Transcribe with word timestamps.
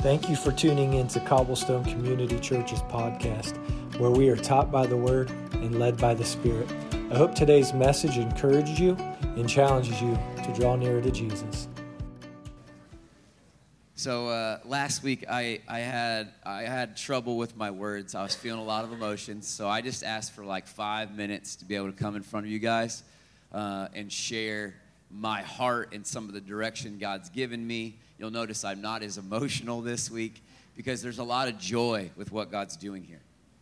Thank 0.00 0.28
you 0.28 0.36
for 0.36 0.52
tuning 0.52 0.94
in 0.94 1.08
to 1.08 1.18
Cobblestone 1.18 1.84
Community 1.84 2.38
Church's 2.38 2.82
podcast, 2.82 3.56
where 3.98 4.12
we 4.12 4.28
are 4.28 4.36
taught 4.36 4.70
by 4.70 4.86
the 4.86 4.96
Word 4.96 5.28
and 5.54 5.80
led 5.80 5.96
by 5.96 6.14
the 6.14 6.24
Spirit. 6.24 6.72
I 7.10 7.16
hope 7.16 7.34
today's 7.34 7.72
message 7.72 8.16
encourages 8.16 8.78
you 8.78 8.96
and 9.20 9.48
challenges 9.48 10.00
you 10.00 10.16
to 10.44 10.54
draw 10.54 10.76
nearer 10.76 11.00
to 11.00 11.10
Jesus. 11.10 11.66
So 13.96 14.28
uh, 14.28 14.60
last 14.64 15.02
week 15.02 15.24
I, 15.28 15.62
I 15.66 15.80
had 15.80 16.32
I 16.46 16.62
had 16.62 16.96
trouble 16.96 17.36
with 17.36 17.56
my 17.56 17.72
words. 17.72 18.14
I 18.14 18.22
was 18.22 18.36
feeling 18.36 18.60
a 18.60 18.64
lot 18.64 18.84
of 18.84 18.92
emotions. 18.92 19.48
So 19.48 19.68
I 19.68 19.80
just 19.80 20.04
asked 20.04 20.32
for 20.32 20.44
like 20.44 20.68
five 20.68 21.16
minutes 21.16 21.56
to 21.56 21.64
be 21.64 21.74
able 21.74 21.90
to 21.90 21.98
come 21.98 22.14
in 22.14 22.22
front 22.22 22.46
of 22.46 22.52
you 22.52 22.60
guys 22.60 23.02
uh, 23.52 23.88
and 23.94 24.12
share 24.12 24.76
my 25.10 25.42
heart 25.42 25.92
and 25.92 26.06
some 26.06 26.28
of 26.28 26.34
the 26.34 26.40
direction 26.40 26.98
God's 26.98 27.30
given 27.30 27.66
me. 27.66 27.96
You'll 28.18 28.30
notice 28.30 28.64
I'm 28.64 28.80
not 28.80 29.02
as 29.02 29.16
emotional 29.16 29.80
this 29.80 30.10
week 30.10 30.42
because 30.76 31.02
there's 31.02 31.18
a 31.18 31.24
lot 31.24 31.48
of 31.48 31.58
joy 31.58 32.10
with 32.16 32.32
what 32.32 32.50
God's 32.50 32.76
doing 32.76 33.04
here. 33.04 33.20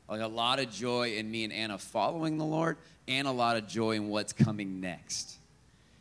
Like 0.09 0.21
a 0.21 0.27
lot 0.27 0.61
of 0.61 0.71
joy 0.71 1.15
in 1.17 1.31
me 1.31 1.45
and 1.45 1.53
Anna 1.53 1.79
following 1.79 2.39
the 2.39 2.45
Lord, 2.45 2.77
and 3.09 3.27
a 3.27 3.33
lot 3.33 3.57
of 3.57 3.67
joy 3.67 3.93
in 3.93 4.09
what's 4.09 4.33
coming 4.33 4.81
next. 4.81 5.37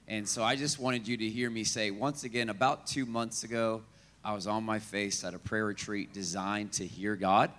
And 0.08 0.28
so 0.28 0.44
I 0.44 0.56
just 0.56 0.80
wanted 0.80 1.08
you 1.08 1.18
to 1.18 1.30
hear 1.30 1.50
me 1.50 1.64
say 1.64 1.92
once 1.92 2.24
again, 2.24 2.50
about 2.50 2.86
two 2.86 3.06
months 3.06 3.44
ago, 3.44 3.82
I 4.24 4.34
was 4.34 4.48
on 4.48 4.64
my 4.64 4.80
face 4.80 5.24
at 5.24 5.34
a 5.34 5.40
prayer 5.40 5.66
retreat 5.66 6.14
designed 6.14 6.74
to 6.74 6.86
hear 6.86 7.16
God, 7.16 7.52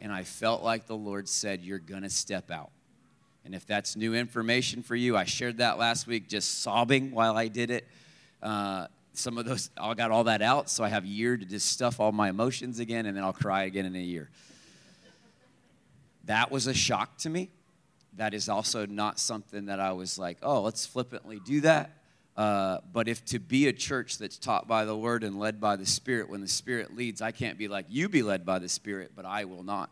and 0.00 0.12
I 0.12 0.22
felt 0.22 0.62
like 0.62 0.86
the 0.86 0.96
Lord 0.96 1.28
said, 1.28 1.62
You're 1.62 1.78
going 1.78 2.02
to 2.02 2.10
step 2.10 2.50
out. 2.50 2.70
And 3.44 3.54
if 3.54 3.66
that's 3.66 3.96
new 3.96 4.14
information 4.14 4.82
for 4.82 4.94
you, 4.94 5.16
I 5.16 5.24
shared 5.24 5.58
that 5.58 5.78
last 5.78 6.06
week 6.06 6.28
just 6.28 6.60
sobbing 6.60 7.10
while 7.10 7.36
I 7.36 7.48
did 7.48 7.70
it. 7.70 7.86
Uh, 8.42 8.86
some 9.20 9.38
of 9.38 9.44
those, 9.44 9.70
I 9.76 9.94
got 9.94 10.10
all 10.10 10.24
that 10.24 10.42
out, 10.42 10.70
so 10.70 10.82
I 10.82 10.88
have 10.88 11.04
a 11.04 11.08
year 11.08 11.36
to 11.36 11.44
just 11.44 11.70
stuff 11.70 12.00
all 12.00 12.12
my 12.12 12.28
emotions 12.28 12.80
again, 12.80 13.06
and 13.06 13.16
then 13.16 13.22
I'll 13.22 13.32
cry 13.32 13.64
again 13.64 13.86
in 13.86 13.94
a 13.94 13.98
year. 13.98 14.30
That 16.24 16.50
was 16.50 16.66
a 16.66 16.74
shock 16.74 17.18
to 17.18 17.30
me. 17.30 17.50
That 18.16 18.34
is 18.34 18.48
also 18.48 18.86
not 18.86 19.18
something 19.18 19.66
that 19.66 19.80
I 19.80 19.92
was 19.92 20.18
like, 20.18 20.38
oh, 20.42 20.62
let's 20.62 20.86
flippantly 20.86 21.40
do 21.44 21.60
that. 21.62 21.96
Uh, 22.36 22.78
but 22.92 23.08
if 23.08 23.24
to 23.26 23.38
be 23.38 23.66
a 23.68 23.72
church 23.72 24.18
that's 24.18 24.38
taught 24.38 24.66
by 24.66 24.84
the 24.84 24.96
word 24.96 25.24
and 25.24 25.38
led 25.38 25.60
by 25.60 25.76
the 25.76 25.86
Spirit, 25.86 26.28
when 26.28 26.40
the 26.40 26.48
Spirit 26.48 26.96
leads, 26.96 27.20
I 27.20 27.32
can't 27.32 27.58
be 27.58 27.68
like, 27.68 27.86
you 27.88 28.08
be 28.08 28.22
led 28.22 28.46
by 28.46 28.58
the 28.58 28.68
Spirit, 28.68 29.12
but 29.14 29.24
I 29.24 29.44
will 29.44 29.62
not. 29.62 29.90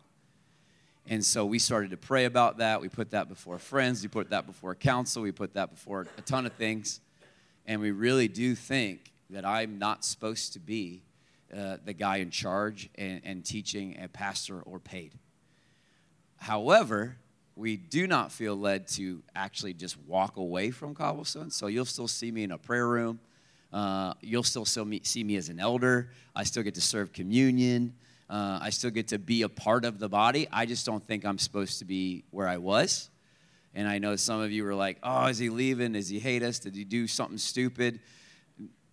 And 1.06 1.24
so 1.24 1.44
we 1.46 1.58
started 1.58 1.90
to 1.90 1.96
pray 1.96 2.26
about 2.26 2.58
that. 2.58 2.80
We 2.80 2.88
put 2.88 3.10
that 3.12 3.28
before 3.28 3.58
friends, 3.58 4.02
we 4.02 4.08
put 4.08 4.30
that 4.30 4.46
before 4.46 4.74
council, 4.74 5.22
we 5.22 5.32
put 5.32 5.54
that 5.54 5.70
before 5.70 6.06
a 6.16 6.22
ton 6.22 6.46
of 6.46 6.52
things. 6.52 7.00
And 7.66 7.80
we 7.80 7.90
really 7.90 8.28
do 8.28 8.54
think 8.54 9.12
that 9.30 9.44
I'm 9.44 9.78
not 9.78 10.04
supposed 10.04 10.54
to 10.54 10.58
be 10.58 11.02
uh, 11.54 11.78
the 11.84 11.92
guy 11.92 12.18
in 12.18 12.30
charge 12.30 12.90
and, 12.96 13.20
and 13.24 13.44
teaching 13.44 13.98
a 14.02 14.08
pastor 14.08 14.60
or 14.60 14.78
paid. 14.78 15.14
However, 16.36 17.16
we 17.56 17.76
do 17.76 18.06
not 18.06 18.30
feel 18.30 18.54
led 18.54 18.86
to 18.88 19.22
actually 19.34 19.74
just 19.74 19.98
walk 20.06 20.36
away 20.36 20.70
from 20.70 20.94
Cobblestone. 20.94 21.50
So 21.50 21.66
you'll 21.66 21.84
still 21.84 22.06
see 22.06 22.30
me 22.30 22.44
in 22.44 22.52
a 22.52 22.58
prayer 22.58 22.86
room. 22.86 23.18
Uh, 23.72 24.14
you'll 24.20 24.44
still 24.44 24.64
see 24.64 25.24
me 25.24 25.36
as 25.36 25.48
an 25.48 25.58
elder. 25.58 26.10
I 26.34 26.44
still 26.44 26.62
get 26.62 26.74
to 26.76 26.80
serve 26.80 27.12
communion. 27.12 27.94
Uh, 28.30 28.58
I 28.62 28.70
still 28.70 28.90
get 28.90 29.08
to 29.08 29.18
be 29.18 29.42
a 29.42 29.48
part 29.48 29.84
of 29.84 29.98
the 29.98 30.08
body. 30.08 30.46
I 30.52 30.66
just 30.66 30.86
don't 30.86 31.04
think 31.06 31.24
I'm 31.24 31.38
supposed 31.38 31.80
to 31.80 31.84
be 31.84 32.24
where 32.30 32.46
I 32.46 32.58
was. 32.58 33.10
And 33.74 33.88
I 33.88 33.98
know 33.98 34.16
some 34.16 34.40
of 34.40 34.52
you 34.52 34.64
were 34.64 34.74
like, 34.74 34.98
oh, 35.02 35.26
is 35.26 35.38
he 35.38 35.50
leaving? 35.50 35.92
Does 35.92 36.08
he 36.08 36.18
hate 36.18 36.42
us? 36.42 36.58
Did 36.58 36.74
he 36.74 36.84
do 36.84 37.06
something 37.06 37.38
stupid? 37.38 38.00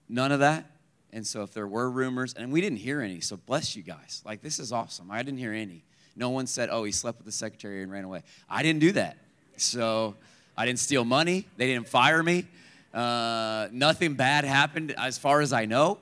None 0.07 0.31
of 0.31 0.39
that. 0.39 0.65
And 1.11 1.25
so 1.25 1.43
if 1.43 1.53
there 1.53 1.67
were 1.67 1.89
rumors, 1.89 2.33
and 2.33 2.51
we 2.51 2.59
didn't 2.61 2.79
hear 2.79 3.01
any, 3.01 3.21
so 3.21 3.37
bless 3.37 3.75
you 3.75 3.83
guys. 3.83 4.21
Like, 4.25 4.41
this 4.41 4.59
is 4.59 4.71
awesome. 4.71 5.09
I 5.09 5.23
didn't 5.23 5.39
hear 5.39 5.53
any. 5.53 5.83
No 6.15 6.29
one 6.29 6.47
said, 6.47 6.69
oh, 6.71 6.83
he 6.83 6.91
slept 6.91 7.19
with 7.19 7.25
the 7.25 7.31
secretary 7.31 7.83
and 7.83 7.91
ran 7.91 8.03
away. 8.03 8.23
I 8.49 8.63
didn't 8.63 8.79
do 8.79 8.91
that. 8.93 9.17
So 9.57 10.15
I 10.57 10.65
didn't 10.65 10.79
steal 10.79 11.05
money. 11.05 11.47
They 11.57 11.67
didn't 11.67 11.87
fire 11.87 12.21
me. 12.21 12.45
Uh, 12.93 13.67
nothing 13.71 14.13
bad 14.13 14.45
happened 14.45 14.93
as 14.97 15.17
far 15.17 15.41
as 15.41 15.51
I 15.51 15.65
know. 15.65 15.97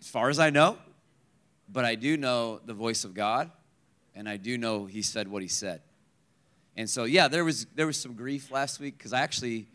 As 0.00 0.08
far 0.08 0.30
as 0.30 0.38
I 0.38 0.50
know. 0.50 0.78
But 1.70 1.84
I 1.84 1.94
do 1.94 2.16
know 2.16 2.60
the 2.64 2.74
voice 2.74 3.04
of 3.04 3.14
God, 3.14 3.50
and 4.14 4.28
I 4.28 4.36
do 4.36 4.56
know 4.56 4.86
He 4.86 5.02
said 5.02 5.28
what 5.28 5.42
He 5.42 5.48
said. 5.48 5.80
And 6.76 6.88
so, 6.88 7.04
yeah, 7.04 7.28
there 7.28 7.44
was 7.44 7.66
there 7.74 7.86
was 7.86 8.00
some 8.00 8.14
grief 8.14 8.50
last 8.50 8.80
week 8.80 8.96
because 8.98 9.12
I 9.12 9.20
actually 9.20 9.66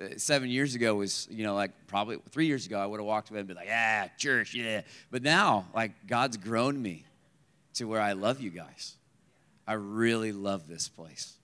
Uh, 0.00 0.06
seven 0.16 0.48
years 0.48 0.74
ago 0.74 0.94
was 0.94 1.28
you 1.30 1.44
know 1.44 1.54
like 1.54 1.70
probably 1.86 2.18
three 2.30 2.46
years 2.46 2.66
ago 2.66 2.78
I 2.78 2.86
would 2.86 2.98
have 2.98 3.06
walked 3.06 3.30
away 3.30 3.40
and 3.40 3.48
been 3.48 3.56
like, 3.56 3.66
yeah, 3.66 4.08
church, 4.16 4.54
yeah. 4.54 4.82
But 5.10 5.22
now, 5.22 5.66
like 5.74 5.92
God's 6.06 6.36
grown 6.36 6.80
me 6.80 7.04
to 7.74 7.84
where 7.84 8.00
I 8.00 8.12
love 8.12 8.40
you 8.40 8.50
guys. 8.50 8.96
I 9.66 9.74
really 9.74 10.32
love 10.32 10.66
this 10.66 10.88
place, 10.88 11.34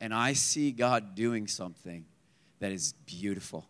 and 0.00 0.14
I 0.14 0.32
see 0.32 0.72
God 0.72 1.14
doing 1.14 1.46
something 1.46 2.04
that 2.60 2.72
is 2.72 2.94
beautiful. 3.06 3.66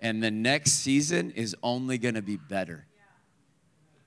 And 0.00 0.22
the 0.22 0.30
next 0.30 0.72
season 0.72 1.30
is 1.30 1.54
only 1.62 1.96
going 1.96 2.16
to 2.16 2.22
be 2.22 2.36
better 2.36 2.86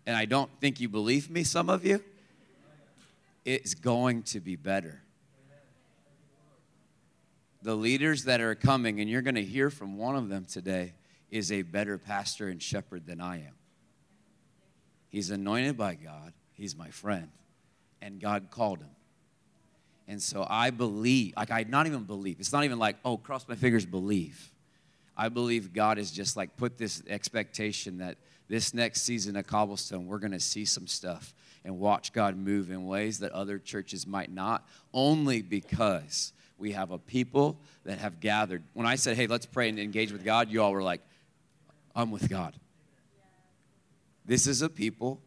and 0.06 0.16
I 0.16 0.26
don't 0.26 0.52
think 0.62 0.80
you 0.80 0.88
believe 0.88 1.30
me, 1.30 1.44
some 1.44 1.70
of 1.70 1.86
you, 1.86 2.04
it's 3.44 3.74
going 3.74 4.24
to 4.24 4.40
be 4.40 4.56
better. 4.56 5.02
The 7.66 7.76
leaders 7.76 8.26
that 8.26 8.42
are 8.42 8.54
coming, 8.54 9.00
and 9.00 9.10
you're 9.10 9.24
going 9.24 9.34
to 9.34 9.44
hear 9.44 9.72
from 9.72 9.98
one 9.98 10.16
of 10.16 10.30
them 10.30 10.46
today, 10.46 10.94
is 11.32 11.52
a 11.52 11.64
better 11.64 11.98
pastor 11.98 12.48
and 12.48 12.62
shepherd 12.62 13.08
than 13.08 13.20
I 13.20 13.38
am. 13.38 13.56
He's 15.10 15.32
anointed 15.32 15.76
by 15.76 15.96
God, 15.96 16.34
he's 16.54 16.78
my 16.78 16.92
friend, 16.92 17.30
and 18.04 18.22
God 18.22 18.52
called 18.52 18.82
him. 18.82 18.92
And 20.08 20.22
so 20.22 20.46
I 20.48 20.70
believe, 20.70 21.34
like 21.36 21.50
I 21.50 21.66
not 21.68 21.88
even 21.88 22.04
believe. 22.04 22.40
It's 22.40 22.54
not 22.54 22.66
even 22.66 22.78
like, 22.78 22.98
oh, 23.04 23.18
cross 23.18 23.48
my 23.48 23.56
fingers, 23.56 23.84
believe. 23.84 24.52
I 25.18 25.30
believe 25.30 25.74
God 25.74 25.98
has 25.98 26.12
just 26.12 26.38
like 26.38 26.58
put 26.58 26.78
this 26.78 27.02
expectation 27.08 27.98
that 27.98 28.18
this 28.48 28.76
next 28.76 29.02
season 29.02 29.36
of 29.38 29.48
Cobblestone, 29.48 30.06
we're 30.06 30.20
going 30.20 30.34
to 30.34 30.40
see 30.40 30.66
some 30.66 30.86
stuff 30.86 31.34
and 31.64 31.80
watch 31.80 32.14
God 32.14 32.38
move 32.38 32.70
in 32.70 32.86
ways 32.86 33.18
that 33.20 33.32
other 33.32 33.58
churches 33.58 34.06
might 34.06 34.32
not, 34.32 34.70
only 34.94 35.42
because 35.42 36.32
we 36.58 36.72
have 36.72 36.92
a 36.92 36.98
people 36.98 37.58
that 37.84 38.00
have 38.00 38.20
gathered. 38.20 38.64
When 38.74 38.86
I 38.86 38.96
said, 38.96 39.18
hey, 39.18 39.28
let's 39.28 39.46
pray 39.46 39.70
and 39.70 39.80
engage 39.80 40.12
with 40.12 40.24
God, 40.24 40.50
you 40.50 40.62
all 40.62 40.72
were 40.72 40.84
like, 40.84 41.02
I'm 41.96 42.12
with 42.12 42.30
God. 42.30 42.56
This 44.26 44.48
is 44.48 44.62
a 44.62 44.70
people 44.70 45.22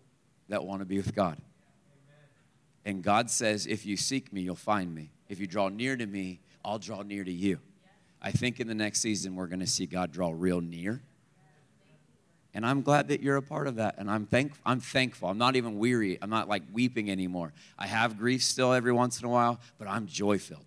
that 0.48 0.64
want 0.64 0.80
to 0.80 0.86
be 0.86 0.96
with 0.96 1.14
God. 1.14 1.38
And 2.84 3.02
God 3.02 3.30
says, 3.30 3.66
if 3.66 3.84
you 3.84 3.96
seek 3.96 4.32
me, 4.32 4.40
you'll 4.40 4.56
find 4.56 4.94
me. 4.94 5.10
If 5.28 5.40
you 5.40 5.46
draw 5.46 5.68
near 5.68 5.96
to 5.96 6.06
me, 6.06 6.40
I'll 6.64 6.78
draw 6.78 7.02
near 7.02 7.22
to 7.22 7.32
you. 7.32 7.58
I 8.20 8.32
think 8.32 8.58
in 8.60 8.66
the 8.66 8.74
next 8.74 9.00
season, 9.00 9.36
we're 9.36 9.46
going 9.46 9.60
to 9.60 9.66
see 9.66 9.86
God 9.86 10.10
draw 10.10 10.32
real 10.34 10.60
near 10.60 11.02
and 12.54 12.66
I'm 12.66 12.82
glad 12.82 13.08
that 13.08 13.22
you're 13.22 13.36
a 13.36 13.42
part 13.42 13.68
of 13.68 13.76
that. 13.76 13.96
And 13.98 14.10
I'm, 14.10 14.26
thank, 14.26 14.52
I'm 14.64 14.80
thankful. 14.80 15.28
I'm 15.28 15.38
not 15.38 15.54
even 15.54 15.78
weary. 15.78 16.18
I'm 16.20 16.30
not 16.30 16.48
like 16.48 16.62
weeping 16.72 17.10
anymore. 17.10 17.52
I 17.78 17.86
have 17.86 18.18
grief 18.18 18.42
still 18.42 18.72
every 18.72 18.92
once 18.92 19.20
in 19.20 19.26
a 19.26 19.28
while, 19.28 19.60
but 19.78 19.86
I'm 19.86 20.06
joy 20.06 20.38
filled. 20.38 20.64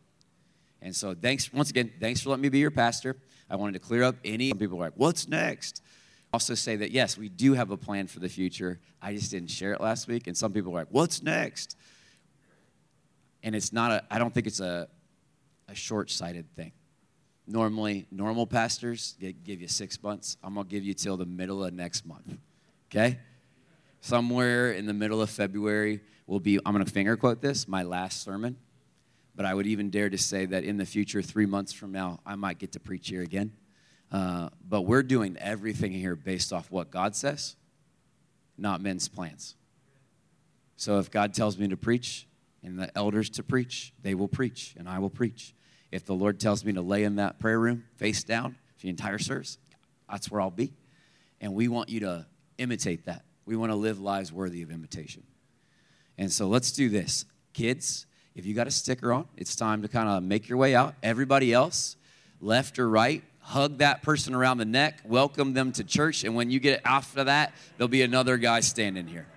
And 0.81 0.95
so, 0.95 1.13
thanks 1.13 1.51
once 1.53 1.69
again, 1.69 1.91
thanks 1.99 2.21
for 2.21 2.29
letting 2.29 2.41
me 2.41 2.49
be 2.49 2.59
your 2.59 2.71
pastor. 2.71 3.15
I 3.49 3.55
wanted 3.55 3.73
to 3.73 3.79
clear 3.79 4.03
up 4.03 4.15
any 4.23 4.53
people 4.53 4.77
are 4.77 4.85
like, 4.85 4.93
what's 4.95 5.27
next? 5.27 5.81
Also, 6.33 6.55
say 6.55 6.77
that 6.77 6.91
yes, 6.91 7.17
we 7.17 7.27
do 7.27 7.53
have 7.53 7.71
a 7.71 7.77
plan 7.77 8.07
for 8.07 8.19
the 8.19 8.29
future. 8.29 8.79
I 9.01 9.13
just 9.13 9.31
didn't 9.31 9.49
share 9.49 9.73
it 9.73 9.81
last 9.81 10.07
week. 10.07 10.27
And 10.27 10.37
some 10.37 10.53
people 10.53 10.71
are 10.71 10.75
like, 10.75 10.87
what's 10.89 11.21
next? 11.21 11.75
And 13.43 13.55
it's 13.55 13.73
not 13.73 13.91
a, 13.91 14.03
I 14.09 14.17
don't 14.17 14.33
think 14.33 14.47
it's 14.47 14.61
a, 14.61 14.87
a 15.67 15.75
short 15.75 16.09
sighted 16.09 16.53
thing. 16.55 16.71
Normally, 17.47 18.07
normal 18.11 18.47
pastors 18.47 19.17
give 19.19 19.61
you 19.61 19.67
six 19.67 20.01
months. 20.01 20.37
I'm 20.41 20.53
going 20.53 20.67
to 20.67 20.71
give 20.71 20.85
you 20.85 20.93
till 20.93 21.17
the 21.17 21.25
middle 21.25 21.65
of 21.65 21.73
next 21.73 22.05
month. 22.05 22.37
Okay? 22.89 23.19
Somewhere 23.99 24.71
in 24.71 24.85
the 24.85 24.93
middle 24.93 25.21
of 25.21 25.29
February 25.29 25.99
will 26.27 26.39
be, 26.39 26.59
I'm 26.65 26.73
going 26.73 26.85
to 26.85 26.91
finger 26.91 27.17
quote 27.17 27.41
this, 27.41 27.67
my 27.67 27.83
last 27.83 28.23
sermon. 28.23 28.55
But 29.35 29.45
I 29.45 29.53
would 29.53 29.67
even 29.67 29.89
dare 29.89 30.09
to 30.09 30.17
say 30.17 30.45
that 30.45 30.63
in 30.63 30.77
the 30.77 30.85
future, 30.85 31.21
three 31.21 31.45
months 31.45 31.71
from 31.71 31.91
now, 31.91 32.19
I 32.25 32.35
might 32.35 32.57
get 32.57 32.73
to 32.73 32.79
preach 32.79 33.09
here 33.09 33.21
again. 33.21 33.53
Uh, 34.11 34.49
but 34.67 34.81
we're 34.81 35.03
doing 35.03 35.37
everything 35.39 35.93
here 35.93 36.15
based 36.15 36.51
off 36.51 36.69
what 36.69 36.91
God 36.91 37.15
says, 37.15 37.55
not 38.57 38.81
men's 38.81 39.07
plans. 39.07 39.55
So 40.75 40.99
if 40.99 41.09
God 41.09 41.33
tells 41.33 41.57
me 41.57 41.67
to 41.69 41.77
preach 41.77 42.27
and 42.63 42.77
the 42.77 42.95
elders 42.97 43.29
to 43.31 43.43
preach, 43.43 43.93
they 44.01 44.13
will 44.13 44.27
preach 44.27 44.75
and 44.77 44.89
I 44.89 44.99
will 44.99 45.09
preach. 45.09 45.53
If 45.91 46.05
the 46.05 46.13
Lord 46.13 46.39
tells 46.39 46.65
me 46.65 46.73
to 46.73 46.81
lay 46.81 47.03
in 47.03 47.17
that 47.17 47.39
prayer 47.39 47.59
room 47.59 47.85
face 47.95 48.23
down 48.23 48.55
for 48.75 48.83
the 48.83 48.89
entire 48.89 49.19
service, 49.19 49.57
that's 50.09 50.29
where 50.29 50.41
I'll 50.41 50.51
be. 50.51 50.73
And 51.39 51.53
we 51.53 51.67
want 51.67 51.89
you 51.89 52.01
to 52.01 52.25
imitate 52.57 53.05
that. 53.05 53.23
We 53.45 53.55
want 53.55 53.71
to 53.71 53.75
live 53.75 53.99
lives 53.99 54.31
worthy 54.31 54.61
of 54.61 54.71
imitation. 54.71 55.23
And 56.17 56.31
so 56.31 56.47
let's 56.47 56.71
do 56.71 56.89
this. 56.89 57.25
Kids, 57.53 58.05
if 58.35 58.45
you 58.45 58.53
got 58.53 58.67
a 58.67 58.71
sticker 58.71 59.11
on, 59.11 59.25
it's 59.37 59.55
time 59.55 59.81
to 59.81 59.87
kind 59.87 60.09
of 60.09 60.23
make 60.23 60.47
your 60.47 60.57
way 60.57 60.75
out. 60.75 60.95
Everybody 61.03 61.53
else, 61.53 61.97
left 62.39 62.79
or 62.79 62.89
right, 62.89 63.23
hug 63.39 63.79
that 63.79 64.01
person 64.01 64.33
around 64.33 64.57
the 64.57 64.65
neck, 64.65 65.01
welcome 65.05 65.53
them 65.53 65.71
to 65.73 65.83
church, 65.83 66.23
and 66.23 66.35
when 66.35 66.51
you 66.51 66.59
get 66.59 66.81
after 66.85 67.23
that, 67.23 67.53
there'll 67.77 67.89
be 67.89 68.03
another 68.03 68.37
guy 68.37 68.59
standing 68.59 69.07
here. 69.07 69.27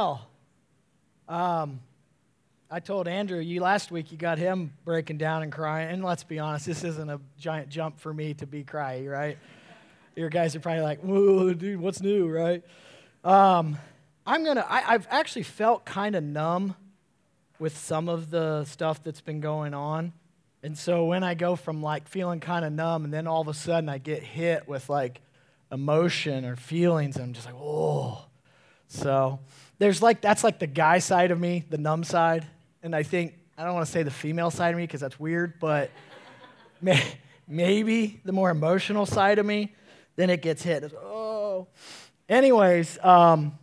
Well, 0.00 0.26
um, 1.28 1.80
I 2.70 2.80
told 2.80 3.06
Andrew 3.06 3.38
you 3.38 3.60
last 3.60 3.90
week 3.90 4.10
you 4.10 4.16
got 4.16 4.38
him 4.38 4.72
breaking 4.82 5.18
down 5.18 5.42
and 5.42 5.52
crying. 5.52 5.90
And 5.90 6.02
let's 6.02 6.24
be 6.24 6.38
honest, 6.38 6.64
this 6.64 6.84
isn't 6.84 7.10
a 7.10 7.20
giant 7.38 7.68
jump 7.68 8.00
for 8.00 8.14
me 8.14 8.32
to 8.34 8.46
be 8.46 8.64
crying, 8.64 9.06
right? 9.06 9.36
Your 10.16 10.30
guys 10.30 10.56
are 10.56 10.60
probably 10.60 10.80
like, 10.80 11.00
"Whoa, 11.00 11.52
dude, 11.52 11.82
what's 11.82 12.00
new?" 12.00 12.26
Right? 12.26 12.64
Um, 13.24 13.76
I'm 14.26 14.42
gonna. 14.42 14.64
I, 14.66 14.94
I've 14.94 15.06
actually 15.10 15.42
felt 15.42 15.84
kind 15.84 16.16
of 16.16 16.24
numb 16.24 16.76
with 17.58 17.76
some 17.76 18.08
of 18.08 18.30
the 18.30 18.64
stuff 18.64 19.04
that's 19.04 19.20
been 19.20 19.42
going 19.42 19.74
on, 19.74 20.14
and 20.62 20.78
so 20.78 21.04
when 21.04 21.22
I 21.22 21.34
go 21.34 21.56
from 21.56 21.82
like 21.82 22.08
feeling 22.08 22.40
kind 22.40 22.64
of 22.64 22.72
numb, 22.72 23.04
and 23.04 23.12
then 23.12 23.26
all 23.26 23.42
of 23.42 23.48
a 23.48 23.54
sudden 23.54 23.90
I 23.90 23.98
get 23.98 24.22
hit 24.22 24.66
with 24.66 24.88
like 24.88 25.20
emotion 25.70 26.46
or 26.46 26.56
feelings, 26.56 27.18
I'm 27.18 27.34
just 27.34 27.44
like, 27.44 27.60
"Whoa." 27.60 28.29
So 28.90 29.38
there's 29.78 30.02
like 30.02 30.20
that's 30.20 30.42
like 30.42 30.58
the 30.58 30.66
guy 30.66 30.98
side 30.98 31.30
of 31.30 31.40
me, 31.40 31.64
the 31.70 31.78
numb 31.78 32.02
side, 32.04 32.46
and 32.82 32.94
I 32.94 33.04
think 33.04 33.34
I 33.56 33.64
don't 33.64 33.74
want 33.74 33.86
to 33.86 33.92
say 33.92 34.02
the 34.02 34.10
female 34.10 34.50
side 34.50 34.70
of 34.70 34.76
me 34.76 34.82
because 34.82 35.00
that's 35.00 35.18
weird, 35.18 35.60
but 35.60 35.90
may, 36.82 37.00
maybe 37.46 38.20
the 38.24 38.32
more 38.32 38.50
emotional 38.50 39.06
side 39.06 39.38
of 39.38 39.46
me, 39.46 39.74
then 40.16 40.28
it 40.28 40.42
gets 40.42 40.62
hit. 40.62 40.82
It's, 40.82 40.94
oh, 40.94 41.68
anyways, 42.28 42.98
um, 43.04 43.56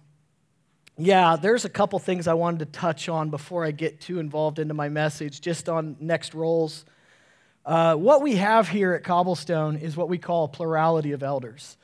yeah, 0.98 1.36
there's 1.36 1.66
a 1.66 1.70
couple 1.70 2.00
things 2.00 2.28
I 2.28 2.34
wanted 2.34 2.60
to 2.60 2.80
touch 2.80 3.10
on 3.10 3.30
before 3.30 3.66
I 3.66 3.72
get 3.72 4.00
too 4.00 4.20
involved 4.20 4.60
into 4.60 4.74
my 4.74 4.88
message, 4.88 5.42
just 5.42 5.68
on 5.68 5.98
next 6.00 6.34
roles. 6.34 6.86
Uh, 7.66 7.96
what 7.96 8.22
we 8.22 8.38
have 8.38 8.70
here 8.70 8.94
at 8.94 9.04
Cobblestone 9.04 9.76
is 9.76 9.98
what 9.98 10.08
we 10.08 10.18
call 10.18 10.48
plurality 10.48 11.12
of 11.12 11.22
elders. 11.22 11.76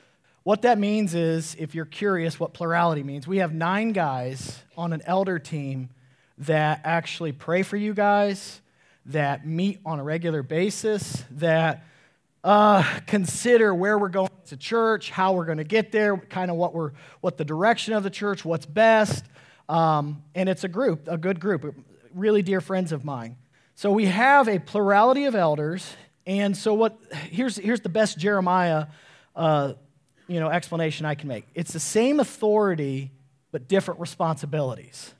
What 0.44 0.60
that 0.62 0.78
means 0.78 1.14
is, 1.14 1.56
if 1.58 1.74
you're 1.74 1.86
curious 1.86 2.38
what 2.38 2.52
plurality 2.52 3.02
means, 3.02 3.26
we 3.26 3.38
have 3.38 3.54
nine 3.54 3.92
guys 3.92 4.62
on 4.76 4.92
an 4.92 5.00
elder 5.06 5.38
team 5.38 5.88
that 6.36 6.82
actually 6.84 7.32
pray 7.32 7.62
for 7.62 7.78
you 7.78 7.94
guys, 7.94 8.60
that 9.06 9.46
meet 9.46 9.80
on 9.86 10.00
a 10.00 10.04
regular 10.04 10.42
basis, 10.42 11.24
that 11.30 11.86
uh, 12.44 12.82
consider 13.06 13.74
where 13.74 13.98
we're 13.98 14.10
going 14.10 14.28
to 14.48 14.58
church, 14.58 15.08
how 15.08 15.32
we're 15.32 15.46
going 15.46 15.56
to 15.56 15.64
get 15.64 15.92
there, 15.92 16.14
kind 16.18 16.50
of 16.50 16.58
what 16.58 16.74
we're, 16.74 16.92
what 17.22 17.38
the 17.38 17.44
direction 17.46 17.94
of 17.94 18.02
the 18.02 18.10
church, 18.10 18.44
what's 18.44 18.66
best. 18.66 19.24
Um, 19.70 20.22
and 20.34 20.46
it's 20.50 20.62
a 20.62 20.68
group, 20.68 21.08
a 21.08 21.16
good 21.16 21.40
group, 21.40 21.74
really 22.12 22.42
dear 22.42 22.60
friends 22.60 22.92
of 22.92 23.02
mine. 23.02 23.38
So 23.76 23.90
we 23.90 24.04
have 24.04 24.46
a 24.46 24.58
plurality 24.58 25.24
of 25.24 25.34
elders, 25.34 25.96
and 26.26 26.54
so 26.54 26.74
what? 26.74 26.98
Here's 27.30 27.56
here's 27.56 27.80
the 27.80 27.88
best 27.88 28.18
Jeremiah 28.18 28.88
uh, 29.34 29.72
you 30.26 30.40
know, 30.40 30.48
explanation 30.48 31.06
I 31.06 31.14
can 31.14 31.28
make. 31.28 31.46
It's 31.54 31.72
the 31.72 31.80
same 31.80 32.20
authority, 32.20 33.10
but 33.52 33.68
different 33.68 34.00
responsibilities. 34.00 35.14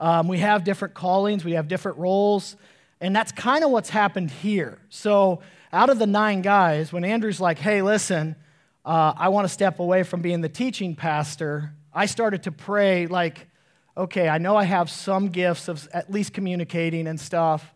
Um, 0.00 0.28
we 0.28 0.38
have 0.38 0.64
different 0.64 0.94
callings, 0.94 1.44
we 1.44 1.52
have 1.52 1.68
different 1.68 1.98
roles, 1.98 2.56
and 3.00 3.14
that's 3.14 3.32
kind 3.32 3.64
of 3.64 3.70
what's 3.70 3.90
happened 3.90 4.30
here. 4.30 4.78
So, 4.88 5.40
out 5.72 5.90
of 5.90 5.98
the 5.98 6.06
nine 6.06 6.40
guys, 6.40 6.92
when 6.92 7.04
Andrew's 7.04 7.40
like, 7.40 7.58
hey, 7.58 7.82
listen, 7.82 8.36
uh, 8.84 9.12
I 9.16 9.28
want 9.28 9.44
to 9.44 9.52
step 9.52 9.80
away 9.80 10.02
from 10.02 10.22
being 10.22 10.40
the 10.40 10.48
teaching 10.48 10.94
pastor, 10.94 11.74
I 11.92 12.06
started 12.06 12.44
to 12.44 12.52
pray, 12.52 13.06
like, 13.06 13.48
okay, 13.96 14.28
I 14.28 14.38
know 14.38 14.56
I 14.56 14.64
have 14.64 14.88
some 14.88 15.28
gifts 15.28 15.68
of 15.68 15.88
at 15.92 16.10
least 16.10 16.32
communicating 16.32 17.06
and 17.06 17.20
stuff. 17.20 17.74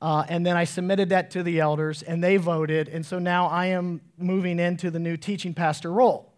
Uh, 0.00 0.24
and 0.28 0.44
then 0.44 0.56
I 0.56 0.64
submitted 0.64 1.08
that 1.08 1.30
to 1.32 1.42
the 1.42 1.60
elders, 1.60 2.02
and 2.02 2.22
they 2.22 2.36
voted. 2.36 2.88
And 2.88 3.04
so 3.04 3.18
now 3.18 3.46
I 3.46 3.66
am 3.66 4.02
moving 4.18 4.58
into 4.58 4.90
the 4.90 4.98
new 4.98 5.16
teaching 5.16 5.54
pastor 5.54 5.90
role. 5.90 6.32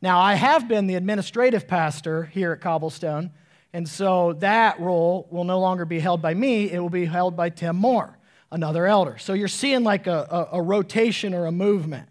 Now, 0.00 0.20
I 0.20 0.34
have 0.34 0.68
been 0.68 0.86
the 0.86 0.94
administrative 0.94 1.66
pastor 1.66 2.24
here 2.24 2.52
at 2.52 2.60
Cobblestone, 2.60 3.30
and 3.72 3.88
so 3.88 4.34
that 4.34 4.78
role 4.78 5.26
will 5.30 5.44
no 5.44 5.58
longer 5.58 5.84
be 5.84 5.98
held 5.98 6.22
by 6.22 6.34
me, 6.34 6.70
it 6.70 6.78
will 6.78 6.90
be 6.90 7.06
held 7.06 7.36
by 7.36 7.50
Tim 7.50 7.76
Moore, 7.76 8.16
another 8.52 8.86
elder. 8.86 9.18
So 9.18 9.32
you're 9.32 9.48
seeing 9.48 9.82
like 9.82 10.06
a, 10.06 10.48
a, 10.52 10.58
a 10.58 10.62
rotation 10.62 11.34
or 11.34 11.46
a 11.46 11.52
movement. 11.52 12.08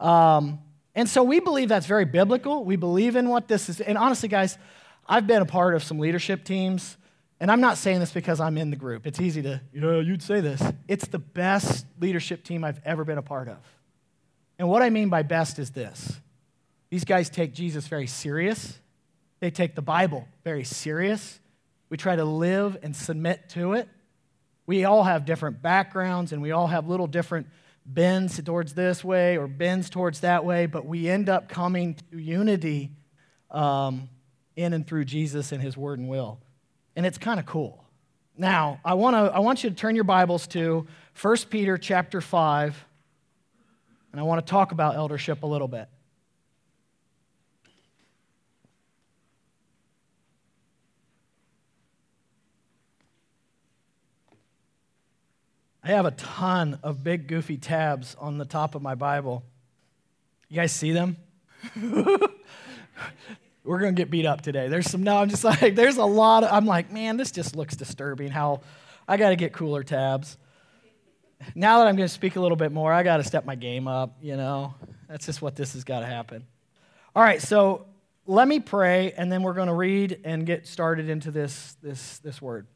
Um, 0.00 0.58
and 0.94 1.08
so 1.08 1.22
we 1.22 1.38
believe 1.40 1.68
that's 1.68 1.86
very 1.86 2.04
biblical. 2.04 2.64
We 2.64 2.76
believe 2.76 3.14
in 3.14 3.28
what 3.28 3.46
this 3.46 3.68
is. 3.68 3.80
And 3.80 3.96
honestly, 3.96 4.28
guys, 4.28 4.58
I've 5.06 5.26
been 5.26 5.42
a 5.42 5.46
part 5.46 5.74
of 5.74 5.84
some 5.84 5.98
leadership 5.98 6.44
teams 6.44 6.96
and 7.40 7.50
I'm 7.50 7.62
not 7.62 7.78
saying 7.78 8.00
this 8.00 8.12
because 8.12 8.38
I'm 8.38 8.58
in 8.58 8.68
the 8.68 8.76
group. 8.76 9.06
It's 9.06 9.18
easy 9.18 9.40
to, 9.42 9.62
you 9.72 9.80
know, 9.80 10.00
you'd 10.00 10.22
say 10.22 10.42
this. 10.42 10.62
It's 10.86 11.06
the 11.06 11.18
best 11.18 11.86
leadership 11.98 12.44
team 12.44 12.62
I've 12.64 12.80
ever 12.84 13.02
been 13.02 13.16
a 13.16 13.22
part 13.22 13.48
of. 13.48 13.56
And 14.58 14.68
what 14.68 14.82
I 14.82 14.90
mean 14.90 15.08
by 15.08 15.22
best 15.22 15.58
is 15.58 15.70
this 15.70 16.20
these 16.90 17.04
guys 17.04 17.30
take 17.30 17.54
Jesus 17.54 17.88
very 17.88 18.06
serious, 18.06 18.78
they 19.40 19.50
take 19.50 19.74
the 19.74 19.82
Bible 19.82 20.28
very 20.44 20.64
serious. 20.64 21.38
We 21.88 21.96
try 21.96 22.14
to 22.14 22.24
live 22.24 22.76
and 22.84 22.94
submit 22.94 23.48
to 23.50 23.72
it. 23.72 23.88
We 24.64 24.84
all 24.84 25.02
have 25.02 25.24
different 25.24 25.60
backgrounds 25.60 26.32
and 26.32 26.40
we 26.40 26.52
all 26.52 26.68
have 26.68 26.86
little 26.86 27.08
different 27.08 27.48
bends 27.84 28.40
towards 28.40 28.74
this 28.74 29.02
way 29.02 29.36
or 29.36 29.48
bends 29.48 29.90
towards 29.90 30.20
that 30.20 30.44
way, 30.44 30.66
but 30.66 30.86
we 30.86 31.08
end 31.08 31.28
up 31.28 31.48
coming 31.48 31.94
to 32.12 32.18
unity 32.18 32.92
um, 33.50 34.08
in 34.54 34.72
and 34.72 34.86
through 34.86 35.06
Jesus 35.06 35.50
and 35.50 35.60
his 35.60 35.76
word 35.76 35.98
and 35.98 36.08
will 36.08 36.38
and 36.96 37.06
it's 37.06 37.18
kind 37.18 37.40
of 37.40 37.46
cool. 37.46 37.84
Now, 38.36 38.80
I, 38.84 38.94
wanna, 38.94 39.26
I 39.26 39.40
want 39.40 39.64
you 39.64 39.70
to 39.70 39.76
turn 39.76 39.94
your 39.94 40.04
Bibles 40.04 40.46
to 40.48 40.86
1 41.20 41.36
Peter 41.50 41.76
chapter 41.76 42.20
5, 42.20 42.84
and 44.12 44.20
I 44.20 44.24
want 44.24 44.44
to 44.44 44.50
talk 44.50 44.72
about 44.72 44.96
eldership 44.96 45.42
a 45.42 45.46
little 45.46 45.68
bit. 45.68 45.88
I 55.82 55.88
have 55.88 56.06
a 56.06 56.10
ton 56.12 56.78
of 56.82 57.02
big, 57.02 57.26
goofy 57.26 57.56
tabs 57.56 58.14
on 58.20 58.38
the 58.38 58.44
top 58.44 58.74
of 58.74 58.82
my 58.82 58.94
Bible. 58.94 59.42
You 60.48 60.56
guys 60.56 60.72
see 60.72 60.92
them? 60.92 61.16
we're 63.64 63.78
going 63.78 63.94
to 63.94 64.00
get 64.00 64.10
beat 64.10 64.26
up 64.26 64.40
today. 64.40 64.68
There's 64.68 64.90
some, 64.90 65.02
no, 65.02 65.18
I'm 65.18 65.28
just 65.28 65.44
like, 65.62 65.74
there's 65.74 65.96
a 65.96 66.04
lot 66.04 66.44
of, 66.44 66.52
I'm 66.52 66.66
like, 66.66 66.92
man, 66.92 67.16
this 67.16 67.30
just 67.30 67.56
looks 67.56 67.76
disturbing 67.76 68.30
how 68.30 68.60
I 69.06 69.16
got 69.16 69.30
to 69.30 69.36
get 69.36 69.52
cooler 69.52 69.82
tabs. 69.82 70.36
Now 71.54 71.78
that 71.78 71.86
I'm 71.86 71.96
going 71.96 72.08
to 72.08 72.12
speak 72.12 72.36
a 72.36 72.40
little 72.40 72.56
bit 72.56 72.72
more, 72.72 72.92
I 72.92 73.02
got 73.02 73.16
to 73.18 73.24
step 73.24 73.44
my 73.44 73.54
game 73.54 73.88
up, 73.88 74.16
you 74.20 74.36
know. 74.36 74.74
That's 75.08 75.26
just 75.26 75.42
what 75.42 75.56
this 75.56 75.72
has 75.72 75.84
got 75.84 76.00
to 76.00 76.06
happen. 76.06 76.46
All 77.16 77.22
right, 77.22 77.40
so 77.40 77.86
let 78.26 78.46
me 78.46 78.60
pray, 78.60 79.12
and 79.12 79.32
then 79.32 79.42
we're 79.42 79.54
going 79.54 79.68
to 79.68 79.74
read 79.74 80.20
and 80.24 80.46
get 80.46 80.66
started 80.66 81.08
into 81.08 81.30
this, 81.30 81.76
this, 81.82 82.18
this 82.18 82.40
word. 82.40 82.66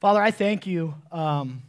Father, 0.00 0.22
I 0.22 0.30
thank 0.30 0.66
you. 0.66 0.94
Um, 1.12 1.62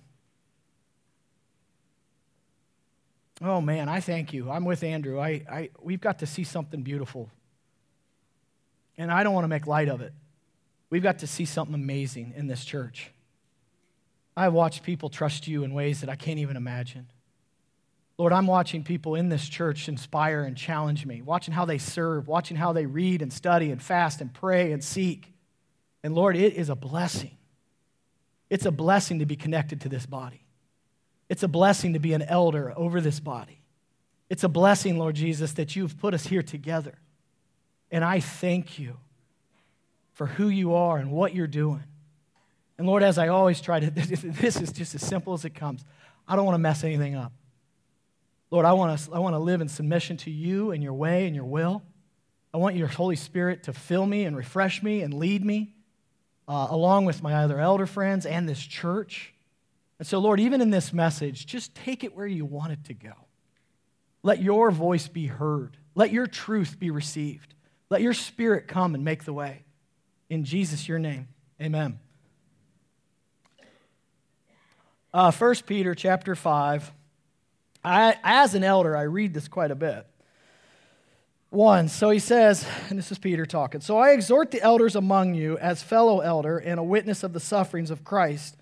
oh, 3.41 3.59
man, 3.59 3.89
I 3.89 3.99
thank 3.99 4.33
you. 4.33 4.49
I'm 4.49 4.65
with 4.65 4.83
Andrew. 4.83 5.19
I, 5.19 5.43
I, 5.51 5.69
we've 5.81 6.01
got 6.01 6.19
to 6.19 6.25
see 6.25 6.43
something 6.43 6.81
beautiful 6.81 7.29
and 8.99 9.11
I 9.11 9.23
don't 9.23 9.33
want 9.33 9.45
to 9.45 9.49
make 9.49 9.65
light 9.65 9.87
of 9.87 10.01
it. 10.01 10.13
We've 10.89 11.01
got 11.01 11.19
to 11.19 11.27
see 11.27 11.45
something 11.45 11.73
amazing 11.73 12.33
in 12.35 12.47
this 12.47 12.63
church. 12.65 13.11
I've 14.35 14.53
watched 14.53 14.83
people 14.83 15.09
trust 15.09 15.47
you 15.47 15.63
in 15.63 15.73
ways 15.73 16.01
that 16.01 16.09
I 16.09 16.15
can't 16.15 16.39
even 16.39 16.57
imagine. 16.57 17.07
Lord, 18.17 18.33
I'm 18.33 18.47
watching 18.47 18.83
people 18.83 19.15
in 19.15 19.29
this 19.29 19.47
church 19.47 19.87
inspire 19.87 20.43
and 20.43 20.57
challenge 20.57 21.05
me, 21.05 21.21
watching 21.21 21.53
how 21.53 21.63
they 21.63 21.77
serve, 21.77 22.27
watching 22.27 22.57
how 22.57 22.73
they 22.73 22.85
read 22.85 23.21
and 23.21 23.31
study 23.31 23.71
and 23.71 23.81
fast 23.81 24.19
and 24.19 24.33
pray 24.33 24.73
and 24.73 24.83
seek. 24.83 25.31
And 26.03 26.13
Lord, 26.13 26.35
it 26.35 26.53
is 26.53 26.69
a 26.69 26.75
blessing. 26.75 27.37
It's 28.49 28.65
a 28.65 28.71
blessing 28.71 29.19
to 29.19 29.25
be 29.25 29.37
connected 29.37 29.81
to 29.81 29.89
this 29.89 30.05
body. 30.05 30.43
It's 31.29 31.43
a 31.43 31.47
blessing 31.47 31.93
to 31.93 31.99
be 31.99 32.13
an 32.13 32.23
elder 32.23 32.73
over 32.75 32.99
this 32.99 33.21
body. 33.21 33.61
It's 34.29 34.43
a 34.43 34.49
blessing, 34.49 34.97
Lord 34.97 35.15
Jesus, 35.15 35.53
that 35.53 35.75
you've 35.75 35.97
put 35.97 36.13
us 36.13 36.25
here 36.25 36.43
together. 36.43 36.95
And 37.91 38.03
I 38.03 38.19
thank 38.19 38.79
you 38.79 38.97
for 40.13 40.27
who 40.27 40.49
you 40.49 40.75
are 40.75 40.97
and 40.97 41.11
what 41.11 41.33
you're 41.33 41.47
doing. 41.47 41.83
And 42.77 42.87
Lord, 42.87 43.03
as 43.03 43.17
I 43.17 43.27
always 43.29 43.61
try 43.61 43.79
to, 43.79 43.89
this 43.91 44.57
is 44.57 44.71
just 44.71 44.95
as 44.95 45.05
simple 45.05 45.33
as 45.33 45.45
it 45.45 45.55
comes. 45.55 45.83
I 46.27 46.35
don't 46.35 46.45
want 46.45 46.55
to 46.55 46.59
mess 46.59 46.83
anything 46.83 47.15
up. 47.15 47.33
Lord, 48.51 48.65
I 48.65 48.73
want 48.73 48.99
to, 48.99 49.13
I 49.13 49.19
want 49.19 49.35
to 49.35 49.39
live 49.39 49.61
in 49.61 49.67
submission 49.67 50.17
to 50.17 50.31
you 50.31 50.71
and 50.71 50.81
your 50.81 50.93
way 50.93 51.27
and 51.27 51.35
your 51.35 51.45
will. 51.45 51.83
I 52.53 52.57
want 52.57 52.75
your 52.75 52.87
Holy 52.87 53.15
Spirit 53.15 53.63
to 53.63 53.73
fill 53.73 54.05
me 54.05 54.25
and 54.25 54.35
refresh 54.35 54.81
me 54.81 55.01
and 55.01 55.13
lead 55.13 55.45
me, 55.45 55.75
uh, 56.47 56.67
along 56.69 57.05
with 57.05 57.21
my 57.21 57.35
other 57.35 57.59
elder 57.59 57.85
friends 57.85 58.25
and 58.25 58.49
this 58.49 58.59
church. 58.59 59.33
And 59.99 60.07
so, 60.07 60.17
Lord, 60.19 60.39
even 60.39 60.61
in 60.61 60.69
this 60.69 60.91
message, 60.91 61.45
just 61.45 61.75
take 61.75 62.03
it 62.03 62.15
where 62.15 62.25
you 62.25 62.45
want 62.45 62.71
it 62.71 62.85
to 62.85 62.93
go. 62.93 63.13
Let 64.23 64.41
your 64.41 64.71
voice 64.71 65.07
be 65.07 65.27
heard. 65.27 65.77
Let 65.93 66.11
your 66.11 66.25
truth 66.25 66.79
be 66.79 66.89
received. 66.89 67.53
Let 67.89 68.01
your 68.01 68.13
spirit 68.13 68.67
come 68.67 68.93
and 68.93 69.03
make 69.03 69.23
the 69.23 69.33
way. 69.33 69.63
In 70.29 70.43
Jesus, 70.43 70.87
your 70.87 70.99
name, 70.99 71.27
amen. 71.59 71.99
Uh, 75.11 75.31
1 75.31 75.55
Peter 75.65 75.95
chapter 75.95 76.35
5. 76.35 76.91
I, 77.83 78.17
as 78.23 78.53
an 78.53 78.63
elder, 78.63 78.95
I 78.95 79.03
read 79.03 79.33
this 79.33 79.47
quite 79.47 79.71
a 79.71 79.75
bit. 79.75 80.05
One, 81.49 81.87
so 81.87 82.11
he 82.11 82.19
says, 82.19 82.63
and 82.89 82.99
this 82.99 83.11
is 83.11 83.17
Peter 83.17 83.45
talking. 83.45 83.81
So 83.81 83.97
I 83.97 84.11
exhort 84.11 84.51
the 84.51 84.61
elders 84.61 84.95
among 84.95 85.33
you 85.33 85.57
as 85.57 85.81
fellow 85.81 86.19
elder 86.19 86.59
and 86.59 86.79
a 86.79 86.83
witness 86.83 87.23
of 87.23 87.33
the 87.33 87.39
sufferings 87.39 87.89
of 87.89 88.03
Christ, 88.03 88.55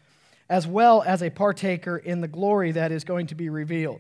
as 0.48 0.66
well 0.66 1.04
as 1.06 1.22
a 1.22 1.30
partaker 1.30 1.98
in 1.98 2.22
the 2.22 2.30
glory 2.30 2.72
that 2.72 2.94
is 2.94 3.04
going 3.04 3.28
to 3.28 3.36
be 3.36 3.50
revealed. 3.50 4.00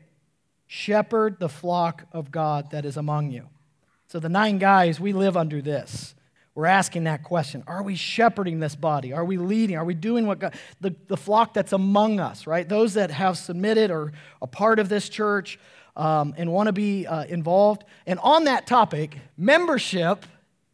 Shepherd 0.68 1.40
the 1.40 1.50
flock 1.50 2.06
of 2.14 2.32
God 2.32 2.72
that 2.72 2.86
is 2.86 2.96
among 2.96 3.32
you. 3.32 3.50
So 4.08 4.20
the 4.20 4.30
nine 4.30 4.58
guys, 4.58 5.00
we 5.00 5.12
live 5.12 5.36
under 5.36 5.62
this. 5.62 6.16
We're 6.56 6.66
asking 6.66 7.04
that 7.04 7.24
question 7.24 7.64
Are 7.68 7.84
we 7.84 7.96
shepherding 7.96 8.60
this 8.60 8.76
body? 8.76 9.14
Are 9.14 9.26
we 9.26 9.38
leading? 9.38 9.76
Are 9.76 9.86
we 9.86 9.94
doing 9.94 10.26
what 10.26 10.40
God, 10.40 10.56
the, 10.82 10.96
the 11.08 11.18
flock 11.18 11.54
that's 11.54 11.74
among 11.74 12.20
us, 12.20 12.48
right? 12.48 12.68
Those 12.68 12.96
that 12.96 13.12
have 13.12 13.38
submitted 13.38 13.92
or 13.92 14.14
a 14.42 14.48
part 14.48 14.80
of 14.80 14.90
this 14.90 15.10
church 15.10 15.60
um, 15.96 16.34
and 16.38 16.52
want 16.52 16.68
to 16.68 16.74
be 16.74 17.06
uh, 17.06 17.26
involved. 17.26 17.84
And 18.06 18.18
on 18.20 18.46
that 18.46 18.66
topic, 18.66 19.18
membership 19.38 20.26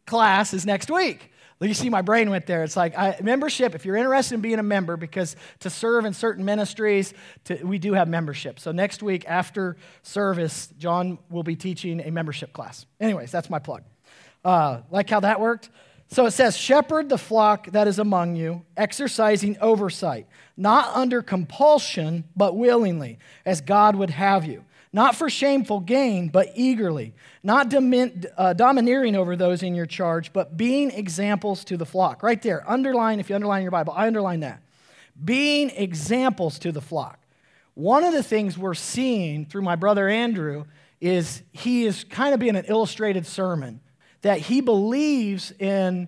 class 0.06 0.54
is 0.54 0.64
next 0.64 0.90
week. 0.90 1.32
You 1.64 1.74
see, 1.74 1.88
my 1.88 2.02
brain 2.02 2.30
went 2.30 2.46
there. 2.46 2.64
It's 2.64 2.76
like 2.76 2.96
I, 2.96 3.16
membership, 3.22 3.74
if 3.74 3.84
you're 3.84 3.96
interested 3.96 4.34
in 4.34 4.40
being 4.40 4.58
a 4.58 4.62
member, 4.62 4.96
because 4.96 5.36
to 5.60 5.70
serve 5.70 6.04
in 6.04 6.12
certain 6.12 6.44
ministries, 6.44 7.14
to, 7.44 7.62
we 7.64 7.78
do 7.78 7.94
have 7.94 8.08
membership. 8.08 8.60
So 8.60 8.72
next 8.72 9.02
week 9.02 9.24
after 9.26 9.76
service, 10.02 10.68
John 10.78 11.18
will 11.30 11.42
be 11.42 11.56
teaching 11.56 12.00
a 12.00 12.10
membership 12.10 12.52
class. 12.52 12.86
Anyways, 13.00 13.30
that's 13.30 13.50
my 13.50 13.58
plug. 13.58 13.82
Uh, 14.44 14.80
like 14.90 15.08
how 15.08 15.20
that 15.20 15.40
worked? 15.40 15.70
So 16.08 16.26
it 16.26 16.32
says, 16.32 16.56
Shepherd 16.56 17.08
the 17.08 17.18
flock 17.18 17.70
that 17.72 17.88
is 17.88 17.98
among 17.98 18.36
you, 18.36 18.62
exercising 18.76 19.56
oversight, 19.60 20.26
not 20.56 20.94
under 20.94 21.22
compulsion, 21.22 22.24
but 22.36 22.56
willingly, 22.56 23.18
as 23.46 23.60
God 23.60 23.96
would 23.96 24.10
have 24.10 24.44
you 24.44 24.64
not 24.94 25.16
for 25.16 25.28
shameful 25.28 25.80
gain, 25.80 26.28
but 26.28 26.52
eagerly, 26.54 27.14
not 27.42 27.68
domin- 27.68 28.26
uh, 28.38 28.52
domineering 28.52 29.16
over 29.16 29.34
those 29.34 29.64
in 29.64 29.74
your 29.74 29.86
charge, 29.86 30.32
but 30.32 30.56
being 30.56 30.92
examples 30.92 31.64
to 31.64 31.76
the 31.76 31.84
flock. 31.84 32.22
Right 32.22 32.40
there, 32.40 32.62
underline, 32.70 33.18
if 33.18 33.28
you 33.28 33.34
underline 33.34 33.62
your 33.62 33.72
Bible, 33.72 33.92
I 33.96 34.06
underline 34.06 34.38
that. 34.40 34.62
Being 35.22 35.70
examples 35.70 36.60
to 36.60 36.70
the 36.70 36.80
flock. 36.80 37.18
One 37.74 38.04
of 38.04 38.12
the 38.12 38.22
things 38.22 38.56
we're 38.56 38.74
seeing 38.74 39.46
through 39.46 39.62
my 39.62 39.74
brother 39.74 40.08
Andrew 40.08 40.64
is 41.00 41.42
he 41.50 41.86
is 41.86 42.04
kind 42.04 42.32
of 42.32 42.38
being 42.38 42.54
an 42.54 42.66
illustrated 42.68 43.26
sermon 43.26 43.80
that 44.22 44.38
he 44.38 44.60
believes 44.60 45.50
in 45.58 46.06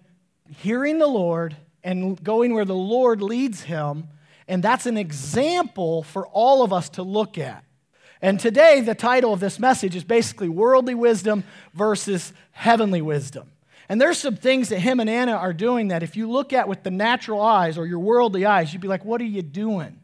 hearing 0.48 1.00
the 1.00 1.08
Lord 1.08 1.56
and 1.82 2.22
going 2.22 2.54
where 2.54 2.64
the 2.64 2.76
Lord 2.76 3.20
leads 3.20 3.62
him. 3.62 4.06
And 4.46 4.62
that's 4.62 4.86
an 4.86 4.96
example 4.96 6.04
for 6.04 6.28
all 6.28 6.62
of 6.62 6.72
us 6.72 6.88
to 6.90 7.02
look 7.02 7.36
at. 7.36 7.64
And 8.26 8.40
today, 8.40 8.80
the 8.80 8.96
title 8.96 9.32
of 9.32 9.38
this 9.38 9.60
message 9.60 9.94
is 9.94 10.02
basically 10.02 10.48
Worldly 10.48 10.96
Wisdom 10.96 11.44
versus 11.74 12.32
Heavenly 12.50 13.00
Wisdom. 13.00 13.52
And 13.88 14.00
there's 14.00 14.18
some 14.18 14.34
things 14.34 14.70
that 14.70 14.80
him 14.80 14.98
and 14.98 15.08
Anna 15.08 15.30
are 15.30 15.52
doing 15.52 15.88
that 15.88 16.02
if 16.02 16.16
you 16.16 16.28
look 16.28 16.52
at 16.52 16.66
with 16.66 16.82
the 16.82 16.90
natural 16.90 17.40
eyes 17.40 17.78
or 17.78 17.86
your 17.86 18.00
worldly 18.00 18.44
eyes, 18.44 18.72
you'd 18.72 18.82
be 18.82 18.88
like, 18.88 19.04
what 19.04 19.20
are 19.20 19.26
you 19.26 19.42
doing? 19.42 20.00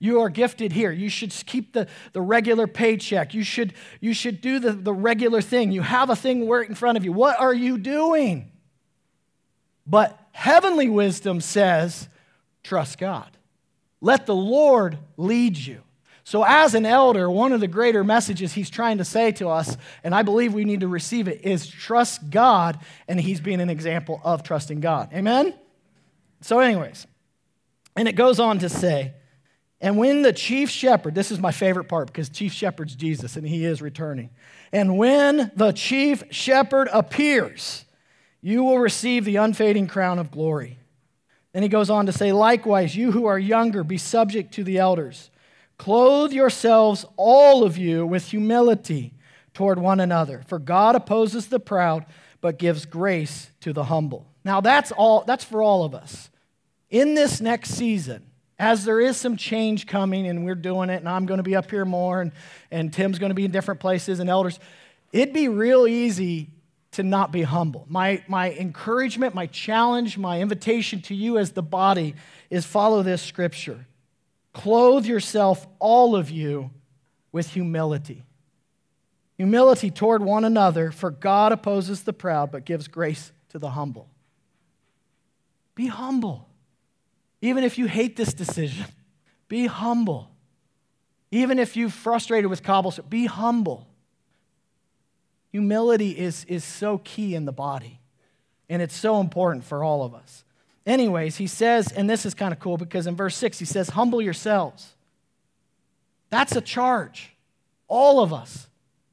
You 0.00 0.22
are 0.22 0.28
gifted 0.28 0.72
here. 0.72 0.90
You 0.90 1.08
should 1.08 1.30
keep 1.46 1.72
the, 1.72 1.86
the 2.12 2.20
regular 2.20 2.66
paycheck. 2.66 3.32
You 3.32 3.44
should, 3.44 3.74
you 4.00 4.12
should 4.12 4.40
do 4.40 4.58
the, 4.58 4.72
the 4.72 4.92
regular 4.92 5.40
thing. 5.40 5.70
You 5.70 5.82
have 5.82 6.10
a 6.10 6.16
thing 6.16 6.48
right 6.48 6.68
in 6.68 6.74
front 6.74 6.98
of 6.98 7.04
you. 7.04 7.12
What 7.12 7.38
are 7.38 7.54
you 7.54 7.78
doing? 7.78 8.50
But 9.86 10.18
heavenly 10.32 10.88
wisdom 10.88 11.40
says, 11.40 12.08
trust 12.64 12.98
God. 12.98 13.30
Let 14.00 14.26
the 14.26 14.34
Lord 14.34 14.98
lead 15.16 15.56
you. 15.56 15.82
So, 16.32 16.44
as 16.44 16.74
an 16.74 16.86
elder, 16.86 17.30
one 17.30 17.52
of 17.52 17.60
the 17.60 17.68
greater 17.68 18.02
messages 18.02 18.54
he's 18.54 18.70
trying 18.70 18.96
to 18.96 19.04
say 19.04 19.32
to 19.32 19.50
us, 19.50 19.76
and 20.02 20.14
I 20.14 20.22
believe 20.22 20.54
we 20.54 20.64
need 20.64 20.80
to 20.80 20.88
receive 20.88 21.28
it, 21.28 21.44
is 21.44 21.66
trust 21.66 22.30
God, 22.30 22.78
and 23.06 23.20
he's 23.20 23.38
being 23.38 23.60
an 23.60 23.68
example 23.68 24.18
of 24.24 24.42
trusting 24.42 24.80
God. 24.80 25.12
Amen? 25.12 25.52
So, 26.40 26.60
anyways, 26.60 27.06
and 27.96 28.08
it 28.08 28.14
goes 28.14 28.40
on 28.40 28.60
to 28.60 28.70
say, 28.70 29.12
and 29.78 29.98
when 29.98 30.22
the 30.22 30.32
chief 30.32 30.70
shepherd, 30.70 31.14
this 31.14 31.30
is 31.30 31.38
my 31.38 31.52
favorite 31.52 31.90
part 31.90 32.06
because 32.06 32.30
chief 32.30 32.54
shepherd's 32.54 32.94
Jesus 32.96 33.36
and 33.36 33.46
he 33.46 33.66
is 33.66 33.82
returning. 33.82 34.30
And 34.72 34.96
when 34.96 35.52
the 35.54 35.72
chief 35.72 36.24
shepherd 36.30 36.88
appears, 36.94 37.84
you 38.40 38.64
will 38.64 38.78
receive 38.78 39.26
the 39.26 39.36
unfading 39.36 39.86
crown 39.86 40.18
of 40.18 40.30
glory. 40.30 40.78
Then 41.52 41.62
he 41.62 41.68
goes 41.68 41.90
on 41.90 42.06
to 42.06 42.12
say, 42.12 42.32
likewise, 42.32 42.96
you 42.96 43.12
who 43.12 43.26
are 43.26 43.38
younger, 43.38 43.84
be 43.84 43.98
subject 43.98 44.54
to 44.54 44.64
the 44.64 44.78
elders. 44.78 45.28
Clothe 45.82 46.32
yourselves, 46.32 47.04
all 47.16 47.64
of 47.64 47.76
you, 47.76 48.06
with 48.06 48.28
humility 48.28 49.12
toward 49.52 49.80
one 49.80 49.98
another. 49.98 50.44
For 50.46 50.60
God 50.60 50.94
opposes 50.94 51.48
the 51.48 51.58
proud, 51.58 52.06
but 52.40 52.56
gives 52.56 52.86
grace 52.86 53.50
to 53.62 53.72
the 53.72 53.82
humble. 53.82 54.24
Now, 54.44 54.60
that's, 54.60 54.92
all, 54.92 55.24
that's 55.26 55.42
for 55.42 55.60
all 55.60 55.82
of 55.82 55.92
us. 55.92 56.30
In 56.88 57.14
this 57.14 57.40
next 57.40 57.70
season, 57.70 58.22
as 58.60 58.84
there 58.84 59.00
is 59.00 59.16
some 59.16 59.36
change 59.36 59.88
coming 59.88 60.28
and 60.28 60.44
we're 60.44 60.54
doing 60.54 60.88
it, 60.88 60.98
and 60.98 61.08
I'm 61.08 61.26
going 61.26 61.38
to 61.38 61.42
be 61.42 61.56
up 61.56 61.68
here 61.68 61.84
more, 61.84 62.20
and, 62.20 62.30
and 62.70 62.92
Tim's 62.92 63.18
going 63.18 63.30
to 63.30 63.34
be 63.34 63.44
in 63.44 63.50
different 63.50 63.80
places, 63.80 64.20
and 64.20 64.30
elders, 64.30 64.60
it'd 65.12 65.34
be 65.34 65.48
real 65.48 65.88
easy 65.88 66.50
to 66.92 67.02
not 67.02 67.32
be 67.32 67.42
humble. 67.42 67.86
My, 67.88 68.22
my 68.28 68.52
encouragement, 68.52 69.34
my 69.34 69.46
challenge, 69.46 70.16
my 70.16 70.40
invitation 70.42 71.00
to 71.02 71.14
you 71.16 71.38
as 71.38 71.50
the 71.50 71.62
body 71.62 72.14
is 72.50 72.64
follow 72.64 73.02
this 73.02 73.20
scripture. 73.20 73.84
Clothe 74.52 75.06
yourself, 75.06 75.66
all 75.78 76.14
of 76.14 76.30
you, 76.30 76.70
with 77.30 77.50
humility. 77.50 78.24
Humility 79.38 79.90
toward 79.90 80.22
one 80.22 80.44
another, 80.44 80.90
for 80.90 81.10
God 81.10 81.52
opposes 81.52 82.02
the 82.02 82.12
proud 82.12 82.52
but 82.52 82.64
gives 82.64 82.86
grace 82.86 83.32
to 83.48 83.58
the 83.58 83.70
humble. 83.70 84.08
Be 85.74 85.86
humble. 85.86 86.48
Even 87.40 87.64
if 87.64 87.78
you 87.78 87.86
hate 87.86 88.16
this 88.16 88.34
decision, 88.34 88.86
be 89.48 89.66
humble. 89.66 90.30
Even 91.30 91.58
if 91.58 91.76
you're 91.76 91.88
frustrated 91.88 92.50
with 92.50 92.62
cobblestone, 92.62 93.06
be 93.08 93.26
humble. 93.26 93.88
Humility 95.50 96.10
is, 96.10 96.44
is 96.44 96.62
so 96.62 96.98
key 96.98 97.34
in 97.34 97.46
the 97.46 97.52
body, 97.52 98.00
and 98.68 98.80
it's 98.80 98.96
so 98.96 99.20
important 99.20 99.64
for 99.64 99.82
all 99.82 100.02
of 100.04 100.14
us. 100.14 100.44
Anyways, 100.84 101.36
he 101.36 101.46
says, 101.46 101.92
and 101.92 102.10
this 102.10 102.26
is 102.26 102.34
kind 102.34 102.52
of 102.52 102.58
cool 102.58 102.76
because 102.76 103.06
in 103.06 103.14
verse 103.14 103.36
6 103.36 103.58
he 103.58 103.64
says, 103.64 103.90
Humble 103.90 104.20
yourselves. 104.20 104.94
That's 106.30 106.56
a 106.56 106.60
charge. 106.60 107.32
All 107.88 108.20
of 108.20 108.32
us, 108.32 108.68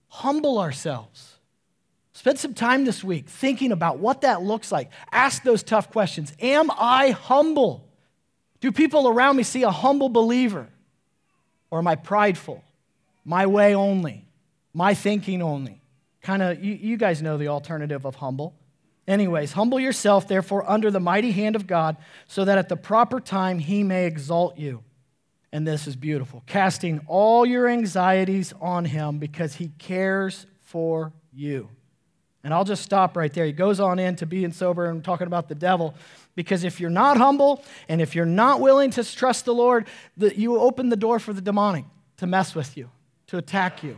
humble 0.07 0.57
ourselves. 0.57 1.35
Spend 2.13 2.39
some 2.39 2.53
time 2.53 2.85
this 2.85 3.03
week 3.03 3.29
thinking 3.29 3.71
about 3.71 3.99
what 3.99 4.21
that 4.21 4.41
looks 4.41 4.71
like. 4.71 4.91
Ask 5.11 5.43
those 5.43 5.63
tough 5.63 5.91
questions. 5.91 6.33
Am 6.39 6.69
I 6.71 7.11
humble? 7.11 7.87
Do 8.59 8.71
people 8.71 9.07
around 9.07 9.37
me 9.37 9.43
see 9.43 9.63
a 9.63 9.71
humble 9.71 10.09
believer? 10.09 10.67
Or 11.71 11.79
am 11.79 11.87
I 11.87 11.95
prideful? 11.95 12.63
My 13.23 13.45
way 13.45 13.75
only, 13.75 14.25
my 14.73 14.95
thinking 14.95 15.41
only. 15.41 15.81
Kind 16.21 16.41
of, 16.41 16.63
you, 16.63 16.73
you 16.73 16.97
guys 16.97 17.21
know 17.21 17.37
the 17.37 17.47
alternative 17.47 18.05
of 18.05 18.15
humble. 18.15 18.55
Anyways, 19.09 19.53
humble 19.53 19.79
yourself, 19.79 20.27
therefore, 20.27 20.69
under 20.69 20.91
the 20.91 20.99
mighty 20.99 21.31
hand 21.31 21.55
of 21.55 21.65
God, 21.65 21.97
so 22.27 22.45
that 22.45 22.59
at 22.59 22.69
the 22.69 22.77
proper 22.77 23.19
time 23.19 23.57
he 23.57 23.83
may 23.83 24.05
exalt 24.05 24.59
you. 24.59 24.83
And 25.51 25.67
this 25.67 25.87
is 25.87 25.95
beautiful 25.95 26.43
casting 26.45 27.01
all 27.07 27.43
your 27.43 27.67
anxieties 27.67 28.53
on 28.61 28.85
him 28.85 29.17
because 29.17 29.55
he 29.55 29.69
cares 29.79 30.45
for 30.61 31.11
you. 31.33 31.69
And 32.43 32.53
I'll 32.53 32.63
just 32.63 32.83
stop 32.83 33.17
right 33.17 33.33
there. 33.33 33.45
He 33.45 33.51
goes 33.51 33.79
on 33.79 33.97
into 33.97 34.27
being 34.27 34.51
sober 34.51 34.85
and 34.85 35.03
talking 35.03 35.25
about 35.25 35.49
the 35.49 35.55
devil. 35.55 35.95
Because 36.35 36.63
if 36.63 36.79
you're 36.79 36.91
not 36.91 37.17
humble 37.17 37.63
and 37.89 38.01
if 38.01 38.13
you're 38.13 38.27
not 38.27 38.61
willing 38.61 38.91
to 38.91 39.03
trust 39.03 39.45
the 39.45 39.55
Lord, 39.55 39.87
you 40.17 40.59
open 40.59 40.89
the 40.89 40.95
door 40.95 41.17
for 41.17 41.33
the 41.33 41.41
demonic 41.41 41.85
to 42.17 42.27
mess 42.27 42.53
with 42.53 42.77
you, 42.77 42.91
to 43.27 43.37
attack 43.37 43.81
you. 43.81 43.97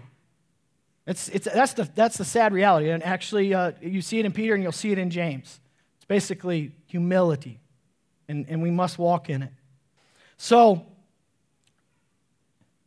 It's, 1.07 1.29
it's, 1.29 1.45
that's, 1.45 1.73
the, 1.73 1.89
that's 1.95 2.17
the 2.17 2.25
sad 2.25 2.53
reality. 2.53 2.89
And 2.89 3.03
actually, 3.03 3.53
uh, 3.53 3.71
you 3.81 4.01
see 4.01 4.19
it 4.19 4.25
in 4.25 4.31
Peter 4.31 4.53
and 4.53 4.63
you'll 4.63 4.71
see 4.71 4.91
it 4.91 4.97
in 4.97 5.09
James. 5.09 5.59
It's 5.97 6.05
basically 6.05 6.73
humility, 6.85 7.59
and, 8.27 8.45
and 8.49 8.61
we 8.61 8.71
must 8.71 8.97
walk 8.97 9.29
in 9.29 9.43
it. 9.43 9.51
So, 10.37 10.85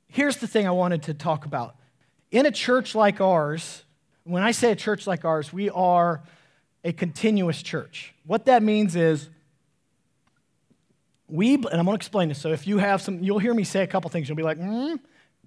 here's 0.08 0.36
the 0.36 0.46
thing 0.46 0.66
I 0.66 0.72
wanted 0.72 1.02
to 1.04 1.14
talk 1.14 1.44
about. 1.44 1.76
In 2.30 2.46
a 2.46 2.50
church 2.50 2.94
like 2.94 3.20
ours, 3.20 3.84
when 4.24 4.42
I 4.42 4.52
say 4.52 4.72
a 4.72 4.76
church 4.76 5.06
like 5.06 5.24
ours, 5.24 5.52
we 5.52 5.70
are 5.70 6.22
a 6.84 6.92
continuous 6.92 7.62
church. 7.62 8.14
What 8.26 8.46
that 8.46 8.62
means 8.62 8.96
is 8.96 9.28
We, 11.26 11.54
and 11.54 11.66
I'm 11.66 11.86
going 11.86 11.86
to 11.86 11.94
explain 11.94 12.28
this. 12.28 12.38
So 12.38 12.52
if 12.52 12.66
you 12.66 12.78
have 12.78 13.00
some, 13.00 13.22
you'll 13.24 13.38
hear 13.38 13.54
me 13.54 13.64
say 13.64 13.82
a 13.82 13.86
couple 13.86 14.10
things. 14.10 14.28
You'll 14.28 14.36
be 14.36 14.42
like, 14.42 14.58
mm, 14.58 14.98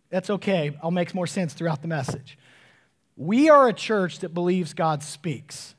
that's 0.10 0.30
okay. 0.30 0.76
I'll 0.82 0.92
make 0.92 1.14
more 1.14 1.28
sense 1.28 1.54
throughout 1.54 1.82
the 1.82 1.88
message. 1.88 2.38
We 3.18 3.50
are 3.50 3.68
a 3.68 3.74
church 3.74 4.20
that 4.20 4.34
believes 4.34 4.74
God 4.74 5.04
speaks. 5.04 5.76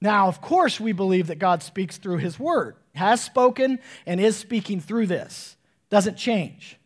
Now, 0.00 0.28
of 0.28 0.40
course, 0.40 0.78
we 0.78 0.92
believe 0.92 1.28
that 1.28 1.38
God 1.38 1.62
speaks 1.62 1.96
through 1.96 2.18
His 2.18 2.38
Word, 2.38 2.76
has 2.94 3.22
spoken, 3.22 3.78
and 4.06 4.20
is 4.20 4.36
speaking 4.36 4.80
through 4.80 5.06
this. 5.06 5.56
Doesn't 5.88 6.16
change. 6.16 6.78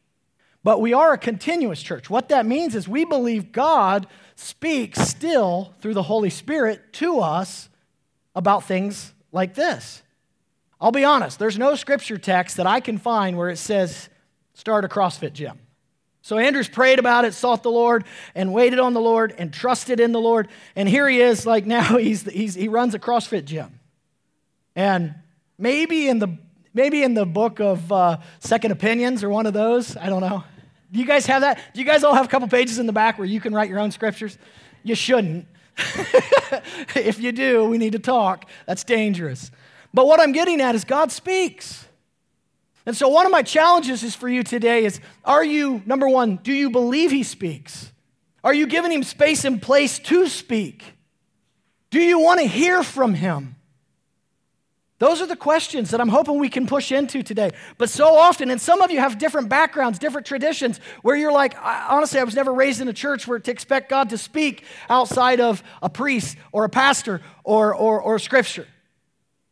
But 0.63 0.81
we 0.81 0.93
are 0.93 1.13
a 1.13 1.19
continuous 1.19 1.83
church. 1.83 2.09
What 2.09 2.29
that 2.29 2.47
means 2.47 2.75
is 2.75 2.89
we 2.89 3.05
believe 3.05 3.53
God 3.53 4.07
speaks 4.37 5.01
still 5.01 5.75
through 5.81 5.95
the 5.95 6.03
Holy 6.03 6.31
Spirit 6.31 6.93
to 6.95 7.21
us 7.21 7.69
about 8.35 8.65
things 8.65 9.13
like 9.33 9.55
this. 9.55 10.03
I'll 10.81 10.93
be 10.93 11.05
honest, 11.05 11.39
there's 11.39 11.59
no 11.59 11.75
scripture 11.75 12.19
text 12.19 12.59
that 12.59 12.67
I 12.67 12.81
can 12.81 12.99
find 12.99 13.37
where 13.37 13.49
it 13.49 13.57
says, 13.57 14.09
start 14.55 14.85
a 14.85 14.89
CrossFit 14.89 15.33
gym. 15.33 15.59
So 16.27 16.39
Andrew's 16.39 16.69
prayed 16.69 16.99
about 16.99 17.25
it, 17.25 17.35
sought 17.35 17.63
the 17.63 17.71
Lord, 17.71 18.05
and 18.35 18.53
waited 18.53 18.81
on 18.81 18.95
the 18.95 19.01
Lord, 19.01 19.33
and 19.39 19.53
trusted 19.53 20.01
in 20.01 20.11
the 20.11 20.21
Lord. 20.21 20.49
And 20.75 20.89
here 20.89 21.09
he 21.09 21.21
is, 21.21 21.47
like 21.47 21.67
now 21.67 21.99
he's, 21.99 22.25
he's, 22.25 22.57
he 22.57 22.67
runs 22.67 22.97
a 22.97 22.99
CrossFit 22.99 23.45
gym. 23.45 23.79
And 24.75 25.15
maybe 25.57 26.09
in 26.09 26.19
the, 26.19 26.37
maybe 26.75 27.05
in 27.05 27.15
the 27.15 27.25
book 27.25 27.61
of 27.61 27.93
uh, 27.93 28.17
Second 28.41 28.73
Opinions 28.73 29.23
or 29.23 29.29
one 29.31 29.47
of 29.47 29.53
those, 29.53 29.97
I 29.97 30.09
don't 30.09 30.21
know. 30.21 30.43
Do 30.91 30.99
you 30.99 31.07
guys 31.07 31.27
have 31.27 31.43
that? 31.43 31.61
Do 31.73 31.79
you 31.79 31.87
guys 31.87 32.03
all 32.03 32.15
have 32.15 32.25
a 32.25 32.29
couple 32.29 32.49
pages 32.49 32.81
in 32.81 32.87
the 32.87 32.93
back 32.93 33.19
where 33.19 33.29
you 33.29 33.41
can 33.41 33.55
write 33.55 33.71
your 33.71 33.79
own 33.79 33.93
scriptures? 33.93 34.37
You 34.83 34.97
shouldn't. 34.97 35.47
if 36.97 37.21
you 37.21 37.31
do, 37.31 37.67
we 37.67 37.79
need 37.79 37.93
to 37.93 38.01
talk. 38.01 38.51
That's 38.67 38.83
dangerous. 38.83 39.53
But 39.95 40.09
what 40.09 40.19
I'm 40.19 40.33
getting 40.33 40.61
at 40.61 40.75
is 40.75 40.83
God 40.83 41.13
speaks. 41.13 41.86
And 42.87 42.97
so 42.97 43.09
one 43.09 43.27
of 43.27 43.33
my 43.33 43.43
challenges 43.43 44.05
is 44.05 44.15
for 44.15 44.29
you 44.29 44.45
today 44.45 44.85
is 44.85 45.01
are 45.25 45.45
you 45.45 45.83
number 45.85 46.09
1, 46.09 46.37
do 46.37 46.53
you 46.53 46.71
believe 46.71 47.11
he 47.11 47.25
speaks? 47.25 47.93
Are 48.45 48.55
you 48.55 48.69
giving 48.69 48.93
him 48.93 49.03
space 49.03 49.45
and 49.45 49.61
place 49.61 49.99
to 49.99 50.29
speak? 50.29 50.85
Do 51.91 52.01
you 52.01 52.21
want 52.21 52.41
to 52.41 52.47
hear 52.47 52.85
from 52.85 53.15
him? 53.15 53.57
Those 54.99 55.21
are 55.21 55.27
the 55.27 55.37
questions 55.37 55.91
that 55.91 56.01
I'm 56.01 56.09
hoping 56.09 56.39
we 56.39 56.49
can 56.49 56.67
push 56.67 56.91
into 56.91 57.23
today. 57.23 57.51
But 57.77 57.91
so 57.91 58.17
often, 58.17 58.51
and 58.51 58.59
some 58.59 58.81
of 58.81 58.91
you 58.91 58.99
have 58.99 59.19
different 59.19 59.51
backgrounds, 59.51 59.99
different 59.99 60.27
traditions, 60.27 60.81
where 61.03 61.15
you're 61.17 61.33
like, 61.33 61.55
honestly, 61.63 62.19
I 62.19 62.25
was 62.25 62.35
never 62.35 62.55
raised 62.55 62.81
in 62.81 62.89
a 62.89 62.95
church 62.95 63.27
where 63.27 63.39
to 63.39 63.51
expect 63.51 63.91
God 63.91 64.09
to 64.11 64.19
speak 64.19 64.65
outside 64.89 65.41
of 65.41 65.63
a 65.83 65.91
priest 65.91 66.39
or 66.51 66.65
a 66.65 66.71
pastor 66.71 67.21
or, 67.45 67.75
or, 67.75 68.01
or 68.01 68.19
scripture. 68.19 68.67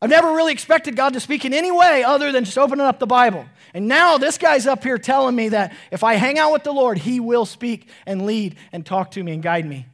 I've 0.04 0.10
never 0.10 0.32
really 0.32 0.52
expected 0.52 0.96
God 0.96 1.14
to 1.14 1.20
speak 1.20 1.44
in 1.44 1.54
any 1.54 1.72
way 1.72 2.04
other 2.04 2.30
than 2.30 2.44
just 2.44 2.58
opening 2.58 2.84
up 2.84 2.98
the 2.98 3.06
Bible. 3.06 3.46
And 3.72 3.88
now 3.88 4.18
this 4.18 4.36
guy's 4.36 4.66
up 4.66 4.84
here 4.84 4.98
telling 4.98 5.34
me 5.34 5.48
that 5.48 5.74
if 5.90 6.04
I 6.04 6.14
hang 6.14 6.38
out 6.38 6.52
with 6.52 6.62
the 6.62 6.72
Lord, 6.72 6.98
He 6.98 7.20
will 7.20 7.46
speak 7.46 7.88
and 8.06 8.26
lead 8.26 8.56
and 8.72 8.84
talk 8.84 9.12
to 9.12 9.22
me 9.22 9.32
and 9.32 9.42
guide 9.42 9.66
me. 9.66 9.86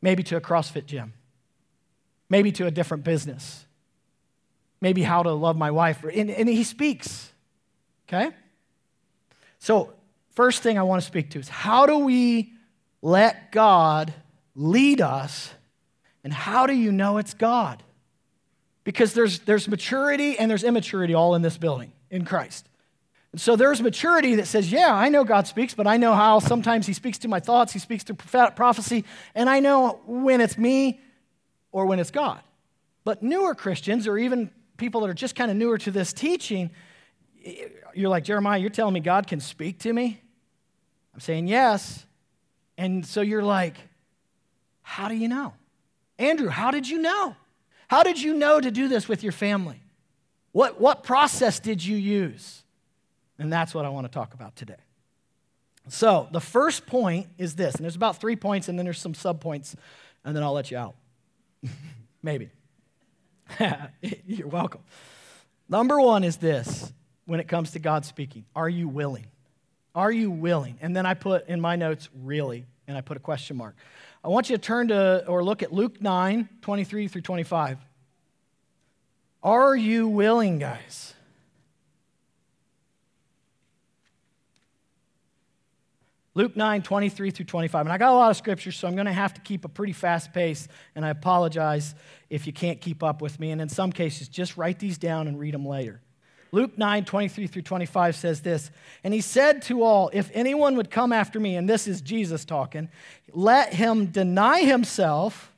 Maybe 0.00 0.22
to 0.22 0.36
a 0.36 0.40
CrossFit 0.40 0.86
gym, 0.86 1.12
maybe 2.30 2.52
to 2.52 2.66
a 2.66 2.70
different 2.70 3.02
business 3.02 3.66
maybe 4.80 5.02
how 5.02 5.22
to 5.22 5.32
love 5.32 5.56
my 5.56 5.70
wife. 5.70 6.04
And, 6.04 6.30
and 6.30 6.48
he 6.48 6.64
speaks. 6.64 7.32
Okay? 8.08 8.30
So, 9.58 9.92
first 10.34 10.62
thing 10.62 10.78
I 10.78 10.82
want 10.82 11.02
to 11.02 11.06
speak 11.06 11.30
to 11.30 11.38
is 11.38 11.48
how 11.48 11.86
do 11.86 11.98
we 11.98 12.52
let 13.02 13.52
God 13.52 14.12
lead 14.54 15.00
us, 15.00 15.52
and 16.24 16.32
how 16.32 16.66
do 16.66 16.74
you 16.74 16.90
know 16.90 17.18
it's 17.18 17.34
God? 17.34 17.82
Because 18.88 19.12
there's, 19.12 19.40
there's 19.40 19.68
maturity 19.68 20.38
and 20.38 20.50
there's 20.50 20.64
immaturity 20.64 21.12
all 21.12 21.34
in 21.34 21.42
this 21.42 21.58
building 21.58 21.92
in 22.10 22.24
Christ. 22.24 22.66
And 23.32 23.38
so 23.38 23.54
there's 23.54 23.82
maturity 23.82 24.36
that 24.36 24.46
says, 24.46 24.72
yeah, 24.72 24.94
I 24.94 25.10
know 25.10 25.24
God 25.24 25.46
speaks, 25.46 25.74
but 25.74 25.86
I 25.86 25.98
know 25.98 26.14
how 26.14 26.38
sometimes 26.38 26.86
He 26.86 26.94
speaks 26.94 27.18
to 27.18 27.28
my 27.28 27.38
thoughts, 27.38 27.74
He 27.74 27.80
speaks 27.80 28.02
to 28.04 28.14
prophecy, 28.14 29.04
and 29.34 29.50
I 29.50 29.60
know 29.60 30.00
when 30.06 30.40
it's 30.40 30.56
me 30.56 31.02
or 31.70 31.84
when 31.84 31.98
it's 31.98 32.10
God. 32.10 32.40
But 33.04 33.22
newer 33.22 33.54
Christians, 33.54 34.08
or 34.08 34.16
even 34.16 34.50
people 34.78 35.02
that 35.02 35.10
are 35.10 35.14
just 35.14 35.34
kind 35.36 35.50
of 35.50 35.58
newer 35.58 35.76
to 35.76 35.90
this 35.90 36.14
teaching, 36.14 36.70
you're 37.92 38.08
like, 38.08 38.24
Jeremiah, 38.24 38.58
you're 38.58 38.70
telling 38.70 38.94
me 38.94 39.00
God 39.00 39.26
can 39.26 39.40
speak 39.40 39.80
to 39.80 39.92
me? 39.92 40.18
I'm 41.12 41.20
saying 41.20 41.46
yes. 41.46 42.06
And 42.78 43.04
so 43.04 43.20
you're 43.20 43.42
like, 43.42 43.76
how 44.80 45.10
do 45.10 45.14
you 45.14 45.28
know? 45.28 45.52
Andrew, 46.18 46.48
how 46.48 46.70
did 46.70 46.88
you 46.88 47.02
know? 47.02 47.36
How 47.88 48.02
did 48.02 48.20
you 48.20 48.34
know 48.34 48.60
to 48.60 48.70
do 48.70 48.88
this 48.88 49.08
with 49.08 49.22
your 49.22 49.32
family? 49.32 49.80
What, 50.52 50.80
what 50.80 51.02
process 51.02 51.58
did 51.58 51.84
you 51.84 51.96
use? 51.96 52.62
And 53.38 53.52
that's 53.52 53.74
what 53.74 53.84
I 53.84 53.88
want 53.88 54.06
to 54.06 54.12
talk 54.12 54.34
about 54.34 54.56
today. 54.56 54.76
So, 55.88 56.28
the 56.32 56.40
first 56.40 56.86
point 56.86 57.28
is 57.38 57.54
this, 57.54 57.74
and 57.74 57.84
there's 57.84 57.96
about 57.96 58.20
three 58.20 58.36
points, 58.36 58.68
and 58.68 58.78
then 58.78 58.84
there's 58.84 59.00
some 59.00 59.14
subpoints, 59.14 59.74
and 60.22 60.36
then 60.36 60.42
I'll 60.42 60.52
let 60.52 60.70
you 60.70 60.76
out. 60.76 60.96
Maybe. 62.22 62.50
You're 64.26 64.48
welcome. 64.48 64.82
Number 65.68 65.98
one 66.00 66.24
is 66.24 66.36
this 66.36 66.92
when 67.24 67.40
it 67.40 67.48
comes 67.48 67.70
to 67.70 67.78
God 67.78 68.04
speaking 68.04 68.44
Are 68.54 68.68
you 68.68 68.88
willing? 68.88 69.26
Are 69.94 70.12
you 70.12 70.30
willing? 70.30 70.76
And 70.82 70.94
then 70.94 71.06
I 71.06 71.14
put 71.14 71.48
in 71.48 71.60
my 71.60 71.76
notes, 71.76 72.10
really, 72.22 72.66
and 72.86 72.96
I 72.96 73.00
put 73.00 73.16
a 73.16 73.20
question 73.20 73.56
mark. 73.56 73.74
I 74.24 74.28
want 74.28 74.50
you 74.50 74.56
to 74.56 74.62
turn 74.62 74.88
to 74.88 75.26
or 75.26 75.44
look 75.44 75.62
at 75.62 75.72
Luke 75.72 76.00
9, 76.00 76.48
23 76.62 77.08
through 77.08 77.22
25. 77.22 77.78
Are 79.42 79.76
you 79.76 80.08
willing, 80.08 80.58
guys? 80.58 81.14
Luke 86.34 86.56
9, 86.56 86.82
23 86.82 87.30
through 87.32 87.46
25. 87.46 87.86
And 87.86 87.92
I 87.92 87.98
got 87.98 88.12
a 88.12 88.14
lot 88.14 88.30
of 88.30 88.36
scriptures, 88.36 88.76
so 88.76 88.86
I'm 88.86 88.94
going 88.94 89.06
to 89.06 89.12
have 89.12 89.34
to 89.34 89.40
keep 89.40 89.64
a 89.64 89.68
pretty 89.68 89.92
fast 89.92 90.32
pace, 90.32 90.68
and 90.94 91.04
I 91.04 91.10
apologize 91.10 91.96
if 92.30 92.46
you 92.46 92.52
can't 92.52 92.80
keep 92.80 93.02
up 93.02 93.20
with 93.20 93.40
me. 93.40 93.50
And 93.50 93.60
in 93.60 93.68
some 93.68 93.90
cases, 93.90 94.28
just 94.28 94.56
write 94.56 94.78
these 94.78 94.98
down 94.98 95.26
and 95.26 95.38
read 95.38 95.52
them 95.52 95.66
later. 95.66 96.00
Luke 96.50 96.78
9, 96.78 97.04
23 97.04 97.46
through 97.46 97.62
25 97.62 98.16
says 98.16 98.40
this 98.40 98.70
And 99.04 99.12
he 99.12 99.20
said 99.20 99.62
to 99.62 99.82
all, 99.82 100.10
If 100.12 100.30
anyone 100.34 100.76
would 100.76 100.90
come 100.90 101.12
after 101.12 101.38
me, 101.38 101.56
and 101.56 101.68
this 101.68 101.86
is 101.86 102.00
Jesus 102.00 102.44
talking, 102.44 102.88
let 103.32 103.74
him 103.74 104.06
deny 104.06 104.62
himself 104.62 105.52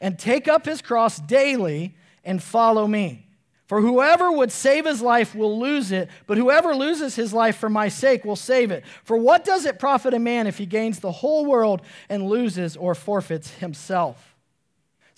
and 0.00 0.18
take 0.18 0.48
up 0.48 0.64
his 0.64 0.80
cross 0.80 1.18
daily 1.18 1.96
and 2.24 2.42
follow 2.42 2.86
me. 2.86 3.26
For 3.66 3.80
whoever 3.80 4.32
would 4.32 4.50
save 4.50 4.84
his 4.84 5.00
life 5.00 5.32
will 5.32 5.58
lose 5.60 5.92
it, 5.92 6.08
but 6.26 6.36
whoever 6.36 6.74
loses 6.74 7.14
his 7.14 7.32
life 7.32 7.56
for 7.56 7.68
my 7.68 7.88
sake 7.88 8.24
will 8.24 8.34
save 8.34 8.72
it. 8.72 8.84
For 9.04 9.16
what 9.16 9.44
does 9.44 9.64
it 9.64 9.78
profit 9.78 10.12
a 10.12 10.18
man 10.18 10.48
if 10.48 10.58
he 10.58 10.66
gains 10.66 10.98
the 10.98 11.12
whole 11.12 11.46
world 11.46 11.82
and 12.08 12.28
loses 12.28 12.76
or 12.76 12.96
forfeits 12.96 13.50
himself? 13.54 14.29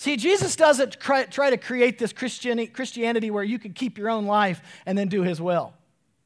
See, 0.03 0.17
Jesus 0.17 0.57
doesn't 0.57 0.99
try 0.99 1.51
to 1.51 1.57
create 1.57 1.97
this 1.97 2.13
Christianity 2.13 3.31
where 3.31 3.45
you 3.45 3.57
can 3.61 3.73
keep 3.73 3.97
your 3.97 4.11
own 4.11 4.27
life 4.27 4.61
and 4.85 4.99
then 4.99 5.07
do 5.07 5.23
his 5.23 5.41
will. 5.41 5.75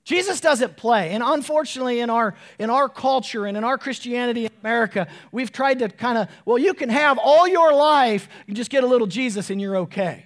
Jesus 0.03 0.41
doesn't 0.41 0.79
play. 0.79 1.11
And 1.11 1.23
unfortunately, 1.23 2.01
in 2.01 2.09
our, 2.09 2.35
in 2.59 2.71
our 2.71 2.89
culture 2.89 3.45
and 3.45 3.55
in 3.55 3.65
our 3.65 3.77
Christianity 3.77 4.47
in 4.47 4.51
America, 4.63 5.09
we've 5.31 5.53
tried 5.53 5.81
to 5.81 5.91
kind 5.91 6.17
of, 6.17 6.29
well, 6.47 6.57
you 6.57 6.73
can 6.73 6.89
have 6.89 7.19
all 7.23 7.47
your 7.47 7.75
life, 7.75 8.31
you 8.47 8.55
just 8.55 8.71
get 8.71 8.83
a 8.83 8.87
little 8.87 9.07
Jesus 9.07 9.51
and 9.51 9.61
you're 9.61 9.77
okay. 9.77 10.25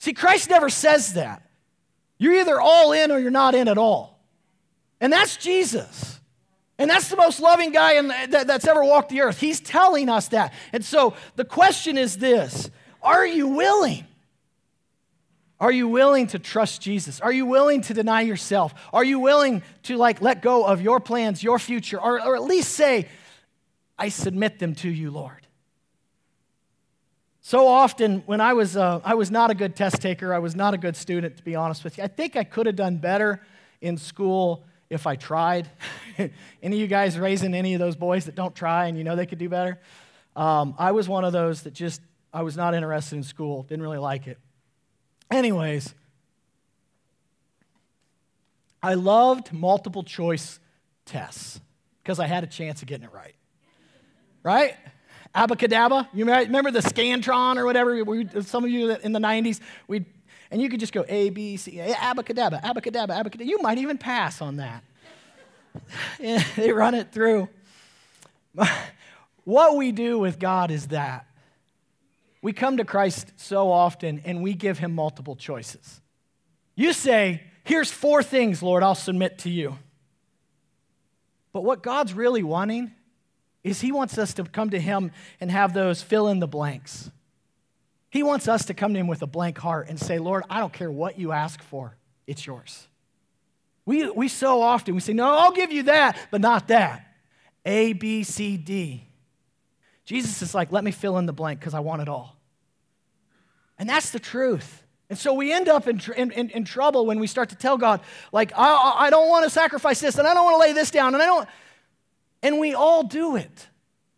See, 0.00 0.12
Christ 0.12 0.50
never 0.50 0.68
says 0.68 1.14
that. 1.14 1.48
You're 2.18 2.34
either 2.40 2.60
all 2.60 2.90
in 2.90 3.12
or 3.12 3.20
you're 3.20 3.30
not 3.30 3.54
in 3.54 3.68
at 3.68 3.78
all. 3.78 4.18
And 5.00 5.12
that's 5.12 5.36
Jesus. 5.36 6.18
And 6.78 6.90
that's 6.90 7.08
the 7.08 7.16
most 7.16 7.40
loving 7.40 7.70
guy 7.70 7.94
in, 7.94 8.08
that, 8.08 8.46
that's 8.46 8.66
ever 8.66 8.82
walked 8.82 9.10
the 9.10 9.20
earth. 9.20 9.38
He's 9.38 9.60
telling 9.60 10.08
us 10.08 10.28
that. 10.28 10.52
And 10.72 10.84
so 10.84 11.14
the 11.36 11.44
question 11.44 11.96
is 11.96 12.18
this 12.18 12.70
Are 13.02 13.26
you 13.26 13.48
willing? 13.48 14.06
Are 15.60 15.70
you 15.70 15.88
willing 15.88 16.26
to 16.28 16.38
trust 16.38 16.82
Jesus? 16.82 17.20
Are 17.20 17.32
you 17.32 17.46
willing 17.46 17.80
to 17.82 17.94
deny 17.94 18.22
yourself? 18.22 18.74
Are 18.92 19.04
you 19.04 19.20
willing 19.20 19.62
to 19.84 19.96
like 19.96 20.20
let 20.20 20.42
go 20.42 20.64
of 20.64 20.82
your 20.82 20.98
plans, 20.98 21.42
your 21.42 21.58
future, 21.58 22.00
or, 22.00 22.20
or 22.20 22.34
at 22.34 22.42
least 22.42 22.72
say, 22.72 23.08
I 23.96 24.08
submit 24.08 24.58
them 24.58 24.74
to 24.76 24.90
you, 24.90 25.12
Lord? 25.12 25.46
So 27.40 27.68
often, 27.68 28.22
when 28.26 28.40
I 28.40 28.54
was, 28.54 28.76
uh, 28.76 29.00
I 29.04 29.14
was 29.14 29.30
not 29.30 29.50
a 29.50 29.54
good 29.54 29.76
test 29.76 30.02
taker, 30.02 30.34
I 30.34 30.38
was 30.38 30.56
not 30.56 30.74
a 30.74 30.78
good 30.78 30.96
student, 30.96 31.36
to 31.36 31.42
be 31.42 31.54
honest 31.54 31.84
with 31.84 31.98
you. 31.98 32.04
I 32.04 32.08
think 32.08 32.36
I 32.36 32.42
could 32.42 32.66
have 32.66 32.76
done 32.76 32.96
better 32.96 33.40
in 33.80 33.96
school 33.96 34.64
if 34.94 35.06
I 35.06 35.16
tried. 35.16 35.68
any 36.18 36.30
of 36.62 36.72
you 36.72 36.86
guys 36.86 37.18
raising 37.18 37.54
any 37.54 37.74
of 37.74 37.80
those 37.80 37.96
boys 37.96 38.26
that 38.26 38.34
don't 38.34 38.54
try 38.54 38.86
and 38.86 38.96
you 38.96 39.04
know 39.04 39.16
they 39.16 39.26
could 39.26 39.38
do 39.38 39.48
better? 39.48 39.80
Um, 40.36 40.74
I 40.78 40.92
was 40.92 41.08
one 41.08 41.24
of 41.24 41.32
those 41.32 41.62
that 41.62 41.74
just, 41.74 42.00
I 42.32 42.42
was 42.42 42.56
not 42.56 42.74
interested 42.74 43.16
in 43.16 43.22
school, 43.22 43.62
didn't 43.64 43.82
really 43.82 43.98
like 43.98 44.26
it. 44.26 44.38
Anyways, 45.30 45.94
I 48.82 48.94
loved 48.94 49.52
multiple 49.52 50.02
choice 50.02 50.58
tests 51.06 51.60
because 52.02 52.20
I 52.20 52.26
had 52.26 52.44
a 52.44 52.46
chance 52.46 52.82
of 52.82 52.88
getting 52.88 53.04
it 53.04 53.12
right. 53.12 53.34
Right? 54.42 54.76
Abacadabra. 55.34 56.08
You 56.12 56.26
remember 56.26 56.70
the 56.70 56.80
Scantron 56.80 57.56
or 57.56 57.64
whatever? 57.64 58.04
We, 58.04 58.28
some 58.42 58.62
of 58.62 58.70
you 58.70 58.90
in 58.90 59.12
the 59.12 59.18
90s, 59.18 59.60
we 59.88 60.04
And 60.54 60.62
you 60.62 60.68
could 60.68 60.78
just 60.78 60.92
go 60.92 61.04
A, 61.08 61.30
B, 61.30 61.56
C, 61.56 61.78
abacadabra, 61.78 62.62
abacadabra, 62.62 63.08
abacadabra. 63.08 63.44
You 63.44 63.60
might 63.60 63.78
even 63.78 63.98
pass 63.98 64.40
on 64.40 64.58
that. 64.58 64.84
they 66.54 66.70
run 66.70 66.94
it 66.94 67.10
through. 67.12 67.48
What 69.42 69.76
we 69.76 69.92
do 69.92 70.18
with 70.18 70.38
God 70.38 70.70
is 70.70 70.86
that 70.86 71.26
we 72.40 72.54
come 72.54 72.78
to 72.78 72.84
Christ 72.86 73.32
so 73.36 73.70
often 73.70 74.22
and 74.24 74.42
we 74.42 74.54
give 74.54 74.78
him 74.78 74.94
multiple 74.94 75.36
choices. 75.36 76.00
You 76.74 76.94
say, 76.94 77.42
Here's 77.64 77.90
four 77.90 78.22
things, 78.22 78.62
Lord, 78.62 78.82
I'll 78.82 78.94
submit 78.94 79.40
to 79.40 79.50
you. 79.50 79.76
But 81.52 81.62
what 81.62 81.82
God's 81.82 82.14
really 82.14 82.42
wanting 82.42 82.92
is 83.62 83.82
He 83.82 83.92
wants 83.92 84.16
us 84.16 84.32
to 84.34 84.44
come 84.44 84.70
to 84.70 84.80
Him 84.80 85.10
and 85.40 85.50
have 85.50 85.74
those 85.74 86.00
fill 86.00 86.28
in 86.28 86.38
the 86.38 86.48
blanks. 86.48 87.10
He 88.14 88.22
wants 88.22 88.46
us 88.46 88.66
to 88.66 88.74
come 88.74 88.94
to 88.94 89.00
Him 89.00 89.08
with 89.08 89.22
a 89.22 89.26
blank 89.26 89.58
heart 89.58 89.88
and 89.88 89.98
say, 89.98 90.20
Lord, 90.20 90.44
I 90.48 90.60
don't 90.60 90.72
care 90.72 90.88
what 90.88 91.18
you 91.18 91.32
ask 91.32 91.60
for, 91.60 91.96
it's 92.28 92.46
yours. 92.46 92.86
We, 93.84 94.08
we 94.08 94.28
so 94.28 94.62
often, 94.62 94.94
we 94.94 95.00
say, 95.00 95.14
No, 95.14 95.36
I'll 95.36 95.50
give 95.50 95.72
you 95.72 95.82
that, 95.82 96.16
but 96.30 96.40
not 96.40 96.68
that. 96.68 97.12
A, 97.66 97.92
B, 97.92 98.22
C, 98.22 98.56
D. 98.56 99.02
Jesus 100.04 100.42
is 100.42 100.54
like, 100.54 100.70
Let 100.70 100.84
me 100.84 100.92
fill 100.92 101.18
in 101.18 101.26
the 101.26 101.32
blank 101.32 101.58
because 101.58 101.74
I 101.74 101.80
want 101.80 102.02
it 102.02 102.08
all. 102.08 102.36
And 103.80 103.88
that's 103.88 104.10
the 104.10 104.20
truth. 104.20 104.84
And 105.10 105.18
so 105.18 105.34
we 105.34 105.52
end 105.52 105.68
up 105.68 105.88
in, 105.88 106.00
in, 106.16 106.50
in, 106.50 106.64
trouble 106.64 107.06
when 107.06 107.18
we 107.18 107.26
start 107.26 107.48
to 107.48 107.56
tell 107.56 107.76
God, 107.76 108.00
like, 108.30 108.52
I, 108.56 109.06
I 109.06 109.10
don't 109.10 109.28
want 109.28 109.42
to 109.42 109.50
sacrifice 109.50 109.98
this, 109.98 110.18
and 110.18 110.28
I 110.28 110.34
don't 110.34 110.44
want 110.44 110.54
to 110.54 110.60
lay 110.60 110.72
this 110.72 110.92
down, 110.92 111.14
and 111.14 111.22
I 111.22 111.26
don't. 111.26 111.48
And 112.44 112.60
we 112.60 112.74
all 112.74 113.02
do 113.02 113.34
it. 113.34 113.68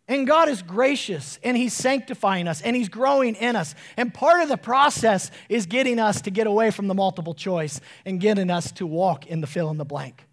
And 0.07 0.25
God 0.25 0.47
is 0.47 0.61
gracious 0.61 1.37
and 1.43 1.57
He's 1.57 1.73
sanctifying 1.73 2.47
us 2.47 2.61
and 2.61 2.75
He's 2.75 2.89
growing 2.89 3.35
in 3.35 3.55
us. 3.55 3.75
And 3.97 4.13
part 4.13 4.41
of 4.41 4.49
the 4.49 4.57
process 4.57 5.31
is 5.49 5.65
getting 5.65 5.99
us 5.99 6.21
to 6.21 6.31
get 6.31 6.47
away 6.47 6.71
from 6.71 6.87
the 6.87 6.93
multiple 6.93 7.33
choice 7.33 7.81
and 8.05 8.19
getting 8.19 8.49
us 8.49 8.71
to 8.73 8.87
walk 8.87 9.27
in 9.27 9.41
the 9.41 9.47
fill 9.47 9.69
in 9.69 9.77
the 9.77 9.85
blank. 9.85 10.25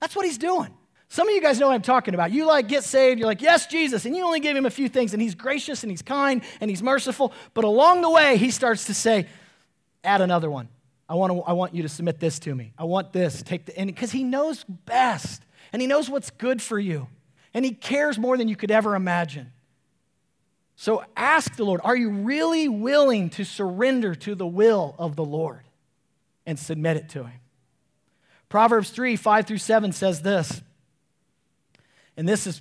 That's 0.00 0.16
what 0.16 0.26
He's 0.26 0.38
doing. 0.38 0.74
Some 1.08 1.28
of 1.28 1.34
you 1.34 1.40
guys 1.40 1.58
know 1.58 1.66
what 1.66 1.74
I'm 1.74 1.82
talking 1.82 2.14
about. 2.14 2.30
You 2.30 2.46
like 2.46 2.68
get 2.68 2.84
saved, 2.84 3.18
you're 3.18 3.26
like, 3.26 3.42
yes, 3.42 3.66
Jesus, 3.66 4.04
and 4.04 4.14
you 4.16 4.24
only 4.24 4.38
give 4.38 4.56
him 4.56 4.64
a 4.64 4.70
few 4.70 4.88
things, 4.88 5.12
and 5.12 5.20
he's 5.20 5.34
gracious 5.34 5.82
and 5.82 5.90
he's 5.90 6.02
kind 6.02 6.40
and 6.60 6.70
he's 6.70 6.84
merciful. 6.84 7.32
But 7.52 7.64
along 7.64 8.02
the 8.02 8.10
way, 8.10 8.36
he 8.36 8.52
starts 8.52 8.84
to 8.84 8.94
say, 8.94 9.26
add 10.04 10.20
another 10.20 10.48
one. 10.48 10.68
I 11.08 11.14
want, 11.14 11.32
to, 11.32 11.40
I 11.40 11.52
want 11.52 11.74
you 11.74 11.82
to 11.82 11.88
submit 11.88 12.20
this 12.20 12.38
to 12.40 12.54
me. 12.54 12.72
I 12.78 12.84
want 12.84 13.12
this. 13.12 13.42
Take 13.42 13.66
the 13.66 13.84
because 13.84 14.12
he 14.12 14.22
knows 14.22 14.62
best 14.62 15.42
and 15.72 15.82
he 15.82 15.88
knows 15.88 16.08
what's 16.08 16.30
good 16.30 16.62
for 16.62 16.78
you 16.78 17.08
and 17.54 17.64
He 17.64 17.72
cares 17.72 18.18
more 18.18 18.36
than 18.36 18.48
you 18.48 18.56
could 18.56 18.70
ever 18.70 18.94
imagine. 18.94 19.52
So 20.76 21.04
ask 21.16 21.56
the 21.56 21.64
Lord, 21.64 21.82
are 21.84 21.96
you 21.96 22.08
really 22.08 22.68
willing 22.68 23.28
to 23.30 23.44
surrender 23.44 24.14
to 24.14 24.34
the 24.34 24.46
will 24.46 24.94
of 24.98 25.14
the 25.14 25.24
Lord 25.24 25.60
and 26.46 26.58
submit 26.58 26.96
it 26.96 27.10
to 27.10 27.24
Him? 27.24 27.40
Proverbs 28.48 28.90
3 28.90 29.16
5 29.16 29.46
through 29.46 29.58
7 29.58 29.92
says 29.92 30.22
this, 30.22 30.62
and 32.16 32.28
this 32.28 32.46
is, 32.46 32.60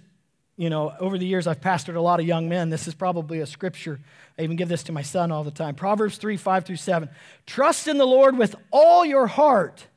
you 0.56 0.69
know, 0.69 0.93
over 0.99 1.17
the 1.17 1.25
years 1.25 1.47
I've 1.47 1.62
pastored 1.62 1.95
a 1.95 2.02
lot 2.02 2.19
of 2.19 2.25
young 2.25 2.47
men. 2.47 2.69
This 2.69 2.88
is 2.88 2.93
probably 2.93 3.39
a 3.39 3.45
scripture. 3.45 3.99
I 4.38 4.43
even 4.43 4.56
give 4.56 4.69
this 4.69 4.84
to 4.84 4.91
my 4.91 5.02
son 5.02 5.32
all 5.32 5.43
the 5.43 5.52
time. 5.52 5.75
Proverbs 5.75 6.17
3 6.17 6.38
5 6.38 6.65
through 6.65 6.75
7. 6.75 7.10
Trust 7.45 7.88
in 7.88 7.97
the 7.97 8.06
Lord 8.06 8.38
with 8.38 8.56
all 8.71 9.06
your 9.06 9.28
heart. 9.28 9.88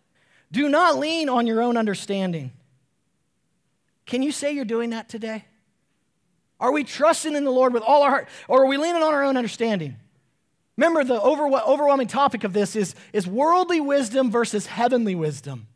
Do 0.51 0.69
not 0.69 0.99
lean 0.99 1.29
on 1.29 1.47
your 1.47 1.63
own 1.63 1.77
understanding. 1.77 2.53
Can 4.07 4.23
you 4.23 4.33
say 4.33 4.53
you're 4.53 4.65
doing 4.65 4.91
that 4.91 5.09
today? 5.09 5.45
Are 6.61 6.73
we 6.73 6.85
trusting 6.85 7.35
in 7.35 7.45
the 7.45 7.51
Lord 7.51 7.73
with 7.73 7.83
all 7.83 8.03
our 8.03 8.11
heart, 8.11 8.29
or 8.49 8.63
are 8.63 8.67
we 8.67 8.77
leaning 8.77 9.03
on 9.03 9.15
our 9.15 9.25
own 9.25 9.37
understanding? 9.37 9.97
Remember, 10.77 11.05
the 11.05 11.21
overwhelming 11.21 12.07
topic 12.07 12.45
of 12.45 12.53
this 12.53 12.77
is, 12.77 12.95
is 13.13 13.27
worldly 13.27 13.81
wisdom 13.81 14.31
versus 14.31 14.67
heavenly 14.67 15.15
wisdom. 15.15 15.67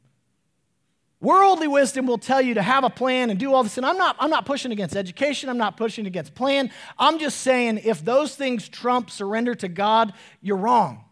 Worldly 1.20 1.66
wisdom 1.66 2.06
will 2.06 2.18
tell 2.18 2.40
you 2.40 2.54
to 2.54 2.62
have 2.62 2.84
a 2.84 2.90
plan 2.90 3.30
and 3.30 3.38
do 3.38 3.52
all 3.52 3.62
this. 3.62 3.76
And 3.78 3.86
I'm 3.86 3.96
not, 3.96 4.16
I'm 4.20 4.30
not 4.30 4.46
pushing 4.46 4.72
against 4.72 4.94
education, 4.94 5.48
I'm 5.48 5.58
not 5.58 5.76
pushing 5.76 6.06
against 6.06 6.34
plan. 6.34 6.70
I'm 6.98 7.18
just 7.18 7.40
saying 7.40 7.80
if 7.84 8.04
those 8.04 8.36
things 8.36 8.68
trump 8.68 9.10
surrender 9.10 9.54
to 9.56 9.68
God, 9.68 10.12
you're 10.40 10.56
wrong. 10.56 11.04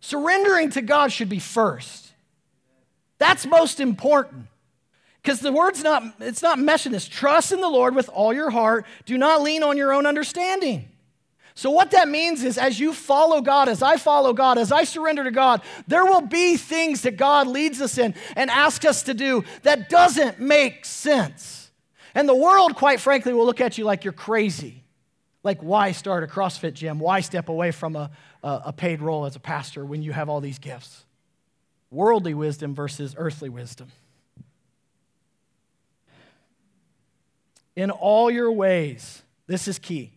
Surrendering 0.00 0.70
to 0.70 0.82
God 0.82 1.10
should 1.10 1.28
be 1.28 1.38
first. 1.38 2.12
That's 3.18 3.46
most 3.46 3.80
important. 3.80 4.46
Because 5.24 5.40
the 5.40 5.52
word's 5.52 5.82
not, 5.82 6.04
it's 6.20 6.42
not 6.42 6.58
meshing 6.58 6.90
this. 6.90 7.08
Trust 7.08 7.50
in 7.50 7.62
the 7.62 7.68
Lord 7.68 7.94
with 7.94 8.10
all 8.10 8.34
your 8.34 8.50
heart. 8.50 8.84
Do 9.06 9.16
not 9.16 9.40
lean 9.40 9.62
on 9.62 9.78
your 9.78 9.94
own 9.94 10.04
understanding. 10.04 10.90
So, 11.54 11.70
what 11.70 11.92
that 11.92 12.08
means 12.08 12.42
is, 12.44 12.58
as 12.58 12.78
you 12.78 12.92
follow 12.92 13.40
God, 13.40 13.70
as 13.70 13.80
I 13.80 13.96
follow 13.96 14.34
God, 14.34 14.58
as 14.58 14.70
I 14.70 14.84
surrender 14.84 15.24
to 15.24 15.30
God, 15.30 15.62
there 15.86 16.04
will 16.04 16.20
be 16.20 16.58
things 16.58 17.02
that 17.02 17.16
God 17.16 17.46
leads 17.46 17.80
us 17.80 17.96
in 17.96 18.14
and 18.36 18.50
asks 18.50 18.84
us 18.84 19.04
to 19.04 19.14
do 19.14 19.44
that 19.62 19.88
doesn't 19.88 20.40
make 20.40 20.84
sense. 20.84 21.70
And 22.14 22.28
the 22.28 22.34
world, 22.34 22.74
quite 22.74 23.00
frankly, 23.00 23.32
will 23.32 23.46
look 23.46 23.62
at 23.62 23.78
you 23.78 23.84
like 23.84 24.04
you're 24.04 24.12
crazy. 24.12 24.82
Like, 25.42 25.62
why 25.62 25.92
start 25.92 26.22
a 26.22 26.26
CrossFit 26.26 26.74
gym? 26.74 26.98
Why 26.98 27.20
step 27.20 27.48
away 27.48 27.70
from 27.70 27.96
a, 27.96 28.10
a, 28.42 28.62
a 28.66 28.72
paid 28.72 29.00
role 29.00 29.24
as 29.24 29.36
a 29.36 29.40
pastor 29.40 29.86
when 29.86 30.02
you 30.02 30.12
have 30.12 30.28
all 30.28 30.40
these 30.40 30.58
gifts? 30.58 31.04
Worldly 31.90 32.34
wisdom 32.34 32.74
versus 32.74 33.14
earthly 33.16 33.48
wisdom. 33.48 33.90
In 37.76 37.90
all 37.90 38.30
your 38.30 38.52
ways, 38.52 39.22
this 39.46 39.68
is 39.68 39.78
key. 39.78 40.12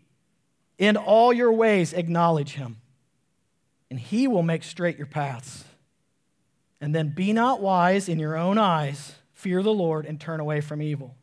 In 0.78 0.96
all 0.96 1.34
your 1.34 1.52
ways, 1.52 1.94
acknowledge 1.94 2.54
him, 2.54 2.78
and 3.90 4.00
he 4.00 4.28
will 4.28 4.44
make 4.44 4.64
straight 4.64 4.98
your 4.98 5.08
paths. 5.08 5.64
And 6.80 6.94
then 6.94 7.10
be 7.10 7.34
not 7.34 7.60
wise 7.60 8.08
in 8.08 8.20
your 8.20 8.38
own 8.38 8.60
eyes, 8.60 9.16
fear 9.34 9.64
the 9.64 9.74
Lord, 9.74 10.06
and 10.06 10.22
turn 10.22 10.40
away 10.40 10.62
from 10.62 10.82
evil. 10.82 11.16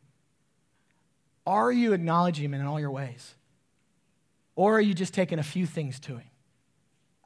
Are 1.47 1.71
you 1.71 1.93
acknowledging 1.93 2.45
him 2.45 2.53
in 2.53 2.65
all 2.65 2.79
your 2.79 2.91
ways? 2.91 3.35
Or 4.55 4.77
are 4.77 4.81
you 4.81 4.93
just 4.93 5.13
taking 5.13 5.39
a 5.39 5.43
few 5.43 5.65
things 5.65 5.99
to 6.01 6.17
him? 6.17 6.29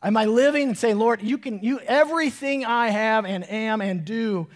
Am 0.02 0.16
I 0.16 0.26
living 0.26 0.70
and 0.70 0.78
saying, 0.78 0.98
Lord, 0.98 1.22
you 1.22 1.38
can, 1.38 1.62
you, 1.62 1.80
everything 1.80 2.66
I 2.66 2.90
have 2.90 3.26
and 3.26 3.50
am 3.50 3.82
and 3.82 4.06
do 4.06 4.48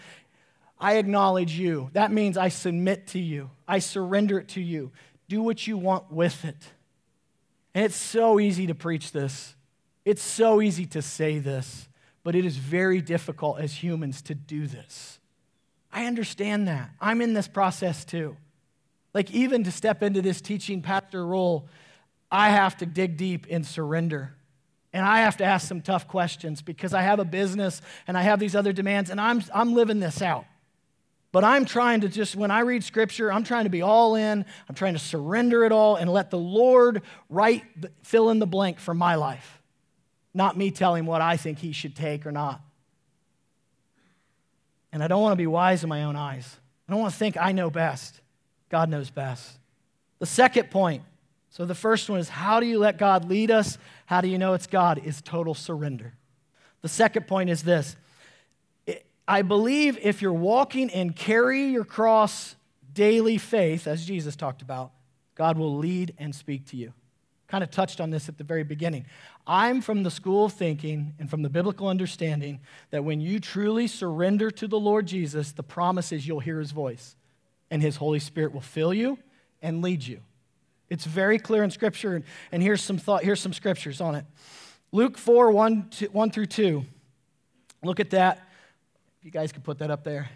I 0.83 0.95
acknowledge 0.95 1.57
you. 1.57 1.89
That 1.93 2.11
means 2.11 2.37
I 2.37 2.49
submit 2.49 3.07
to 3.07 3.19
you, 3.19 3.49
I 3.65 3.79
surrender 3.79 4.37
it 4.37 4.49
to 4.49 4.61
you. 4.61 4.91
Do 5.29 5.41
what 5.41 5.65
you 5.65 5.77
want 5.77 6.11
with 6.11 6.43
it. 6.43 6.57
And 7.73 7.85
it's 7.85 7.95
so 7.95 8.37
easy 8.37 8.67
to 8.67 8.75
preach 8.75 9.13
this, 9.13 9.55
it's 10.03 10.21
so 10.21 10.61
easy 10.61 10.85
to 10.87 11.01
say 11.01 11.39
this, 11.39 11.87
but 12.21 12.35
it 12.35 12.43
is 12.43 12.57
very 12.57 13.01
difficult 13.01 13.59
as 13.59 13.81
humans 13.81 14.21
to 14.23 14.35
do 14.35 14.67
this. 14.67 15.19
I 15.89 16.05
understand 16.05 16.67
that. 16.67 16.89
I'm 16.99 17.21
in 17.21 17.33
this 17.33 17.47
process 17.47 18.03
too. 18.03 18.35
Like, 19.13 19.31
even 19.31 19.63
to 19.63 19.71
step 19.71 20.03
into 20.03 20.21
this 20.21 20.41
teaching 20.41 20.81
pastor 20.81 21.25
role, 21.25 21.69
I 22.29 22.49
have 22.49 22.75
to 22.77 22.85
dig 22.85 23.15
deep 23.15 23.47
and 23.49 23.65
surrender. 23.65 24.35
And 24.91 25.05
I 25.05 25.21
have 25.21 25.37
to 25.37 25.45
ask 25.45 25.65
some 25.65 25.81
tough 25.81 26.09
questions 26.09 26.61
because 26.61 26.93
I 26.93 27.03
have 27.03 27.19
a 27.19 27.25
business 27.25 27.81
and 28.05 28.17
I 28.17 28.23
have 28.23 28.39
these 28.39 28.55
other 28.55 28.73
demands, 28.73 29.09
and 29.09 29.21
I'm, 29.21 29.41
I'm 29.53 29.73
living 29.73 30.01
this 30.01 30.21
out. 30.21 30.45
But 31.33 31.43
I'm 31.43 31.65
trying 31.65 32.01
to 32.01 32.07
just, 32.07 32.37
when 32.37 32.51
I 32.51 32.61
read 32.61 32.83
scripture, 32.85 33.33
I'm 33.33 33.43
trying 33.43 33.65
to 33.65 33.69
be 33.69 33.81
all 33.81 34.15
in. 34.15 34.45
I'm 34.69 34.75
trying 34.75 34.93
to 34.93 34.99
surrender 34.99 35.65
it 35.65 35.73
all 35.73 35.97
and 35.97 36.09
let 36.09 36.29
the 36.29 36.37
Lord 36.37 37.01
write, 37.29 37.63
fill 38.03 38.29
in 38.29 38.39
the 38.39 38.47
blank 38.47 38.79
for 38.79 38.93
my 38.93 39.15
life, 39.15 39.61
not 40.33 40.55
me 40.55 40.71
telling 40.71 41.05
what 41.05 41.21
I 41.21 41.35
think 41.35 41.59
He 41.59 41.73
should 41.73 41.95
take 41.95 42.25
or 42.25 42.31
not. 42.31 42.61
And 44.93 45.03
I 45.03 45.09
don't 45.09 45.21
want 45.21 45.33
to 45.33 45.37
be 45.37 45.47
wise 45.47 45.83
in 45.83 45.89
my 45.89 46.05
own 46.05 46.15
eyes. 46.15 46.57
I 46.87 46.93
don't 46.93 47.01
want 47.01 47.11
to 47.11 47.19
think 47.19 47.35
I 47.35 47.51
know 47.51 47.69
best. 47.69 48.21
God 48.69 48.89
knows 48.89 49.09
best. 49.09 49.57
The 50.19 50.25
second 50.25 50.71
point 50.71 51.03
so 51.53 51.65
the 51.65 51.75
first 51.75 52.09
one 52.09 52.19
is 52.19 52.29
how 52.29 52.59
do 52.59 52.65
you 52.65 52.79
let 52.79 52.97
God 52.97 53.29
lead 53.29 53.51
us? 53.51 53.77
How 54.07 54.21
do 54.21 54.27
you 54.27 54.39
know 54.39 54.55
it's 54.55 54.65
God? 54.65 54.99
Is 55.05 55.21
total 55.21 55.53
surrender. 55.53 56.15
The 56.81 56.89
second 56.89 57.27
point 57.27 57.51
is 57.51 57.61
this 57.61 57.95
I 59.27 59.41
believe 59.41 59.97
if 60.01 60.21
you're 60.21 60.33
walking 60.33 60.89
and 60.89 61.15
carry 61.15 61.65
your 61.65 61.85
cross 61.85 62.55
daily 62.93 63.37
faith, 63.37 63.87
as 63.87 64.05
Jesus 64.05 64.35
talked 64.35 64.61
about, 64.61 64.91
God 65.35 65.57
will 65.57 65.77
lead 65.77 66.13
and 66.17 66.33
speak 66.35 66.67
to 66.67 66.77
you. 66.77 66.93
Kind 67.47 67.63
of 67.63 67.71
touched 67.71 68.01
on 68.01 68.09
this 68.09 68.29
at 68.29 68.37
the 68.37 68.43
very 68.43 68.63
beginning. 68.63 69.05
I'm 69.45 69.81
from 69.81 70.03
the 70.03 70.11
school 70.11 70.45
of 70.45 70.53
thinking 70.53 71.13
and 71.19 71.29
from 71.29 71.41
the 71.41 71.49
biblical 71.49 71.87
understanding 71.87 72.59
that 72.89 73.03
when 73.03 73.21
you 73.21 73.39
truly 73.39 73.87
surrender 73.87 74.49
to 74.51 74.67
the 74.67 74.79
Lord 74.79 75.05
Jesus, 75.05 75.51
the 75.51 75.63
promise 75.63 76.11
is 76.11 76.27
you'll 76.27 76.39
hear 76.39 76.59
his 76.59 76.71
voice 76.71 77.15
and 77.69 77.81
his 77.81 77.97
Holy 77.97 78.19
Spirit 78.19 78.53
will 78.53 78.61
fill 78.61 78.93
you 78.93 79.17
and 79.61 79.81
lead 79.81 80.05
you. 80.05 80.19
It's 80.89 81.05
very 81.05 81.39
clear 81.39 81.63
in 81.63 81.71
Scripture, 81.71 82.21
and 82.51 82.61
here's 82.61 82.81
some 82.81 82.97
thought, 82.97 83.23
here's 83.23 83.39
some 83.39 83.53
scriptures 83.53 84.01
on 84.01 84.15
it. 84.15 84.25
Luke 84.91 85.17
4, 85.17 85.51
1, 85.51 85.89
1 86.11 86.31
through 86.31 86.45
2. 86.45 86.85
Look 87.83 87.99
at 87.99 88.11
that. 88.11 88.47
You 89.23 89.31
guys 89.31 89.53
could 89.53 89.63
put 89.63 89.79
that 89.79 89.89
up 89.89 90.03
there. 90.03 90.29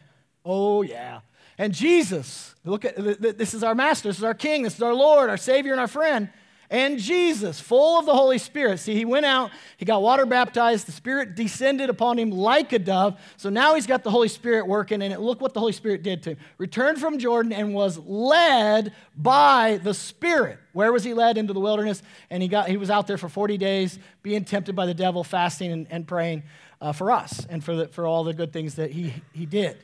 Oh, 0.45 0.81
yeah. 0.81 1.19
And 1.57 1.73
Jesus, 1.73 2.55
look 2.63 2.85
at 2.85 2.95
this 2.95 3.53
is 3.53 3.61
our 3.61 3.75
master, 3.75 4.07
this 4.07 4.17
is 4.17 4.23
our 4.23 4.33
king, 4.33 4.63
this 4.63 4.75
is 4.75 4.81
our 4.81 4.93
Lord, 4.93 5.29
our 5.29 5.37
Savior, 5.37 5.73
and 5.73 5.81
our 5.81 5.87
friend. 5.87 6.29
and 6.69 6.99
Jesus, 6.99 7.59
full 7.59 7.99
of 7.99 8.05
the 8.05 8.13
Holy 8.13 8.37
Spirit. 8.37 8.79
See, 8.79 8.93
he 8.93 9.03
went 9.03 9.25
out, 9.25 9.51
he 9.75 9.83
got 9.85 10.01
water 10.01 10.25
baptized, 10.25 10.87
the 10.87 10.93
Spirit 10.93 11.35
descended 11.35 11.89
upon 11.89 12.17
him 12.17 12.31
like 12.31 12.71
a 12.71 12.79
dove. 12.79 13.19
So 13.35 13.49
now 13.49 13.75
he's 13.75 13.87
got 13.87 14.03
the 14.03 14.11
Holy 14.11 14.27
Spirit 14.29 14.67
working, 14.67 15.01
and 15.01 15.17
look 15.21 15.41
what 15.41 15.53
the 15.53 15.59
Holy 15.59 15.73
Spirit 15.73 16.01
did 16.03 16.23
to 16.23 16.31
him. 16.31 16.37
Returned 16.57 16.99
from 16.99 17.19
Jordan 17.19 17.51
and 17.51 17.73
was 17.73 17.97
led 17.97 18.93
by 19.17 19.79
the 19.83 19.93
Spirit. 19.93 20.59
Where 20.71 20.93
was 20.93 21.03
he 21.03 21.13
led? 21.13 21.37
Into 21.37 21.53
the 21.53 21.59
wilderness. 21.59 22.03
And 22.29 22.41
he, 22.41 22.47
got, 22.47 22.69
he 22.69 22.77
was 22.77 22.89
out 22.89 23.07
there 23.07 23.17
for 23.17 23.27
40 23.27 23.57
days, 23.57 23.99
being 24.21 24.45
tempted 24.45 24.75
by 24.75 24.85
the 24.85 24.93
devil, 24.93 25.25
fasting 25.25 25.71
and, 25.71 25.87
and 25.89 26.07
praying 26.07 26.43
uh, 26.81 26.91
for 26.91 27.11
us 27.11 27.45
and 27.49 27.63
for, 27.63 27.75
the, 27.75 27.87
for 27.87 28.05
all 28.05 28.23
the 28.23 28.33
good 28.33 28.53
things 28.53 28.75
that 28.75 28.91
he, 28.91 29.13
he 29.33 29.45
did. 29.45 29.77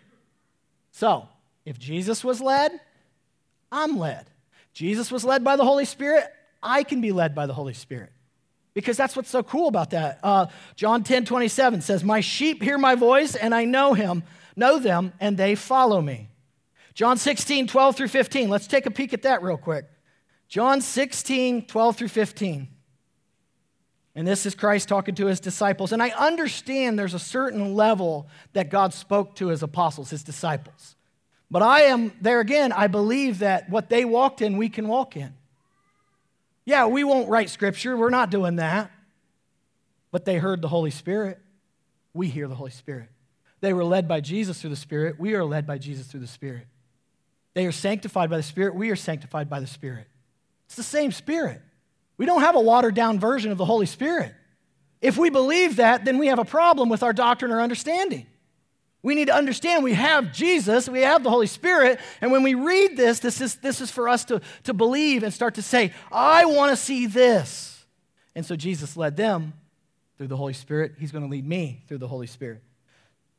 So, 0.92 1.28
if 1.66 1.80
Jesus 1.80 2.24
was 2.24 2.42
led, 2.42 2.72
I'm 3.72 3.98
led. 3.98 4.28
Jesus 4.74 5.12
was 5.12 5.24
led 5.24 5.44
by 5.44 5.56
the 5.56 5.64
Holy 5.64 5.86
Spirit, 5.86 6.26
I 6.62 6.84
can 6.84 7.02
be 7.02 7.12
led 7.12 7.36
by 7.36 7.46
the 7.46 7.54
Holy 7.54 7.74
Spirit. 7.74 8.12
Because 8.74 8.98
that's 8.98 9.16
what's 9.16 9.30
so 9.30 9.44
cool 9.44 9.68
about 9.68 9.92
that. 9.92 10.20
Uh, 10.24 10.48
John 10.76 11.04
10 11.04 11.26
27 11.26 11.82
says, 11.82 12.04
My 12.04 12.22
sheep 12.22 12.64
hear 12.64 12.78
my 12.78 12.96
voice, 12.96 13.36
and 13.36 13.54
I 13.54 13.66
know 13.66 13.94
him, 13.94 14.24
know 14.56 14.80
them, 14.80 15.14
and 15.20 15.38
they 15.38 15.56
follow 15.56 16.02
me. 16.02 16.30
John 16.96 17.18
16, 17.18 17.68
12 17.68 17.96
through 17.96 18.08
15. 18.08 18.50
Let's 18.50 18.68
take 18.68 18.86
a 18.86 18.92
peek 18.92 19.14
at 19.14 19.24
that 19.24 19.44
real 19.44 19.58
quick. 19.58 19.86
John 20.48 20.82
16, 20.82 21.66
12 21.66 21.96
through 21.96 22.08
15. 22.08 22.68
And 24.16 24.28
this 24.28 24.46
is 24.46 24.54
Christ 24.54 24.88
talking 24.88 25.16
to 25.16 25.26
his 25.26 25.40
disciples. 25.40 25.92
And 25.92 26.02
I 26.02 26.10
understand 26.10 27.00
there's 27.00 27.16
a 27.16 27.20
certain 27.20 27.74
level 27.74 28.28
that 28.54 28.70
God 28.70 28.94
spoke 28.94 29.36
to 29.38 29.48
his 29.48 29.64
apostles, 29.64 30.12
his 30.12 30.24
disciples. 30.24 30.96
But 31.50 31.64
I 31.64 31.82
am, 31.84 32.14
there 32.22 32.40
again, 32.40 32.72
I 32.72 32.88
believe 32.88 33.40
that 33.40 33.70
what 33.70 33.90
they 33.90 34.06
walked 34.06 34.42
in, 34.42 34.58
we 34.58 34.70
can 34.70 34.88
walk 34.88 35.18
in. 35.18 35.34
Yeah, 36.66 36.86
we 36.88 37.04
won't 37.04 37.30
write 37.30 37.50
scripture. 37.50 37.98
We're 37.98 38.10
not 38.10 38.30
doing 38.30 38.58
that. 38.58 38.92
But 40.12 40.26
they 40.26 40.38
heard 40.38 40.62
the 40.62 40.68
Holy 40.68 40.92
Spirit. 40.92 41.40
We 42.14 42.28
hear 42.28 42.48
the 42.48 42.56
Holy 42.56 42.72
Spirit. 42.72 43.10
They 43.62 43.74
were 43.74 43.84
led 43.84 44.08
by 44.08 44.22
Jesus 44.22 44.62
through 44.62 44.70
the 44.70 44.76
Spirit. 44.76 45.20
We 45.20 45.34
are 45.34 45.44
led 45.44 45.66
by 45.66 45.80
Jesus 45.80 46.08
through 46.08 46.20
the 46.20 46.28
Spirit. 46.28 46.68
They 47.56 47.66
are 47.66 47.72
sanctified 47.72 48.30
by 48.30 48.38
the 48.38 48.44
Spirit. 48.44 48.76
We 48.76 48.92
are 48.92 48.96
sanctified 48.96 49.50
by 49.50 49.60
the 49.60 49.68
Spirit. 49.68 50.08
It's 50.66 50.76
the 50.76 50.84
same 50.84 51.12
Spirit. 51.12 51.62
We 52.18 52.26
don't 52.26 52.42
have 52.42 52.56
a 52.56 52.62
watered 52.62 52.96
down 52.96 53.20
version 53.20 53.52
of 53.52 53.58
the 53.58 53.66
Holy 53.66 53.86
Spirit. 53.86 54.34
If 55.02 55.18
we 55.18 55.30
believe 55.30 55.78
that, 55.78 56.06
then 56.06 56.18
we 56.18 56.28
have 56.28 56.40
a 56.40 56.46
problem 56.46 56.90
with 56.90 57.04
our 57.04 57.14
doctrine 57.14 57.52
or 57.52 57.62
understanding. 57.62 58.26
We 59.02 59.16
need 59.16 59.28
to 59.28 59.36
understand 59.36 59.84
we 59.84 59.94
have 59.94 60.32
Jesus, 60.32 60.88
we 60.88 61.02
have 61.02 61.24
the 61.24 61.30
Holy 61.30 61.48
Spirit, 61.48 62.00
and 62.22 62.32
when 62.32 62.42
we 62.42 62.54
read 62.54 62.96
this, 62.96 63.20
this 63.20 63.42
is, 63.42 63.56
this 63.56 63.82
is 63.82 63.92
for 63.92 64.08
us 64.08 64.24
to, 64.26 64.42
to 64.64 64.74
believe 64.74 65.24
and 65.24 65.34
start 65.34 65.56
to 65.56 65.62
say, 65.62 65.92
I 66.10 66.46
want 66.46 66.72
to 66.72 66.78
see 66.78 67.06
this. 67.06 67.86
And 68.34 68.46
so 68.46 68.56
Jesus 68.56 68.96
led 68.96 69.18
them 69.18 69.54
through 70.18 70.28
the 70.28 70.38
Holy 70.38 70.54
Spirit. 70.54 70.94
He's 70.98 71.12
going 71.12 71.26
to 71.26 71.30
lead 71.30 71.46
me 71.46 71.84
through 71.90 71.98
the 71.98 72.08
Holy 72.08 72.28
Spirit. 72.28 72.64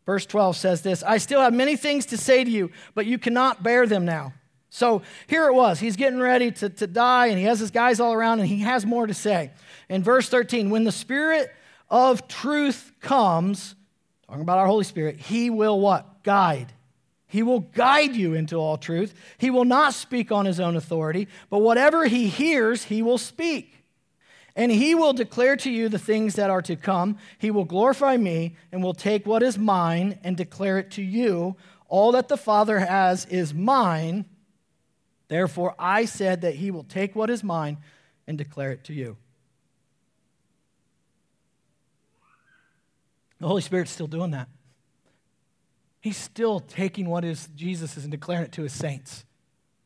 Verse 0.05 0.27
12 0.27 0.57
says 0.57 0.83
this 0.83 1.03
I 1.03 1.17
still 1.17 1.41
have 1.41 1.55
many 1.55 1.77
things 1.77 2.07
to 2.07 2.19
say 2.19 2.45
to 2.45 2.51
you, 2.51 2.71
but 2.95 3.07
you 3.07 3.19
cannot 3.19 3.63
bear 3.63 3.87
them 3.87 4.05
now. 4.05 4.35
So 4.75 5.03
here 5.29 5.47
it 5.47 5.55
was. 5.55 5.79
He's 5.79 5.95
getting 5.95 6.19
ready 6.19 6.51
to, 6.51 6.69
to 6.69 6.89
die, 6.89 7.29
and 7.29 7.39
he 7.39 7.45
has 7.45 7.61
his 7.61 7.71
guys 7.71 8.01
all 8.01 8.13
around, 8.13 8.41
and 8.41 8.49
he 8.49 8.59
has 8.63 8.85
more 8.85 9.07
to 9.07 9.15
say. 9.15 9.53
In 9.89 10.03
verse 10.03 10.29
13, 10.29 10.69
when 10.69 10.83
the 10.83 10.91
Spirit 10.91 11.55
of 11.89 12.27
truth 12.27 12.91
comes, 13.01 13.77
talking 14.27 14.43
about 14.43 14.59
our 14.59 14.67
Holy 14.67 14.83
Spirit, 14.83 15.21
he 15.21 15.49
will 15.49 15.79
what? 15.79 16.25
Guide. 16.25 16.73
He 17.29 17.45
will 17.45 17.61
guide 17.61 18.17
you 18.17 18.35
into 18.35 18.57
all 18.57 18.77
truth. 18.77 19.15
He 19.39 19.49
will 19.49 19.65
not 19.65 19.95
speak 19.95 20.33
on 20.33 20.45
his 20.45 20.59
own 20.59 20.75
authority, 20.75 21.29
but 21.51 21.61
whatever 21.61 22.07
he 22.07 22.27
hears, 22.27 22.83
he 22.83 23.01
will 23.01 23.19
speak. 23.19 23.85
And 24.57 24.73
he 24.73 24.97
will 24.97 25.13
declare 25.13 25.55
to 25.59 25.71
you 25.71 25.89
the 25.89 26.01
things 26.01 26.35
that 26.35 26.51
are 26.51 26.63
to 26.63 26.75
come. 26.75 27.19
He 27.39 27.53
will 27.53 27.65
glorify 27.65 28.17
me 28.17 28.57
and 28.73 28.83
will 28.83 28.93
take 28.93 29.25
what 29.25 29.45
is 29.45 29.57
mine 29.57 30.19
and 30.25 30.37
declare 30.37 30.81
it 30.81 30.91
to 30.93 31.03
you. 31.03 31.55
All 31.87 32.11
that 32.11 32.27
the 32.27 32.37
Father 32.37 32.81
has 32.81 33.25
is 33.27 33.55
mine. 33.55 34.25
Therefore, 35.35 35.75
I 35.81 36.05
said 36.05 36.42
that 36.42 36.55
he 36.55 36.70
will 36.70 36.85
take 36.85 37.16
what 37.16 37.29
is 37.29 37.42
mine 37.42 37.79
and 38.29 38.38
declare 38.38 38.70
it 38.70 38.85
to 38.85 38.92
you. 38.92 39.16
The 43.40 43.49
Holy 43.49 43.61
Spirit's 43.61 43.90
still 43.90 44.07
doing 44.07 44.31
that. 44.31 44.47
He's 46.01 46.16
still 46.16 46.61
taking 46.61 47.09
what 47.09 47.25
is 47.25 47.49
Jesus 47.57 47.97
and 47.97 48.12
declaring 48.12 48.44
it 48.44 48.53
to 48.53 48.62
his 48.62 48.73
saints. 48.73 49.25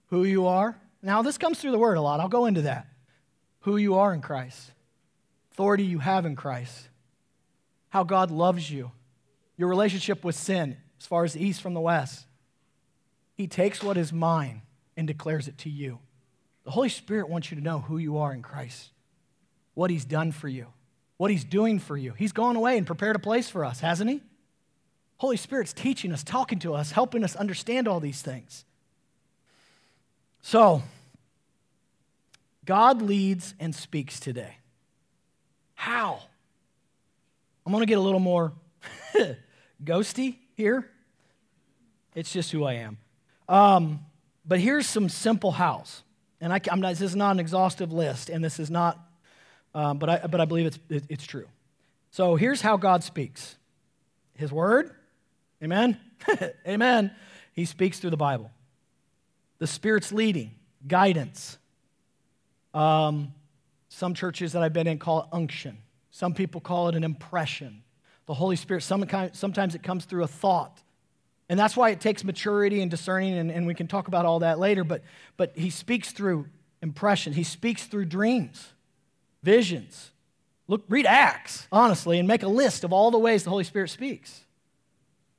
Who 0.08 0.24
you 0.24 0.46
are. 0.46 0.78
Now, 1.02 1.22
this 1.22 1.38
comes 1.38 1.58
through 1.58 1.70
the 1.70 1.78
word 1.78 1.96
a 1.96 2.02
lot. 2.02 2.20
I'll 2.20 2.28
go 2.28 2.44
into 2.44 2.60
that. 2.62 2.86
Who 3.60 3.78
you 3.78 3.94
are 3.94 4.12
in 4.12 4.20
Christ, 4.20 4.72
authority 5.52 5.84
you 5.84 6.00
have 6.00 6.26
in 6.26 6.36
Christ, 6.36 6.90
how 7.88 8.04
God 8.04 8.30
loves 8.30 8.70
you, 8.70 8.92
your 9.56 9.70
relationship 9.70 10.24
with 10.24 10.34
sin 10.34 10.76
as 11.00 11.06
far 11.06 11.24
as 11.24 11.32
the 11.32 11.42
east 11.42 11.62
from 11.62 11.72
the 11.72 11.80
west. 11.80 12.26
He 13.32 13.46
takes 13.46 13.82
what 13.82 13.96
is 13.96 14.12
mine 14.12 14.60
and 14.98 15.06
declares 15.06 15.46
it 15.48 15.56
to 15.58 15.70
you. 15.70 16.00
The 16.64 16.72
Holy 16.72 16.88
Spirit 16.90 17.30
wants 17.30 17.50
you 17.50 17.56
to 17.56 17.62
know 17.62 17.78
who 17.78 17.96
you 17.96 18.18
are 18.18 18.34
in 18.34 18.42
Christ, 18.42 18.90
what 19.72 19.90
He's 19.90 20.04
done 20.04 20.32
for 20.32 20.48
you, 20.48 20.66
what 21.16 21.30
He's 21.30 21.44
doing 21.44 21.78
for 21.78 21.96
you. 21.96 22.12
He's 22.12 22.32
gone 22.32 22.56
away 22.56 22.76
and 22.76 22.86
prepared 22.86 23.16
a 23.16 23.20
place 23.20 23.48
for 23.48 23.64
us, 23.64 23.80
hasn't 23.80 24.10
He? 24.10 24.20
Holy 25.18 25.36
Spirit's 25.36 25.72
teaching 25.72 26.12
us, 26.12 26.22
talking 26.22 26.58
to 26.58 26.74
us, 26.74 26.90
helping 26.90 27.22
us 27.24 27.36
understand 27.36 27.86
all 27.86 28.00
these 28.00 28.20
things. 28.20 28.64
So, 30.42 30.82
God 32.64 33.00
leads 33.00 33.54
and 33.58 33.74
speaks 33.74 34.20
today. 34.20 34.58
How? 35.74 36.20
I'm 37.64 37.72
going 37.72 37.82
to 37.82 37.86
get 37.86 37.98
a 37.98 38.02
little 38.02 38.20
more 38.20 38.52
ghosty 39.84 40.36
here. 40.54 40.88
It's 42.14 42.32
just 42.32 42.50
who 42.50 42.64
I 42.64 42.74
am. 42.74 42.98
Um, 43.48 44.00
but 44.48 44.58
here's 44.58 44.86
some 44.86 45.10
simple 45.10 45.52
hows. 45.52 46.02
And 46.40 46.52
I, 46.52 46.60
am 46.70 46.80
not, 46.80 46.90
this 46.90 47.02
is 47.02 47.14
not 47.14 47.32
an 47.32 47.40
exhaustive 47.40 47.92
list, 47.92 48.30
and 48.30 48.42
this 48.42 48.58
is 48.58 48.70
not, 48.70 48.98
um, 49.74 49.98
but, 49.98 50.08
I, 50.08 50.26
but 50.26 50.40
I 50.40 50.46
believe 50.46 50.66
it's, 50.66 50.78
it, 50.88 51.04
it's 51.08 51.26
true. 51.26 51.46
So 52.10 52.36
here's 52.36 52.62
how 52.62 52.78
God 52.78 53.04
speaks 53.04 53.56
His 54.34 54.50
Word, 54.50 54.90
amen? 55.62 56.00
amen. 56.66 57.10
He 57.52 57.66
speaks 57.66 57.98
through 57.98 58.10
the 58.10 58.16
Bible. 58.16 58.50
The 59.58 59.66
Spirit's 59.66 60.12
leading, 60.12 60.52
guidance. 60.86 61.58
Um, 62.72 63.34
some 63.88 64.14
churches 64.14 64.52
that 64.52 64.62
I've 64.62 64.72
been 64.72 64.86
in 64.86 64.98
call 64.98 65.22
it 65.22 65.26
unction. 65.32 65.78
Some 66.10 66.34
people 66.34 66.60
call 66.60 66.88
it 66.88 66.94
an 66.94 67.04
impression. 67.04 67.82
The 68.26 68.34
Holy 68.34 68.56
Spirit, 68.56 68.82
sometimes 68.82 69.74
it 69.74 69.82
comes 69.82 70.04
through 70.04 70.22
a 70.22 70.28
thought. 70.28 70.82
And 71.48 71.58
that's 71.58 71.76
why 71.76 71.90
it 71.90 72.00
takes 72.00 72.24
maturity 72.24 72.82
and 72.82 72.90
discerning, 72.90 73.38
and, 73.38 73.50
and 73.50 73.66
we 73.66 73.74
can 73.74 73.86
talk 73.86 74.08
about 74.08 74.26
all 74.26 74.40
that 74.40 74.58
later. 74.58 74.84
But, 74.84 75.02
but 75.36 75.56
he 75.56 75.70
speaks 75.70 76.12
through 76.12 76.46
impression, 76.82 77.32
he 77.32 77.44
speaks 77.44 77.86
through 77.86 78.04
dreams, 78.06 78.72
visions. 79.42 80.12
Look, 80.66 80.84
read 80.88 81.06
Acts, 81.06 81.66
honestly, 81.72 82.18
and 82.18 82.28
make 82.28 82.42
a 82.42 82.48
list 82.48 82.84
of 82.84 82.92
all 82.92 83.10
the 83.10 83.18
ways 83.18 83.44
the 83.44 83.50
Holy 83.50 83.64
Spirit 83.64 83.88
speaks. 83.88 84.44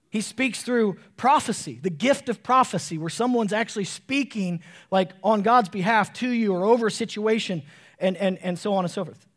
He 0.10 0.22
speaks 0.22 0.64
through 0.64 0.98
prophecy, 1.18 1.80
the 1.80 1.92
gift 1.92 2.30
of 2.30 2.42
prophecy, 2.42 2.98
where 2.98 3.12
someone's 3.12 3.54
actually 3.54 3.84
speaking 3.84 4.62
like 4.90 5.12
on 5.24 5.44
God's 5.44 5.70
behalf 5.70 6.12
to 6.14 6.30
you 6.30 6.54
or 6.54 6.66
over 6.66 6.88
a 6.88 6.92
situation, 6.92 7.62
and, 8.00 8.18
and, 8.18 8.40
and 8.40 8.58
so 8.58 8.74
on 8.74 8.86
and 8.86 8.92
so 8.92 9.06
forth. 9.06 9.28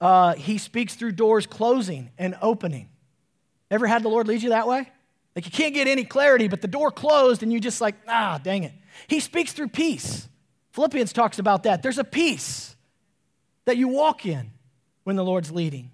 Uh, 0.00 0.34
he 0.34 0.56
speaks 0.56 0.94
through 0.94 1.12
doors 1.12 1.46
closing 1.46 2.10
and 2.16 2.36
opening. 2.40 2.88
Ever 3.72 3.88
had 3.88 4.04
the 4.04 4.08
Lord 4.08 4.28
lead 4.28 4.42
you 4.42 4.50
that 4.50 4.68
way? 4.68 4.88
Like 5.40 5.46
you 5.46 5.52
can't 5.52 5.72
get 5.72 5.88
any 5.88 6.04
clarity, 6.04 6.48
but 6.48 6.60
the 6.60 6.68
door 6.68 6.90
closed 6.90 7.42
and 7.42 7.50
you 7.50 7.60
just 7.60 7.80
like, 7.80 7.94
ah, 8.06 8.38
dang 8.42 8.64
it. 8.64 8.74
He 9.08 9.20
speaks 9.20 9.54
through 9.54 9.68
peace. 9.68 10.28
Philippians 10.72 11.14
talks 11.14 11.38
about 11.38 11.62
that. 11.62 11.82
There's 11.82 11.96
a 11.96 12.04
peace 12.04 12.76
that 13.64 13.78
you 13.78 13.88
walk 13.88 14.26
in 14.26 14.50
when 15.04 15.16
the 15.16 15.24
Lord's 15.24 15.50
leading. 15.50 15.92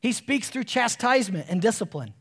He 0.00 0.12
speaks 0.12 0.48
through 0.48 0.64
chastisement 0.64 1.48
and 1.50 1.60
discipline. 1.60 2.14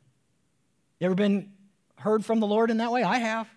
You 1.00 1.06
ever 1.06 1.16
been 1.16 1.54
heard 2.00 2.26
from 2.26 2.42
the 2.42 2.48
Lord 2.48 2.70
in 2.70 2.76
that 2.80 2.92
way? 2.92 3.04
I 3.04 3.20
have. 3.20 3.48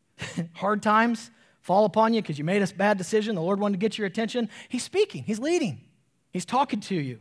Hard 0.54 0.82
times 0.82 1.30
fall 1.60 1.84
upon 1.84 2.14
you 2.14 2.22
because 2.22 2.38
you 2.38 2.44
made 2.44 2.62
a 2.62 2.74
bad 2.74 2.96
decision. 2.96 3.34
The 3.34 3.42
Lord 3.42 3.60
wanted 3.60 3.74
to 3.74 3.78
get 3.78 3.98
your 3.98 4.06
attention. 4.06 4.48
He's 4.70 4.84
speaking, 4.84 5.24
He's 5.24 5.38
leading, 5.38 5.82
He's 6.30 6.46
talking 6.46 6.80
to 6.80 6.94
you. 6.94 7.18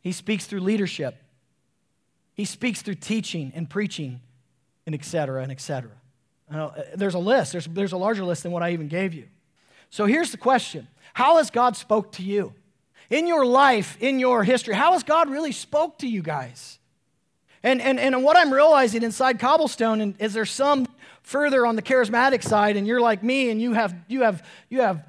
He 0.00 0.12
speaks 0.12 0.46
through 0.46 0.60
leadership. 0.60 1.22
He 2.40 2.46
speaks 2.46 2.80
through 2.80 2.94
teaching 2.94 3.52
and 3.54 3.68
preaching 3.68 4.22
and 4.86 4.94
et 4.94 5.04
cetera 5.04 5.42
and 5.42 5.52
et 5.52 5.60
cetera. 5.60 5.90
Uh, 6.50 6.70
there's 6.94 7.12
a 7.12 7.18
list. 7.18 7.52
There's, 7.52 7.66
there's 7.66 7.92
a 7.92 7.98
larger 7.98 8.24
list 8.24 8.44
than 8.44 8.50
what 8.50 8.62
I 8.62 8.72
even 8.72 8.88
gave 8.88 9.12
you. 9.12 9.26
So 9.90 10.06
here's 10.06 10.30
the 10.30 10.38
question. 10.38 10.88
How 11.12 11.36
has 11.36 11.50
God 11.50 11.76
spoke 11.76 12.12
to 12.12 12.22
you? 12.22 12.54
In 13.10 13.26
your 13.26 13.44
life, 13.44 13.98
in 14.00 14.18
your 14.18 14.42
history, 14.42 14.74
how 14.74 14.92
has 14.92 15.02
God 15.02 15.28
really 15.28 15.52
spoke 15.52 15.98
to 15.98 16.08
you 16.08 16.22
guys? 16.22 16.78
And, 17.62 17.78
and, 17.82 18.00
and 18.00 18.24
what 18.24 18.38
I'm 18.38 18.54
realizing 18.54 19.02
inside 19.02 19.38
Cobblestone 19.38 20.14
is 20.18 20.32
there's 20.32 20.50
some 20.50 20.86
further 21.22 21.66
on 21.66 21.76
the 21.76 21.82
charismatic 21.82 22.42
side 22.42 22.78
and 22.78 22.86
you're 22.86 23.02
like 23.02 23.22
me 23.22 23.50
and 23.50 23.60
you 23.60 23.74
have, 23.74 23.94
you 24.08 24.22
have, 24.22 24.42
you 24.70 24.80
have, 24.80 25.06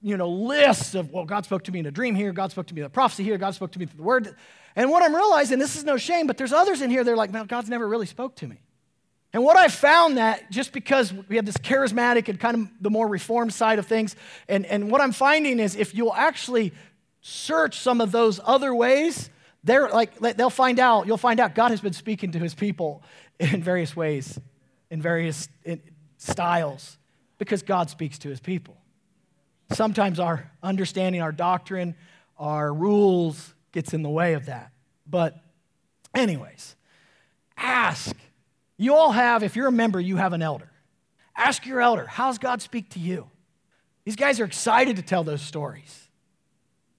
you 0.00 0.16
know, 0.16 0.28
lists 0.28 0.94
of, 0.94 1.10
well, 1.10 1.24
God 1.24 1.44
spoke 1.44 1.64
to 1.64 1.72
me 1.72 1.80
in 1.80 1.86
a 1.86 1.90
dream 1.90 2.14
here, 2.14 2.32
God 2.32 2.50
spoke 2.50 2.66
to 2.68 2.74
me 2.74 2.82
in 2.82 2.86
a 2.86 2.90
prophecy 2.90 3.24
here, 3.24 3.38
God 3.38 3.54
spoke 3.54 3.72
to 3.72 3.78
me 3.78 3.86
through 3.86 3.98
the 3.98 4.04
word. 4.04 4.34
And 4.76 4.90
what 4.90 5.02
I'm 5.02 5.14
realizing, 5.14 5.58
this 5.58 5.76
is 5.76 5.84
no 5.84 5.96
shame, 5.96 6.26
but 6.26 6.38
there's 6.38 6.52
others 6.52 6.82
in 6.82 6.90
here, 6.90 7.02
they're 7.02 7.16
like, 7.16 7.32
no, 7.32 7.44
God's 7.44 7.68
never 7.68 7.86
really 7.86 8.06
spoke 8.06 8.36
to 8.36 8.46
me. 8.46 8.60
And 9.32 9.44
what 9.44 9.56
I 9.56 9.68
found 9.68 10.16
that 10.16 10.50
just 10.50 10.72
because 10.72 11.12
we 11.12 11.36
have 11.36 11.44
this 11.44 11.56
charismatic 11.58 12.28
and 12.28 12.40
kind 12.40 12.56
of 12.56 12.68
the 12.80 12.90
more 12.90 13.06
reformed 13.06 13.52
side 13.52 13.78
of 13.78 13.86
things, 13.86 14.16
and, 14.48 14.64
and 14.64 14.90
what 14.90 15.00
I'm 15.00 15.12
finding 15.12 15.60
is 15.60 15.76
if 15.76 15.94
you'll 15.94 16.14
actually 16.14 16.72
search 17.20 17.78
some 17.78 18.00
of 18.00 18.10
those 18.10 18.40
other 18.42 18.74
ways, 18.74 19.28
they're 19.64 19.90
like 19.90 20.18
they'll 20.18 20.48
find 20.48 20.78
out, 20.78 21.06
you'll 21.06 21.18
find 21.18 21.40
out 21.40 21.54
God 21.54 21.72
has 21.72 21.80
been 21.80 21.92
speaking 21.92 22.32
to 22.32 22.38
his 22.38 22.54
people 22.54 23.02
in 23.38 23.62
various 23.62 23.94
ways, 23.94 24.38
in 24.90 25.02
various 25.02 25.48
styles, 26.16 26.96
because 27.36 27.62
God 27.62 27.90
speaks 27.90 28.18
to 28.20 28.30
his 28.30 28.40
people. 28.40 28.77
Sometimes 29.70 30.18
our 30.18 30.50
understanding, 30.62 31.20
our 31.20 31.32
doctrine, 31.32 31.94
our 32.38 32.72
rules 32.72 33.54
gets 33.72 33.92
in 33.92 34.02
the 34.02 34.08
way 34.08 34.34
of 34.34 34.46
that. 34.46 34.72
But, 35.06 35.36
anyways, 36.14 36.74
ask 37.56 38.16
you 38.76 38.94
all 38.94 39.12
have, 39.12 39.42
if 39.42 39.56
you're 39.56 39.66
a 39.66 39.72
member, 39.72 40.00
you 40.00 40.16
have 40.16 40.32
an 40.32 40.40
elder. 40.40 40.70
Ask 41.36 41.66
your 41.66 41.80
elder, 41.80 42.06
how's 42.06 42.38
God 42.38 42.62
speak 42.62 42.90
to 42.90 43.00
you? 43.00 43.28
These 44.04 44.16
guys 44.16 44.40
are 44.40 44.44
excited 44.44 44.96
to 44.96 45.02
tell 45.02 45.24
those 45.24 45.42
stories. 45.42 46.07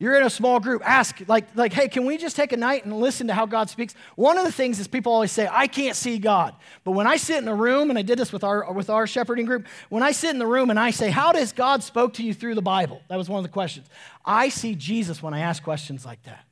You're 0.02 0.16
in 0.16 0.26
a 0.26 0.30
small 0.30 0.62
group, 0.62 0.82
ask, 0.86 1.22
like, 1.28 1.54
like, 1.58 1.74
hey, 1.74 1.90
can 1.90 2.06
we 2.06 2.18
just 2.18 2.38
take 2.38 2.54
a 2.54 2.58
night 2.58 2.86
and 2.86 2.98
listen 2.98 3.28
to 3.28 3.34
how 3.34 3.46
God 3.46 3.70
speaks? 3.70 3.94
One 4.16 4.38
of 4.38 4.46
the 4.46 4.52
things 4.52 4.80
is 4.80 4.88
people 4.88 5.12
always 5.12 5.30
say, 5.30 5.50
I 5.52 5.68
can't 5.68 5.96
see 5.96 6.20
God. 6.20 6.56
But 6.86 6.92
when 6.92 7.06
I 7.06 7.18
sit 7.18 7.40
in 7.40 7.50
a 7.50 7.56
room, 7.56 7.90
and 7.90 8.00
I 8.00 8.02
did 8.02 8.18
this 8.18 8.32
with 8.32 8.46
our, 8.46 8.72
with 8.72 8.90
our 8.90 9.06
shepherding 9.06 9.46
group, 9.46 9.68
when 9.90 10.02
I 10.02 10.14
sit 10.14 10.30
in 10.30 10.40
the 10.40 10.48
room 10.48 10.70
and 10.70 10.80
I 10.80 10.92
say, 10.92 11.10
How 11.10 11.34
does 11.34 11.52
God 11.52 11.84
spoke 11.84 12.14
to 12.14 12.24
you 12.24 12.34
through 12.34 12.56
the 12.56 12.62
Bible? 12.62 13.02
That 13.10 13.18
was 13.18 13.28
one 13.28 13.40
of 13.40 13.44
the 13.44 13.50
questions. 13.50 13.88
I 14.24 14.48
see 14.48 14.74
Jesus 14.74 15.22
when 15.22 15.34
I 15.34 15.42
ask 15.42 15.62
questions 15.62 16.06
like 16.06 16.24
that. 16.24 16.46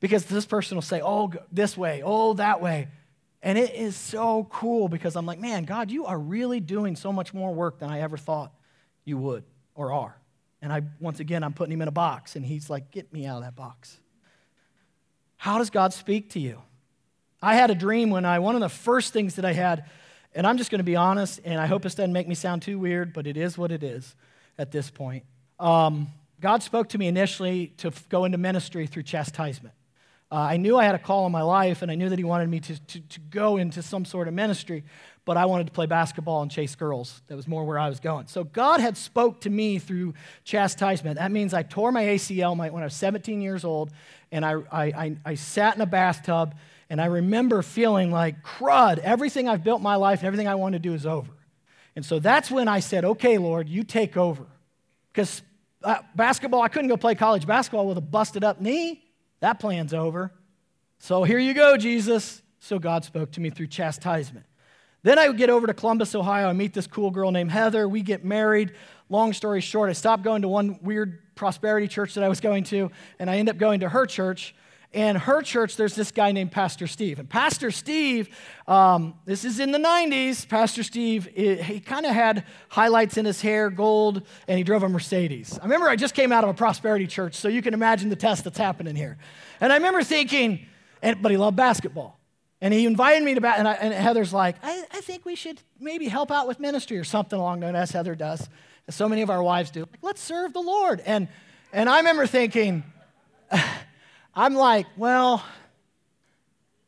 Because 0.00 0.24
this 0.24 0.44
person 0.44 0.76
will 0.76 0.82
say, 0.82 1.00
Oh, 1.00 1.32
this 1.52 1.76
way, 1.76 2.02
oh, 2.04 2.34
that 2.34 2.60
way. 2.60 2.88
And 3.42 3.56
it 3.56 3.74
is 3.74 3.94
so 3.94 4.48
cool 4.50 4.88
because 4.88 5.14
I'm 5.14 5.24
like, 5.24 5.38
man, 5.38 5.64
God, 5.64 5.92
you 5.92 6.06
are 6.06 6.18
really 6.18 6.58
doing 6.58 6.96
so 6.96 7.12
much 7.12 7.32
more 7.32 7.54
work 7.54 7.78
than 7.78 7.90
I 7.90 8.00
ever 8.00 8.16
thought 8.16 8.52
you 9.04 9.16
would 9.16 9.44
or 9.76 9.92
are. 9.92 10.16
And 10.60 10.72
I, 10.72 10.82
once 11.00 11.20
again, 11.20 11.44
I'm 11.44 11.52
putting 11.52 11.72
him 11.72 11.82
in 11.82 11.88
a 11.88 11.92
box, 11.92 12.34
and 12.36 12.44
he's 12.44 12.68
like, 12.68 12.90
get 12.90 13.12
me 13.12 13.26
out 13.26 13.36
of 13.38 13.44
that 13.44 13.54
box. 13.54 13.98
How 15.36 15.58
does 15.58 15.70
God 15.70 15.92
speak 15.92 16.30
to 16.30 16.40
you? 16.40 16.60
I 17.40 17.54
had 17.54 17.70
a 17.70 17.74
dream 17.74 18.10
when 18.10 18.24
I, 18.24 18.40
one 18.40 18.56
of 18.56 18.60
the 18.60 18.68
first 18.68 19.12
things 19.12 19.36
that 19.36 19.44
I 19.44 19.52
had, 19.52 19.84
and 20.34 20.46
I'm 20.46 20.58
just 20.58 20.70
going 20.70 20.80
to 20.80 20.84
be 20.84 20.96
honest, 20.96 21.40
and 21.44 21.60
I 21.60 21.66
hope 21.66 21.82
this 21.82 21.94
doesn't 21.94 22.12
make 22.12 22.26
me 22.26 22.34
sound 22.34 22.62
too 22.62 22.78
weird, 22.78 23.12
but 23.12 23.26
it 23.26 23.36
is 23.36 23.56
what 23.56 23.70
it 23.70 23.84
is 23.84 24.16
at 24.58 24.72
this 24.72 24.90
point. 24.90 25.24
Um, 25.60 26.08
God 26.40 26.62
spoke 26.62 26.88
to 26.90 26.98
me 26.98 27.06
initially 27.06 27.68
to 27.78 27.92
go 28.08 28.24
into 28.24 28.38
ministry 28.38 28.86
through 28.86 29.04
chastisement. 29.04 29.74
Uh, 30.30 30.36
I 30.36 30.56
knew 30.56 30.76
I 30.76 30.84
had 30.84 30.94
a 30.94 30.98
call 30.98 31.24
in 31.26 31.32
my 31.32 31.42
life, 31.42 31.82
and 31.82 31.90
I 31.90 31.94
knew 31.94 32.08
that 32.08 32.18
He 32.18 32.24
wanted 32.24 32.48
me 32.48 32.60
to, 32.60 32.78
to, 32.86 33.00
to 33.00 33.20
go 33.20 33.56
into 33.56 33.80
some 33.82 34.04
sort 34.04 34.28
of 34.28 34.34
ministry, 34.34 34.84
but 35.24 35.36
I 35.36 35.46
wanted 35.46 35.66
to 35.66 35.72
play 35.72 35.86
basketball 35.86 36.42
and 36.42 36.50
chase 36.50 36.74
girls. 36.74 37.20
That 37.26 37.36
was 37.36 37.46
more 37.46 37.64
where 37.64 37.78
I 37.78 37.88
was 37.88 38.00
going. 38.00 38.28
So 38.28 38.44
God 38.44 38.80
had 38.80 38.96
spoke 38.96 39.40
to 39.42 39.50
me 39.50 39.78
through 39.78 40.14
chastisement. 40.44 41.18
That 41.18 41.30
means 41.30 41.52
I 41.52 41.62
tore 41.62 41.92
my 41.92 42.04
ACL 42.04 42.56
when 42.56 42.82
I 42.82 42.86
was 42.86 42.94
17 42.94 43.40
years 43.40 43.64
old, 43.64 43.90
and 44.32 44.44
I, 44.44 44.54
I, 44.72 44.84
I, 44.84 45.16
I 45.24 45.34
sat 45.34 45.74
in 45.74 45.80
a 45.80 45.86
bathtub, 45.86 46.54
and 46.90 47.00
I 47.00 47.06
remember 47.06 47.62
feeling 47.62 48.10
like, 48.10 48.42
crud, 48.42 48.98
everything 48.98 49.48
I've 49.48 49.62
built 49.62 49.82
my 49.82 49.96
life 49.96 50.20
and 50.20 50.26
everything 50.26 50.48
I 50.48 50.54
want 50.54 50.72
to 50.72 50.78
do 50.78 50.94
is 50.94 51.04
over. 51.04 51.32
And 51.94 52.04
so 52.04 52.18
that's 52.18 52.50
when 52.50 52.68
I 52.68 52.80
said, 52.80 53.04
okay, 53.04 53.38
Lord, 53.38 53.68
you 53.68 53.82
take 53.82 54.16
over. 54.16 54.46
Because 55.12 55.42
uh, 55.82 55.98
basketball, 56.14 56.62
I 56.62 56.68
couldn't 56.68 56.88
go 56.88 56.96
play 56.96 57.14
college 57.14 57.46
basketball 57.46 57.86
with 57.86 57.98
a 57.98 58.02
busted 58.02 58.44
up 58.44 58.60
knee. 58.60 59.04
That 59.40 59.60
plan's 59.60 59.92
over. 59.92 60.32
So 60.98 61.24
here 61.24 61.38
you 61.38 61.54
go, 61.54 61.76
Jesus. 61.76 62.42
So 62.60 62.78
God 62.78 63.04
spoke 63.04 63.32
to 63.32 63.40
me 63.40 63.50
through 63.50 63.68
chastisement. 63.68 64.46
Then 65.02 65.18
I 65.18 65.28
would 65.28 65.38
get 65.38 65.50
over 65.50 65.66
to 65.66 65.74
Columbus, 65.74 66.14
Ohio. 66.14 66.48
I 66.48 66.52
meet 66.52 66.74
this 66.74 66.86
cool 66.86 67.10
girl 67.10 67.30
named 67.30 67.50
Heather. 67.50 67.88
We 67.88 68.02
get 68.02 68.24
married. 68.24 68.72
Long 69.08 69.32
story 69.32 69.60
short, 69.60 69.88
I 69.88 69.92
stopped 69.92 70.22
going 70.22 70.42
to 70.42 70.48
one 70.48 70.78
weird 70.82 71.34
prosperity 71.34 71.88
church 71.88 72.14
that 72.14 72.24
I 72.24 72.28
was 72.28 72.40
going 72.40 72.64
to, 72.64 72.90
and 73.18 73.30
I 73.30 73.36
end 73.38 73.48
up 73.48 73.56
going 73.56 73.80
to 73.80 73.88
her 73.88 74.06
church. 74.06 74.54
And 74.94 75.18
her 75.18 75.42
church, 75.42 75.76
there's 75.76 75.94
this 75.94 76.10
guy 76.10 76.32
named 76.32 76.50
Pastor 76.50 76.86
Steve. 76.86 77.18
And 77.18 77.28
Pastor 77.28 77.70
Steve, 77.70 78.30
um, 78.66 79.14
this 79.26 79.44
is 79.44 79.60
in 79.60 79.70
the 79.70 79.78
90s. 79.78 80.48
Pastor 80.48 80.82
Steve, 80.82 81.26
he 81.34 81.78
kind 81.80 82.06
of 82.06 82.12
had 82.12 82.44
highlights 82.70 83.18
in 83.18 83.26
his 83.26 83.42
hair, 83.42 83.68
gold, 83.68 84.22
and 84.46 84.56
he 84.56 84.64
drove 84.64 84.82
a 84.82 84.88
Mercedes. 84.88 85.58
I 85.60 85.64
remember 85.64 85.90
I 85.90 85.96
just 85.96 86.14
came 86.14 86.32
out 86.32 86.42
of 86.42 86.50
a 86.50 86.54
prosperity 86.54 87.06
church, 87.06 87.34
so 87.34 87.48
you 87.48 87.60
can 87.60 87.74
imagine 87.74 88.08
the 88.08 88.16
test 88.16 88.44
that's 88.44 88.58
happening 88.58 88.96
here. 88.96 89.18
And 89.60 89.72
I 89.72 89.76
remember 89.76 90.02
thinking, 90.02 90.66
and, 91.02 91.20
but 91.20 91.30
he 91.30 91.36
loved 91.36 91.56
basketball. 91.56 92.17
And 92.60 92.74
he 92.74 92.86
invited 92.86 93.22
me 93.22 93.34
to, 93.34 93.40
bat, 93.40 93.58
and, 93.58 93.68
I, 93.68 93.74
and 93.74 93.94
Heather's 93.94 94.32
like, 94.32 94.56
I, 94.62 94.84
I, 94.92 95.00
think 95.00 95.24
we 95.24 95.36
should 95.36 95.60
maybe 95.78 96.08
help 96.08 96.32
out 96.32 96.48
with 96.48 96.58
ministry 96.58 96.98
or 96.98 97.04
something 97.04 97.38
along 97.38 97.60
those 97.60 97.74
as 97.74 97.92
Heather 97.92 98.16
does, 98.16 98.48
as 98.88 98.96
so 98.96 99.08
many 99.08 99.22
of 99.22 99.30
our 99.30 99.42
wives 99.42 99.70
do. 99.70 99.80
Like, 99.80 100.02
let's 100.02 100.20
serve 100.20 100.52
the 100.52 100.60
Lord. 100.60 101.00
And, 101.06 101.28
and 101.72 101.88
I 101.88 101.98
remember 101.98 102.26
thinking, 102.26 102.82
I'm 104.34 104.54
like, 104.54 104.86
well, 104.96 105.44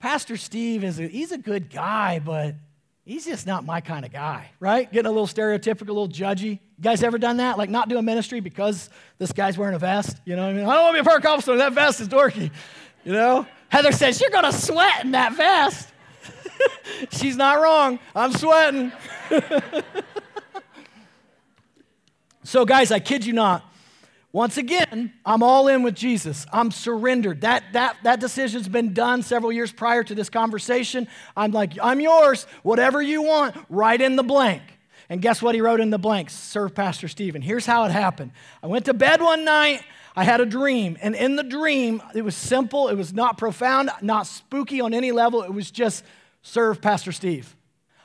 Pastor 0.01 0.37
Steve 0.37 0.83
is 0.83 0.99
a, 0.99 1.07
he's 1.07 1.31
a 1.31 1.39
good 1.39 1.71
guy, 1.71 2.19
but 2.19 2.57
he's 3.05 3.27
just 3.27 3.47
not 3.47 3.65
my 3.65 3.81
kind 3.81 4.05
of 4.05 4.13
guy, 4.13 4.51
right? 4.59 4.91
Getting 4.91 5.09
a 5.09 5.13
little 5.13 5.29
stereotypical, 5.29 5.89
a 5.89 5.93
little 5.93 6.09
judgy. 6.09 6.53
You 6.53 6.83
guys 6.83 7.05
ever 7.05 7.19
done 7.19 7.37
that? 7.37 7.59
Like 7.59 7.71
not 7.71 7.89
doing 7.89 8.05
ministry 8.05 8.41
because 8.41 8.91
this 9.19 9.31
guy's 9.33 9.57
wearing 9.57 9.77
a 9.77 9.79
vest? 9.79 10.17
You 10.25 10.35
know 10.35 10.43
what 10.43 10.51
I 10.51 10.53
mean? 10.55 10.65
I 10.65 10.75
don't 10.75 10.85
want 10.85 10.97
to 10.97 11.03
be 11.03 11.07
a 11.07 11.09
part 11.09 11.19
of 11.19 11.23
Cobblestone. 11.23 11.59
That 11.59 11.75
vest 11.75 12.01
is 12.01 12.09
dorky. 12.09 12.51
You 13.05 13.13
know? 13.13 13.47
Heather 13.71 13.93
says, 13.93 14.21
You're 14.21 14.31
going 14.31 14.45
to 14.45 14.53
sweat 14.53 15.05
in 15.05 15.13
that 15.13 15.35
vest. 15.35 15.89
She's 17.13 17.37
not 17.37 17.61
wrong. 17.61 17.99
I'm 18.15 18.33
sweating. 18.33 18.93
so, 22.45 22.65
guys, 22.65 22.91
I 22.91 22.99
kid 22.99 23.25
you 23.25 23.33
not. 23.33 23.65
Once 24.33 24.59
again, 24.59 25.13
I'm 25.27 25.43
all 25.43 25.67
in 25.67 25.83
with 25.83 25.97
Jesus. 25.97 26.47
I'm 26.53 26.71
surrendered. 26.71 27.41
That, 27.41 27.65
that, 27.73 27.97
that 28.05 28.21
decision's 28.21 28.69
been 28.69 28.93
done 28.95 29.23
several 29.23 29.51
years 29.51 29.73
prior 29.73 30.05
to 30.05 30.15
this 30.15 30.31
conversation. 30.31 31.09
I'm 31.37 31.51
like, 31.51 31.73
I'm 31.83 32.01
yours. 32.01 32.47
Whatever 32.63 33.03
you 33.03 33.23
want, 33.23 33.57
write 33.69 34.01
in 34.01 34.15
the 34.15 34.23
blank. 34.23 34.63
And 35.09 35.21
guess 35.21 35.43
what 35.43 35.57
he 35.57 35.61
wrote 35.61 35.81
in 35.81 35.91
the 35.91 35.99
blank? 35.99 36.31
Serve 36.31 36.73
Pastor 36.77 37.09
Stephen. 37.09 37.43
Here's 37.43 37.67
how 37.67 37.85
it 37.85 37.91
happened. 37.91 38.31
I 38.63 38.69
went 38.69 38.85
to 38.85 38.95
bed 38.95 39.21
one 39.21 39.45
night. 39.45 39.83
I 40.21 40.25
had 40.25 40.43
a 40.43 40.45
dream. 40.45 40.99
And 41.01 41.15
in 41.15 41.37
the 41.37 41.43
dream, 41.43 42.03
it 42.15 42.21
was 42.21 42.37
simple. 42.37 42.89
It 42.89 42.95
was 42.95 43.15
not 43.15 43.39
profound, 43.39 43.89
not 44.03 44.27
spooky 44.27 44.83
on 44.83 44.93
any 44.93 45.13
level. 45.13 45.43
It 45.43 45.55
was 45.55 45.71
just 45.71 46.05
serve 46.43 46.83
Pastor 46.83 47.11
Steve. 47.11 47.57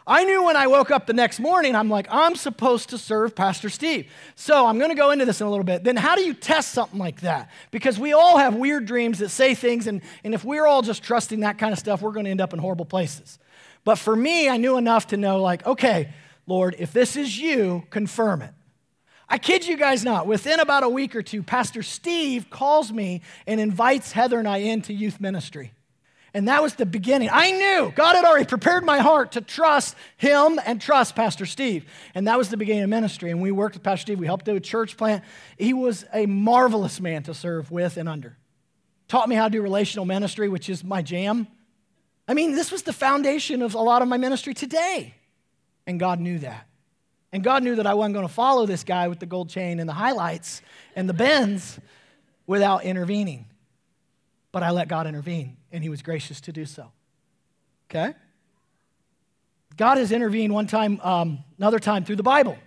I 0.08 0.24
knew 0.24 0.46
when 0.46 0.56
I 0.56 0.68
woke 0.68 0.92
up 0.92 1.08
the 1.08 1.14
next 1.14 1.42
morning, 1.42 1.76
I'm 1.76 1.90
like, 1.90 2.08
I'm 2.10 2.38
supposed 2.38 2.92
to 2.92 2.98
serve 2.98 3.36
Pastor 3.36 3.68
Steve. 3.68 4.10
So 4.36 4.66
I'm 4.66 4.78
going 4.78 4.92
to 4.92 4.96
go 4.96 5.12
into 5.12 5.26
this 5.26 5.42
in 5.42 5.48
a 5.48 5.50
little 5.50 5.66
bit. 5.66 5.84
Then, 5.84 5.98
how 5.98 6.16
do 6.16 6.22
you 6.22 6.34
test 6.34 6.72
something 6.72 6.98
like 6.98 7.20
that? 7.20 7.50
Because 7.70 8.00
we 8.00 8.14
all 8.14 8.38
have 8.38 8.56
weird 8.56 8.86
dreams 8.86 9.20
that 9.20 9.28
say 9.28 9.54
things, 9.54 9.86
and, 9.86 10.02
and 10.24 10.34
if 10.34 10.46
we're 10.46 10.66
all 10.66 10.82
just 10.82 11.04
trusting 11.04 11.42
that 11.42 11.58
kind 11.58 11.74
of 11.74 11.80
stuff, 11.80 12.02
we're 12.02 12.14
going 12.14 12.24
to 12.24 12.32
end 12.32 12.40
up 12.40 12.54
in 12.54 12.60
horrible 12.60 12.86
places. 12.86 13.40
But 13.84 13.96
for 13.96 14.16
me, 14.16 14.48
I 14.48 14.56
knew 14.56 14.78
enough 14.78 15.08
to 15.08 15.18
know, 15.18 15.42
like, 15.42 15.68
okay, 15.68 16.14
Lord, 16.48 16.78
if 16.80 16.94
this 16.94 17.18
is 17.18 17.38
you, 17.38 17.84
confirm 17.90 18.42
it. 18.42 18.54
I 19.28 19.38
kid 19.38 19.66
you 19.66 19.78
guys 19.78 20.04
not, 20.04 20.28
within 20.28 20.60
about 20.60 20.84
a 20.84 20.90
week 20.90 21.16
or 21.16 21.24
two, 21.24 21.42
Pastor 21.42 21.82
Steve 21.82 22.50
calls 22.50 22.92
me 22.92 23.22
and 23.48 23.60
invites 23.60 24.12
Heather 24.12 24.38
and 24.38 24.48
I 24.48 24.58
into 24.58 24.94
youth 24.94 25.20
ministry. 25.20 25.72
And 26.36 26.50
that 26.50 26.62
was 26.62 26.76
the 26.76 26.86
beginning. 26.86 27.30
I 27.32 27.52
knew 27.52 27.94
God 27.96 28.18
had 28.18 28.26
already 28.26 28.46
prepared 28.46 28.84
my 28.84 29.00
heart 29.00 29.32
to 29.32 29.42
trust 29.42 29.96
him 30.18 30.60
and 30.66 30.82
trust 30.82 31.16
Pastor 31.16 31.46
Steve. 31.46 31.86
And 32.14 32.28
that 32.28 32.38
was 32.38 32.50
the 32.50 32.58
beginning 32.58 32.84
of 32.84 32.90
ministry. 32.90 33.32
And 33.32 33.42
we 33.42 33.52
worked 33.52 33.76
with 33.76 33.84
Pastor 33.84 34.02
Steve. 34.02 34.20
We 34.20 34.26
helped 34.26 34.44
do 34.44 34.56
a 34.56 34.60
church 34.60 34.98
plant. 34.98 35.24
He 35.58 35.74
was 35.74 36.04
a 36.14 36.26
marvelous 36.26 37.00
man 37.00 37.24
to 37.24 37.34
serve 37.34 37.72
with 37.72 37.96
and 37.96 38.10
under. 38.10 38.36
Taught 39.08 39.30
me 39.30 39.36
how 39.38 39.46
to 39.46 39.50
do 39.50 39.62
relational 39.62 40.06
ministry, 40.06 40.50
which 40.50 40.68
is 40.68 40.84
my 40.84 41.02
jam. 41.02 41.48
I 42.28 42.34
mean, 42.34 42.52
this 42.52 42.70
was 42.70 42.84
the 42.84 42.92
foundation 42.92 43.62
of 43.62 43.74
a 43.74 43.80
lot 43.80 44.02
of 44.02 44.10
my 44.10 44.18
ministry 44.18 44.54
today. 44.54 45.14
And 45.88 46.02
God 46.02 46.20
knew 46.20 46.40
that. 46.40 46.68
And 47.36 47.44
God 47.44 47.64
knew 47.64 47.76
that 47.76 47.86
I 47.86 47.96
wasn't 47.96 48.14
going 48.14 48.26
to 48.26 48.34
follow 48.34 48.66
this 48.66 48.86
guy 48.86 49.10
with 49.10 49.20
the 49.20 49.26
gold 49.26 49.50
chain 49.50 49.82
and 49.82 49.90
the 49.90 49.94
highlights 49.94 50.62
and 50.96 51.10
the 51.10 51.14
Benz 51.14 51.78
without 52.48 52.86
intervening. 52.86 53.48
But 54.54 54.64
I 54.64 54.70
let 54.70 54.88
God 54.88 55.06
intervene 55.06 55.58
and 55.70 55.84
he 55.84 55.90
was 55.90 56.02
gracious 56.02 56.40
to 56.40 56.54
do 56.54 56.66
so. 56.66 56.94
Okay? 57.92 58.14
God 59.76 59.98
has 59.98 60.14
intervened 60.14 60.54
one 60.54 60.66
time, 60.66 61.02
um, 61.02 61.40
another 61.58 61.78
time 61.78 62.06
through 62.06 62.16
the 62.16 62.24
Bible. 62.24 62.58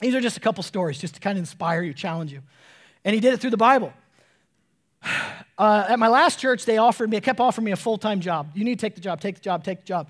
These 0.00 0.14
are 0.14 0.20
just 0.20 0.36
a 0.36 0.40
couple 0.40 0.62
stories 0.62 0.98
just 0.98 1.14
to 1.14 1.20
kind 1.20 1.38
of 1.38 1.40
inspire 1.40 1.80
you, 1.80 1.94
challenge 1.94 2.30
you. 2.30 2.42
And 3.06 3.14
he 3.14 3.22
did 3.22 3.32
it 3.32 3.40
through 3.40 3.52
the 3.52 3.56
Bible. 3.56 3.94
Uh, 5.56 5.86
at 5.88 5.98
my 5.98 6.06
last 6.06 6.38
church, 6.38 6.64
they 6.64 6.78
offered 6.78 7.10
me, 7.10 7.20
kept 7.20 7.40
offering 7.40 7.64
me 7.64 7.72
a 7.72 7.76
full 7.76 7.98
time 7.98 8.20
job. 8.20 8.48
You 8.54 8.62
need 8.62 8.78
to 8.78 8.86
take 8.86 8.94
the 8.94 9.00
job, 9.00 9.20
take 9.20 9.34
the 9.34 9.40
job, 9.40 9.64
take 9.64 9.80
the 9.80 9.86
job. 9.86 10.08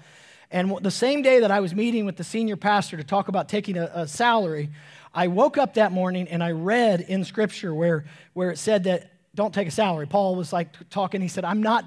And 0.51 0.79
the 0.81 0.91
same 0.91 1.23
day 1.23 1.41
that 1.41 1.51
I 1.51 1.61
was 1.61 1.75
meeting 1.75 2.07
with 2.07 2.17
the 2.17 2.25
senior 2.25 2.57
pastor 2.57 2.97
to 2.97 3.05
talk 3.05 3.29
about 3.29 3.49
taking 3.49 3.77
a, 3.77 3.91
a 3.95 4.09
salary, 4.09 4.71
I 5.15 5.27
woke 5.27 5.59
up 5.59 5.75
that 5.75 5.93
morning 5.93 6.29
and 6.29 6.43
I 6.43 6.53
read 6.53 7.03
in 7.03 7.25
scripture 7.25 7.75
where, 7.75 8.05
where 8.33 8.51
it 8.51 8.59
said 8.59 8.85
that 8.85 9.13
don't 9.35 9.53
take 9.53 9.69
a 9.69 9.71
salary. 9.71 10.07
Paul 10.07 10.37
was 10.37 10.53
like 10.53 10.69
talking, 10.91 11.21
he 11.21 11.29
said, 11.29 11.45
I'm 11.45 11.63
not, 11.63 11.85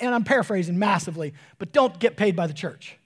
and 0.00 0.14
I'm 0.14 0.24
paraphrasing 0.24 0.78
massively, 0.78 1.34
but 1.58 1.72
don't 1.72 1.98
get 1.98 2.16
paid 2.16 2.36
by 2.36 2.46
the 2.46 2.54
church. 2.54 2.96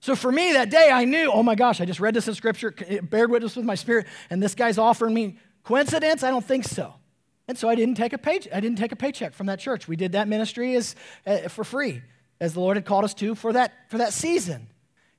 So 0.00 0.14
for 0.14 0.30
me 0.30 0.52
that 0.52 0.70
day, 0.70 0.90
I 0.92 1.04
knew, 1.04 1.32
oh 1.32 1.42
my 1.42 1.54
gosh, 1.54 1.80
I 1.80 1.84
just 1.84 2.00
read 2.00 2.14
this 2.14 2.28
in 2.28 2.34
scripture, 2.34 2.72
it 2.86 3.10
bared 3.10 3.30
witness 3.30 3.56
with 3.56 3.64
my 3.64 3.74
spirit, 3.74 4.06
and 4.30 4.42
this 4.42 4.54
guy's 4.54 4.78
offering 4.78 5.14
me 5.14 5.38
coincidence? 5.64 6.22
I 6.22 6.30
don't 6.30 6.44
think 6.44 6.64
so. 6.64 6.94
And 7.48 7.58
so 7.58 7.68
I 7.68 7.74
didn't 7.74 7.96
take 7.96 8.12
a 8.12 8.18
pay, 8.18 8.40
I 8.52 8.60
didn't 8.60 8.78
take 8.78 8.92
a 8.92 8.96
paycheck 8.96 9.34
from 9.34 9.46
that 9.46 9.58
church. 9.58 9.88
We 9.88 9.96
did 9.96 10.12
that 10.12 10.28
ministry 10.28 10.76
as, 10.76 10.94
uh, 11.26 11.48
for 11.48 11.64
free, 11.64 12.02
as 12.40 12.54
the 12.54 12.60
Lord 12.60 12.76
had 12.76 12.84
called 12.84 13.04
us 13.04 13.14
to 13.14 13.34
for 13.34 13.52
that, 13.52 13.72
for 13.88 13.98
that 13.98 14.12
season. 14.12 14.68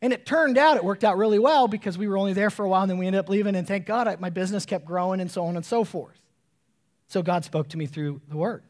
And 0.01 0.13
it 0.13 0.26
turned 0.26 0.57
out 0.57 0.78
it 0.78 0.84
worked 0.84 1.03
out 1.03 1.17
really 1.17 1.39
well 1.39 1.67
because 1.67 1.97
we 1.97 2.07
were 2.07 2.17
only 2.17 2.34
there 2.34 2.49
for 2.49 2.63
a 2.63 2.70
while 2.70 2.84
and 2.84 2.89
then 2.89 2.97
we 2.97 3.07
ended 3.07 3.20
up 3.20 3.30
leaving. 3.30 3.55
And 3.55 3.67
thank 3.67 3.86
God 3.86 4.07
I, 4.07 4.15
my 4.17 4.30
business 4.30 4.65
kept 4.65 4.86
growing 4.86 5.20
and 5.20 5.30
so 5.30 5.45
on 5.45 5.55
and 5.55 5.65
so 5.65 5.84
forth. 5.84 6.20
So 7.07 7.22
God 7.22 7.43
spoke 7.43 7.70
to 7.70 7.78
me 7.78 7.86
through 7.86 8.22
the 8.30 8.38
word. 8.38 8.63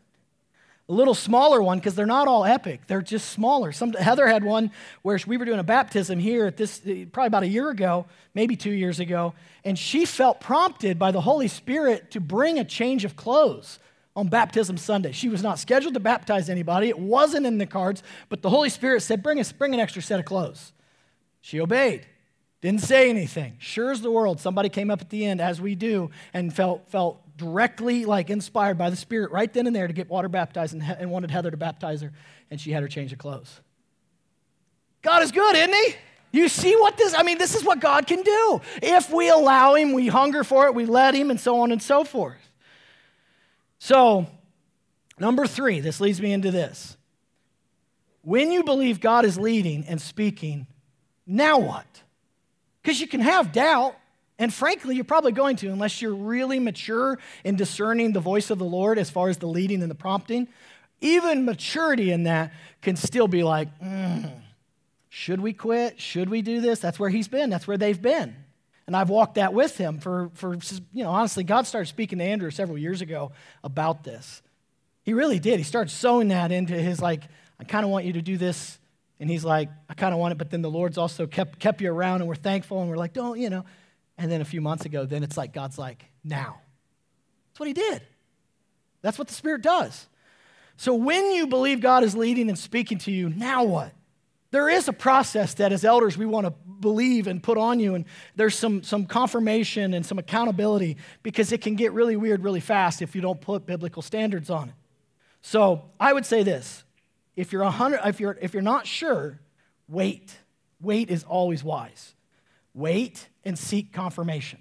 A 0.87 0.93
little 0.93 1.13
smaller 1.13 1.61
one 1.61 1.77
because 1.77 1.93
they're 1.93 2.07
not 2.07 2.27
all 2.27 2.45
epic. 2.45 2.81
They're 2.87 3.03
just 3.03 3.29
smaller. 3.29 3.71
Some, 3.71 3.93
Heather 3.93 4.27
had 4.27 4.43
one 4.43 4.71
where 5.03 5.19
we 5.27 5.37
were 5.37 5.45
doing 5.45 5.59
a 5.59 5.63
baptism 5.63 6.17
here 6.17 6.47
at 6.47 6.57
this 6.57 6.81
eh, 6.83 7.05
probably 7.11 7.27
about 7.27 7.43
a 7.43 7.47
year 7.47 7.69
ago, 7.69 8.07
maybe 8.33 8.55
two 8.55 8.71
years 8.71 8.99
ago, 8.99 9.35
and 9.63 9.77
she 9.77 10.05
felt 10.05 10.39
prompted 10.39 10.97
by 10.97 11.11
the 11.11 11.21
Holy 11.21 11.47
Spirit 11.47 12.09
to 12.11 12.19
bring 12.19 12.57
a 12.57 12.65
change 12.65 13.05
of 13.05 13.15
clothes 13.15 13.77
on 14.19 14.27
baptism 14.27 14.77
Sunday. 14.77 15.11
She 15.11 15.29
was 15.29 15.41
not 15.41 15.59
scheduled 15.59 15.93
to 15.95 15.99
baptize 15.99 16.49
anybody. 16.49 16.89
It 16.89 16.99
wasn't 16.99 17.45
in 17.45 17.57
the 17.57 17.65
cards, 17.65 18.03
but 18.27 18.41
the 18.41 18.49
Holy 18.49 18.69
Spirit 18.69 19.01
said, 19.01 19.23
"Bring 19.23 19.39
us, 19.39 19.51
bring 19.51 19.73
an 19.73 19.79
extra 19.79 20.01
set 20.01 20.19
of 20.19 20.25
clothes." 20.25 20.73
She 21.41 21.59
obeyed. 21.59 22.05
Didn't 22.61 22.81
say 22.81 23.09
anything. 23.09 23.55
Sure 23.59 23.91
as 23.91 24.01
the 24.01 24.11
world, 24.11 24.41
somebody 24.41 24.67
came 24.67 24.91
up 24.91 24.99
at 24.99 25.09
the 25.09 25.25
end, 25.25 25.39
as 25.39 25.61
we 25.61 25.75
do, 25.75 26.11
and 26.33 26.53
felt, 26.53 26.89
felt 26.89 27.21
directly 27.37 28.03
like 28.03 28.29
inspired 28.29 28.77
by 28.77 28.89
the 28.89 28.97
Spirit 28.97 29.31
right 29.31 29.51
then 29.53 29.65
and 29.65 29.73
there 29.73 29.87
to 29.87 29.93
get 29.93 30.09
water 30.09 30.27
baptized 30.27 30.73
and, 30.73 30.83
and 30.83 31.09
wanted 31.09 31.31
Heather 31.31 31.51
to 31.51 31.57
baptize 31.57 32.01
her, 32.01 32.11
and 32.51 32.59
she 32.59 32.71
had 32.71 32.83
her 32.83 32.89
change 32.89 33.13
of 33.13 33.17
clothes. 33.17 33.61
God 35.01 35.23
is 35.23 35.31
good, 35.31 35.55
isn't 35.55 35.73
He? 35.73 35.95
You 36.31 36.49
see 36.49 36.75
what 36.75 36.97
this, 36.97 37.15
I 37.17 37.23
mean, 37.23 37.37
this 37.37 37.55
is 37.55 37.63
what 37.63 37.79
God 37.79 38.05
can 38.05 38.21
do. 38.23 38.61
If 38.83 39.09
we 39.09 39.29
allow 39.29 39.75
Him, 39.75 39.93
we 39.93 40.07
hunger 40.07 40.43
for 40.43 40.65
it, 40.65 40.75
we 40.75 40.85
let 40.85 41.15
Him, 41.15 41.31
and 41.31 41.39
so 41.39 41.61
on 41.61 41.71
and 41.71 41.81
so 41.81 42.03
forth. 42.03 42.48
So, 43.79 44.27
number 45.17 45.47
three, 45.47 45.79
this 45.79 45.99
leads 45.99 46.21
me 46.21 46.33
into 46.33 46.51
this. 46.51 46.97
When 48.21 48.51
you 48.51 48.63
believe 48.63 48.99
God 48.99 49.25
is 49.25 49.39
leading 49.39 49.85
and 49.85 49.99
speaking, 49.99 50.67
now 51.25 51.59
what? 51.59 51.87
Because 52.81 52.99
you 52.99 53.07
can 53.07 53.21
have 53.21 53.51
doubt, 53.51 53.95
and 54.37 54.53
frankly, 54.53 54.95
you're 54.95 55.05
probably 55.05 55.31
going 55.31 55.55
to, 55.57 55.69
unless 55.69 56.01
you're 56.01 56.13
really 56.13 56.59
mature 56.59 57.17
in 57.43 57.55
discerning 57.55 58.11
the 58.11 58.19
voice 58.19 58.49
of 58.49 58.59
the 58.59 58.65
Lord 58.65 58.99
as 58.99 59.09
far 59.09 59.29
as 59.29 59.37
the 59.37 59.47
leading 59.47 59.81
and 59.81 59.89
the 59.89 59.95
prompting. 59.95 60.49
Even 61.01 61.45
maturity 61.45 62.11
in 62.11 62.23
that 62.23 62.51
can 62.81 62.97
still 62.97 63.27
be 63.29 63.43
like, 63.43 63.69
mm, 63.79 64.29
should 65.07 65.39
we 65.39 65.53
quit? 65.53 65.99
Should 65.99 66.29
we 66.29 66.41
do 66.41 66.59
this? 66.59 66.79
That's 66.79 66.99
where 66.99 67.09
he's 67.09 67.29
been, 67.29 67.49
that's 67.49 67.67
where 67.67 67.77
they've 67.77 68.01
been. 68.01 68.35
And 68.89 68.97
I've 68.97 69.11
walked 69.11 69.35
that 69.35 69.53
with 69.53 69.77
him 69.77 69.99
for, 69.99 70.31
for 70.33 70.55
you 70.55 71.03
know, 71.03 71.11
honestly, 71.11 71.43
God 71.43 71.67
started 71.67 71.85
speaking 71.85 72.17
to 72.17 72.23
Andrew 72.25 72.49
several 72.49 72.75
years 72.75 73.03
ago 73.03 73.33
about 73.63 74.03
this. 74.03 74.41
He 75.03 75.13
really 75.13 75.37
did. 75.37 75.59
He 75.59 75.63
started 75.63 75.91
sowing 75.91 76.29
that 76.29 76.51
into 76.51 76.73
his, 76.73 76.99
like, 76.99 77.21
I 77.59 77.65
kind 77.65 77.85
of 77.85 77.91
want 77.91 78.05
you 78.05 78.13
to 78.13 78.21
do 78.23 78.35
this 78.35 78.79
and 79.19 79.29
he's 79.29 79.45
like, 79.45 79.69
I 79.87 79.93
kind 79.93 80.11
of 80.11 80.19
want 80.19 80.31
it, 80.31 80.39
but 80.39 80.49
then 80.49 80.63
the 80.63 80.71
Lord's 80.71 80.97
also 80.97 81.27
kept, 81.27 81.59
kept 81.59 81.81
you 81.81 81.91
around, 81.91 82.21
and 82.21 82.27
we're 82.27 82.33
thankful, 82.33 82.81
and 82.81 82.89
we're 82.89 82.97
like, 82.97 83.13
don't, 83.13 83.39
you 83.39 83.51
know. 83.51 83.63
And 84.17 84.31
then 84.31 84.41
a 84.41 84.45
few 84.45 84.59
months 84.59 84.85
ago, 84.85 85.05
then 85.05 85.21
it's 85.21 85.37
like 85.37 85.53
God's 85.53 85.77
like, 85.77 86.05
now. 86.23 86.59
That's 87.51 87.59
what 87.59 87.67
he 87.67 87.73
did. 87.73 88.01
That's 89.03 89.19
what 89.19 89.27
the 89.27 89.35
Spirit 89.35 89.61
does. 89.61 90.07
So 90.77 90.95
when 90.95 91.29
you 91.33 91.45
believe 91.45 91.79
God 91.79 92.03
is 92.03 92.15
leading 92.15 92.49
and 92.49 92.57
speaking 92.57 92.97
to 92.99 93.11
you, 93.11 93.29
now 93.29 93.65
what? 93.65 93.91
There 94.51 94.69
is 94.69 94.87
a 94.87 94.93
process 94.93 95.53
that 95.55 95.71
as 95.71 95.85
elders 95.85 96.17
we 96.17 96.25
want 96.25 96.47
to 96.47 96.53
believe 96.79 97.27
and 97.27 97.41
put 97.41 97.57
on 97.57 97.79
you, 97.79 97.95
and 97.95 98.05
there's 98.35 98.57
some, 98.57 98.81
some 98.83 99.05
confirmation 99.05 99.93
and 99.93 100.05
some 100.05 100.17
accountability 100.17 100.97
because 101.21 101.51
it 101.51 101.61
can 101.61 101.75
get 101.75 101.91
really 101.91 102.15
weird 102.15 102.43
really 102.43 102.59
fast 102.59 103.01
if 103.01 103.15
you 103.15 103.21
don't 103.21 103.41
put 103.41 103.65
biblical 103.65 104.01
standards 104.01 104.49
on 104.49 104.69
it. 104.69 104.75
So 105.41 105.83
I 105.99 106.13
would 106.13 106.25
say 106.25 106.43
this 106.43 106.83
if 107.35 107.53
you're, 107.53 107.63
100, 107.63 108.01
if 108.05 108.19
you're, 108.19 108.37
if 108.41 108.53
you're 108.53 108.61
not 108.61 108.87
sure, 108.87 109.39
wait. 109.87 110.35
Wait 110.81 111.09
is 111.09 111.23
always 111.23 111.63
wise. 111.63 112.15
Wait 112.73 113.27
and 113.43 113.57
seek 113.57 113.93
confirmation. 113.93 114.59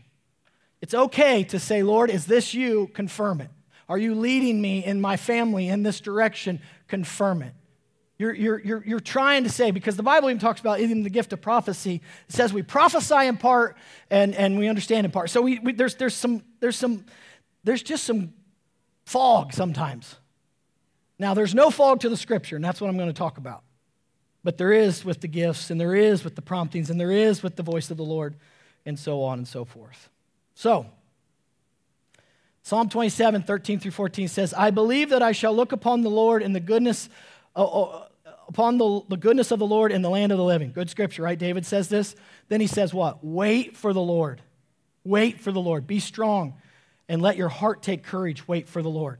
It's 0.80 0.94
okay 0.94 1.44
to 1.44 1.58
say, 1.58 1.82
Lord, 1.82 2.10
is 2.10 2.26
this 2.26 2.54
you? 2.54 2.88
Confirm 2.94 3.40
it. 3.40 3.50
Are 3.88 3.98
you 3.98 4.14
leading 4.14 4.60
me 4.60 4.84
in 4.84 5.00
my 5.00 5.16
family 5.16 5.68
in 5.68 5.82
this 5.82 6.00
direction? 6.00 6.60
Confirm 6.88 7.42
it. 7.42 7.54
You're, 8.18 8.34
you're, 8.34 8.60
you're, 8.60 8.84
you're 8.84 9.00
trying 9.00 9.44
to 9.44 9.50
say, 9.50 9.70
because 9.70 9.96
the 9.96 10.02
Bible 10.02 10.28
even 10.28 10.40
talks 10.40 10.60
about 10.60 10.80
even 10.80 11.04
the 11.04 11.10
gift 11.10 11.32
of 11.32 11.40
prophecy. 11.40 12.02
It 12.28 12.34
says 12.34 12.52
we 12.52 12.62
prophesy 12.62 13.26
in 13.26 13.36
part 13.36 13.76
and, 14.10 14.34
and 14.34 14.58
we 14.58 14.66
understand 14.66 15.04
in 15.04 15.12
part. 15.12 15.30
So 15.30 15.40
we, 15.40 15.60
we, 15.60 15.72
there's, 15.72 15.94
there's, 15.94 16.14
some, 16.14 16.42
there's, 16.58 16.76
some, 16.76 17.04
there's 17.62 17.82
just 17.82 18.04
some 18.04 18.32
fog 19.04 19.52
sometimes. 19.52 20.16
Now, 21.18 21.34
there's 21.34 21.54
no 21.54 21.70
fog 21.70 22.00
to 22.00 22.08
the 22.08 22.16
scripture, 22.16 22.56
and 22.56 22.64
that's 22.64 22.80
what 22.80 22.88
I'm 22.88 22.96
going 22.96 23.08
to 23.08 23.12
talk 23.12 23.38
about. 23.38 23.62
But 24.44 24.56
there 24.56 24.72
is 24.72 25.04
with 25.04 25.20
the 25.20 25.28
gifts, 25.28 25.70
and 25.70 25.80
there 25.80 25.94
is 25.94 26.24
with 26.24 26.36
the 26.36 26.42
promptings, 26.42 26.90
and 26.90 27.00
there 27.00 27.10
is 27.10 27.42
with 27.42 27.56
the 27.56 27.62
voice 27.62 27.90
of 27.90 27.96
the 27.96 28.04
Lord, 28.04 28.36
and 28.86 28.98
so 28.98 29.22
on 29.22 29.38
and 29.38 29.48
so 29.48 29.64
forth. 29.64 30.08
So, 30.54 30.86
Psalm 32.62 32.88
27, 32.88 33.42
13 33.42 33.80
through 33.80 33.90
14 33.92 34.28
says, 34.28 34.54
I 34.54 34.70
believe 34.70 35.10
that 35.10 35.22
I 35.22 35.32
shall 35.32 35.54
look 35.54 35.72
upon 35.72 36.02
the 36.02 36.10
Lord 36.10 36.42
in 36.42 36.52
the 36.52 36.60
goodness, 36.60 37.08
uh, 37.56 37.64
uh, 37.64 38.07
upon 38.48 38.78
the, 38.78 39.02
the 39.08 39.16
goodness 39.16 39.50
of 39.50 39.58
the 39.58 39.66
Lord 39.66 39.92
in 39.92 40.02
the 40.02 40.10
land 40.10 40.32
of 40.32 40.38
the 40.38 40.44
living. 40.44 40.72
Good 40.72 40.90
scripture, 40.90 41.22
right? 41.22 41.38
David 41.38 41.66
says 41.66 41.88
this. 41.88 42.16
Then 42.48 42.60
he 42.60 42.66
says, 42.66 42.92
What? 42.92 43.24
Wait 43.24 43.76
for 43.76 43.92
the 43.92 44.00
Lord. 44.00 44.40
Wait 45.04 45.40
for 45.40 45.52
the 45.52 45.60
Lord. 45.60 45.86
Be 45.86 46.00
strong 46.00 46.54
and 47.08 47.22
let 47.22 47.36
your 47.36 47.48
heart 47.48 47.82
take 47.82 48.02
courage. 48.02 48.48
Wait 48.48 48.68
for 48.68 48.82
the 48.82 48.90
Lord. 48.90 49.18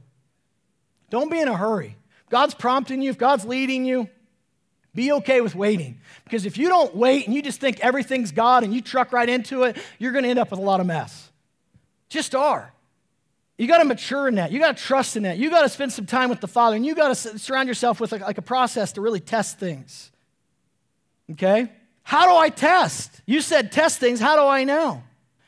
Don't 1.09 1.31
be 1.31 1.39
in 1.39 1.47
a 1.47 1.55
hurry. 1.55 1.95
God's 2.29 2.53
prompting 2.53 3.01
you, 3.01 3.09
if 3.09 3.17
God's 3.17 3.45
leading 3.45 3.85
you, 3.85 4.07
be 4.93 5.11
okay 5.13 5.41
with 5.41 5.55
waiting. 5.55 5.99
Because 6.23 6.45
if 6.45 6.57
you 6.57 6.67
don't 6.67 6.95
wait 6.95 7.25
and 7.25 7.35
you 7.35 7.41
just 7.41 7.59
think 7.59 7.79
everything's 7.79 8.31
God 8.31 8.63
and 8.63 8.73
you 8.73 8.81
truck 8.81 9.11
right 9.11 9.27
into 9.27 9.63
it, 9.63 9.77
you're 9.97 10.11
going 10.11 10.23
to 10.23 10.29
end 10.29 10.39
up 10.39 10.51
with 10.51 10.59
a 10.59 10.63
lot 10.63 10.79
of 10.79 10.85
mess. 10.85 11.31
Just 12.09 12.35
are. 12.35 12.73
You 13.59 13.67
got 13.67 13.79
to 13.79 13.85
mature 13.85 14.29
in 14.29 14.35
that. 14.35 14.53
You 14.53 14.59
got 14.59 14.77
to 14.77 14.81
trust 14.81 15.17
in 15.17 15.23
that. 15.23 15.37
You 15.37 15.49
got 15.49 15.63
to 15.63 15.69
spend 15.69 15.91
some 15.91 16.05
time 16.05 16.29
with 16.29 16.39
the 16.39 16.47
Father, 16.47 16.77
and 16.77 16.85
you 16.85 16.95
got 16.95 17.13
to 17.13 17.37
surround 17.37 17.67
yourself 17.67 17.99
with 17.99 18.13
like, 18.13 18.21
like 18.21 18.37
a 18.37 18.41
process 18.41 18.93
to 18.93 19.01
really 19.01 19.19
test 19.19 19.59
things. 19.59 20.11
Okay? 21.31 21.69
How 22.03 22.25
do 22.25 22.37
I 22.37 22.49
test? 22.49 23.21
You 23.25 23.41
said 23.41 23.73
test 23.73 23.99
things. 23.99 24.21
How 24.21 24.37
do 24.37 24.43
I 24.43 24.63
know? 24.63 25.03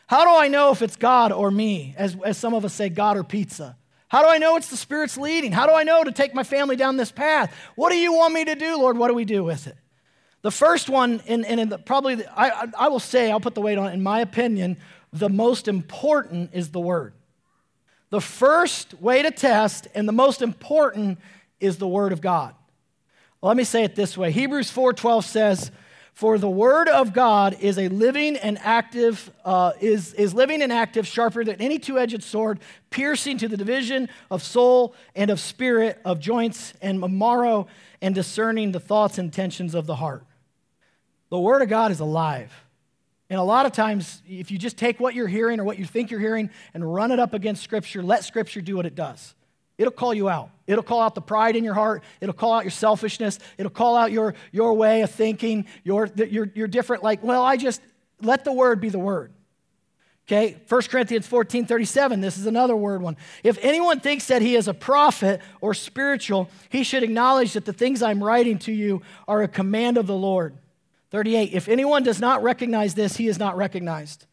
How 0.07 0.25
do 0.25 0.41
I 0.43 0.49
know 0.49 0.71
if 0.71 0.81
it's 0.81 0.97
God 0.97 1.31
or 1.31 1.49
me? 1.51 1.95
As, 1.97 2.17
as 2.25 2.37
some 2.37 2.53
of 2.53 2.65
us 2.65 2.73
say, 2.73 2.89
God 2.89 3.15
or 3.15 3.23
pizza. 3.23 3.77
How 4.09 4.21
do 4.21 4.27
I 4.27 4.39
know 4.39 4.57
it's 4.57 4.67
the 4.67 4.75
Spirit's 4.75 5.17
leading? 5.17 5.53
How 5.53 5.65
do 5.65 5.71
I 5.71 5.83
know 5.83 6.03
to 6.03 6.11
take 6.11 6.35
my 6.35 6.43
family 6.43 6.75
down 6.75 6.97
this 6.97 7.13
path? 7.13 7.55
What 7.75 7.91
do 7.91 7.97
you 7.97 8.11
want 8.11 8.33
me 8.33 8.43
to 8.43 8.55
do, 8.55 8.75
Lord? 8.77 8.97
What 8.97 9.07
do 9.07 9.13
we 9.13 9.23
do 9.23 9.41
with 9.41 9.67
it? 9.67 9.77
The 10.41 10.51
first 10.51 10.89
one, 10.89 11.21
and, 11.29 11.85
probably, 11.85 12.15
the, 12.15 12.37
I, 12.37 12.67
I 12.77 12.87
will 12.89 12.99
say, 12.99 13.31
I'll 13.31 13.39
put 13.39 13.55
the 13.55 13.61
weight 13.61 13.77
on 13.77 13.87
it, 13.87 13.93
in 13.93 14.03
my 14.03 14.19
opinion, 14.19 14.75
the 15.13 15.29
most 15.29 15.69
important 15.69 16.49
is 16.51 16.71
the 16.71 16.81
Word. 16.81 17.13
The 18.11 18.21
first 18.21 18.93
way 19.01 19.23
to 19.23 19.31
test 19.31 19.87
and 19.95 20.07
the 20.07 20.13
most 20.13 20.41
important 20.41 21.17
is 21.59 21.77
the 21.77 21.87
Word 21.87 22.13
of 22.13 22.21
God. 22.21 22.53
Let 23.41 23.57
me 23.57 23.63
say 23.63 23.83
it 23.83 23.95
this 23.95 24.15
way 24.15 24.31
Hebrews 24.31 24.69
4:12 24.71 25.23
says, 25.23 25.71
for 26.13 26.37
the 26.37 26.49
word 26.49 26.89
of 26.89 27.13
God 27.13 27.57
is 27.61 27.77
a 27.77 27.87
living 27.87 28.35
and 28.37 28.59
active, 28.59 29.31
uh, 29.45 29.71
is, 29.79 30.13
is 30.13 30.33
living 30.33 30.61
and 30.61 30.71
active, 30.71 31.07
sharper 31.07 31.43
than 31.43 31.61
any 31.61 31.79
two-edged 31.79 32.21
sword, 32.21 32.59
piercing 32.89 33.37
to 33.39 33.47
the 33.47 33.57
division 33.57 34.09
of 34.29 34.43
soul 34.43 34.93
and 35.15 35.31
of 35.31 35.39
spirit, 35.39 35.99
of 36.03 36.19
joints 36.19 36.73
and 36.81 36.99
marrow, 36.99 37.67
and 38.01 38.13
discerning 38.13 38.71
the 38.71 38.79
thoughts 38.79 39.17
and 39.17 39.27
intentions 39.27 39.73
of 39.73 39.87
the 39.87 39.95
heart. 39.95 40.25
The 41.29 41.39
word 41.39 41.61
of 41.61 41.69
God 41.69 41.91
is 41.91 42.01
alive. 42.01 42.51
And 43.31 43.39
a 43.39 43.43
lot 43.43 43.65
of 43.65 43.71
times, 43.71 44.21
if 44.27 44.51
you 44.51 44.57
just 44.57 44.75
take 44.75 44.99
what 44.99 45.15
you're 45.15 45.25
hearing 45.25 45.61
or 45.61 45.63
what 45.63 45.79
you 45.79 45.85
think 45.85 46.11
you're 46.11 46.19
hearing 46.19 46.49
and 46.73 46.93
run 46.93 47.11
it 47.11 47.19
up 47.19 47.33
against 47.33 47.63
Scripture, 47.63 48.03
let 48.03 48.25
Scripture 48.25 48.59
do 48.59 48.75
what 48.75 48.85
it 48.85 48.93
does. 48.93 49.35
It'll 49.77 49.93
call 49.93 50.13
you 50.13 50.27
out. 50.27 50.49
It'll 50.67 50.83
call 50.83 50.99
out 50.99 51.15
the 51.15 51.21
pride 51.21 51.55
in 51.55 51.63
your 51.63 51.73
heart. 51.73 52.03
It'll 52.19 52.33
call 52.33 52.51
out 52.51 52.65
your 52.65 52.71
selfishness. 52.71 53.39
It'll 53.57 53.71
call 53.71 53.95
out 53.95 54.11
your, 54.11 54.35
your 54.51 54.73
way 54.73 55.01
of 55.01 55.11
thinking, 55.11 55.65
your, 55.85 56.09
your, 56.17 56.51
your 56.53 56.67
different, 56.67 57.03
like, 57.03 57.23
well, 57.23 57.41
I 57.41 57.55
just, 57.55 57.81
let 58.19 58.43
the 58.43 58.51
word 58.51 58.81
be 58.81 58.89
the 58.89 58.99
word. 58.99 59.31
Okay, 60.27 60.57
1 60.67 60.81
Corinthians 60.83 61.25
14 61.25 61.65
37, 61.65 62.19
this 62.19 62.37
is 62.37 62.47
another 62.47 62.75
word 62.75 63.01
one. 63.01 63.15
If 63.45 63.57
anyone 63.61 64.01
thinks 64.01 64.27
that 64.27 64.41
he 64.41 64.57
is 64.57 64.67
a 64.67 64.73
prophet 64.73 65.39
or 65.61 65.73
spiritual, 65.73 66.49
he 66.67 66.83
should 66.83 67.01
acknowledge 67.01 67.53
that 67.53 67.63
the 67.63 67.71
things 67.71 68.03
I'm 68.03 68.21
writing 68.21 68.59
to 68.59 68.73
you 68.73 69.01
are 69.25 69.41
a 69.41 69.47
command 69.47 69.97
of 69.97 70.05
the 70.05 70.15
Lord. 70.15 70.57
38. 71.11 71.53
If 71.53 71.67
anyone 71.67 72.03
does 72.03 72.19
not 72.19 72.41
recognize 72.41 72.95
this, 72.95 73.17
he 73.17 73.27
is 73.27 73.37
not 73.37 73.57
recognized. 73.57 74.25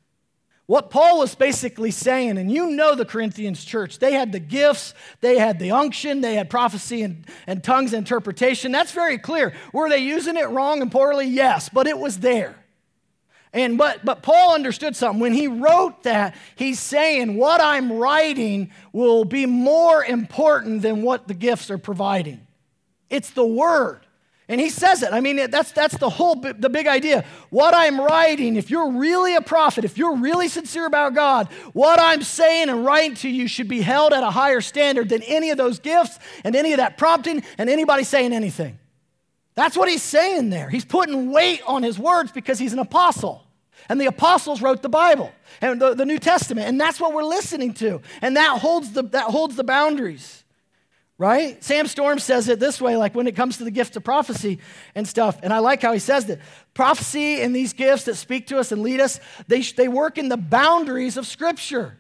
What 0.67 0.91
Paul 0.91 1.21
was 1.21 1.35
basically 1.35 1.91
saying, 1.91 2.37
and 2.37 2.53
you 2.53 2.71
know 2.71 2.95
the 2.95 3.07
Corinthians 3.07 3.65
church, 3.65 3.99
they 4.01 4.13
had 4.13 4.33
the 4.33 4.39
gifts, 4.39 4.93
they 5.23 5.39
had 5.39 5.59
the 5.59 5.71
unction, 5.71 6.21
they 6.21 6.35
had 6.35 6.51
prophecy 6.51 7.03
and, 7.03 7.25
and 7.47 7.65
tongues 7.65 7.95
interpretation. 7.95 8.71
That's 8.71 8.93
very 8.93 9.17
clear. 9.17 9.55
Were 9.73 9.89
they 9.89 9.99
using 9.99 10.37
it 10.37 10.51
wrong 10.51 10.83
and 10.83 10.93
poorly? 10.93 11.27
Yes, 11.27 11.71
but 11.71 11.87
it 11.87 11.99
was 11.99 12.19
there. 12.19 12.55
And 13.55 13.79
but 13.79 14.05
but 14.05 14.23
Paul 14.23 14.55
understood 14.55 14.95
something. 14.95 15.21
When 15.21 15.33
he 15.33 15.49
wrote 15.49 16.03
that, 16.03 16.37
he's 16.55 16.79
saying 16.79 17.37
what 17.37 17.63
I'm 17.63 17.93
writing 17.93 18.71
will 18.93 19.25
be 19.25 19.47
more 19.47 20.05
important 20.05 20.83
than 20.83 21.01
what 21.01 21.29
the 21.29 21.35
gifts 21.35 21.71
are 21.71 21.79
providing. 21.79 22.47
It's 23.09 23.31
the 23.31 23.47
word. 23.47 24.07
And 24.51 24.59
he 24.59 24.71
says 24.71 25.03
it. 25.03 25.13
I 25.13 25.21
mean, 25.21 25.51
that's, 25.51 25.73
that's 25.73 25.99
the 25.99 26.09
whole, 26.09 26.35
the 26.37 26.71
big 26.71 26.87
idea. 26.87 27.25
What 27.51 27.75
I'm 27.75 28.01
writing, 28.01 28.57
if 28.57 28.71
you're 28.71 28.93
really 28.93 29.35
a 29.35 29.43
prophet, 29.43 29.85
if 29.85 29.99
you're 29.99 30.17
really 30.17 30.49
sincere 30.49 30.87
about 30.87 31.15
God, 31.15 31.49
what 31.75 32.01
I'm 32.01 32.23
saying 32.23 32.71
and 32.71 32.85
writing 32.85 33.15
to 33.17 33.29
you 33.29 33.47
should 33.47 33.69
be 33.69 33.83
held 33.83 34.15
at 34.15 34.23
a 34.23 34.31
higher 34.31 34.63
standard 34.63 35.11
than 35.11 35.23
any 35.23 35.51
of 35.51 35.59
those 35.59 35.79
gifts 35.79 36.19
and 36.45 36.57
any 36.57 36.73
of 36.73 36.79
that 36.79 36.97
prompting 36.97 37.43
and 37.59 37.69
anybody 37.69 38.05
saying 38.05 38.33
anything. 38.33 38.79
That's 39.55 39.77
what 39.77 39.91
he's 39.91 40.03
saying 40.03 40.49
there. 40.49 40.71
He's 40.71 40.85
putting 40.85 41.31
weight 41.31 41.61
on 41.67 41.83
his 41.83 41.99
words 41.99 42.33
because 42.33 42.59
he's 42.59 42.73
an 42.73 42.79
apostle. 42.79 43.45
And 43.91 44.01
the 44.01 44.07
apostles 44.07 44.63
wrote 44.63 44.81
the 44.81 44.89
Bible 44.89 45.31
and 45.61 45.81
the, 45.81 45.95
the 45.95 46.07
New 46.07 46.19
Testament. 46.19 46.69
And 46.69 46.81
that's 46.81 46.99
what 46.99 47.13
we're 47.13 47.25
listening 47.25 47.75
to. 47.75 48.01
And 48.23 48.37
that 48.37 48.61
holds 48.61 48.93
the, 48.93 49.03
that 49.03 49.25
holds 49.25 49.57
the 49.57 49.65
boundaries 49.65 50.45
right? 51.19 51.63
Sam 51.63 51.89
Storm 51.89 52.21
says 52.21 52.49
it 52.49 52.61
this 52.61 52.81
way, 52.81 52.97
like 52.97 53.15
when 53.15 53.27
it 53.27 53.35
comes 53.35 53.59
to 53.59 53.65
the 53.65 53.73
gift 53.73 53.97
of 53.97 54.05
prophecy 54.05 54.61
and 54.95 55.07
stuff. 55.07 55.41
And 55.43 55.53
I 55.53 55.59
like 55.59 55.83
how 55.83 55.93
he 55.93 55.99
says 55.99 56.27
that 56.27 56.39
prophecy 56.75 57.43
and 57.43 57.55
these 57.55 57.73
gifts 57.73 58.05
that 58.05 58.15
speak 58.15 58.47
to 58.47 58.59
us 58.59 58.71
and 58.71 58.83
lead 58.83 59.01
us, 59.01 59.19
they, 59.49 59.61
they 59.63 59.89
work 59.89 60.17
in 60.17 60.29
the 60.29 60.37
boundaries 60.37 61.17
of 61.17 61.27
Scripture. 61.27 61.99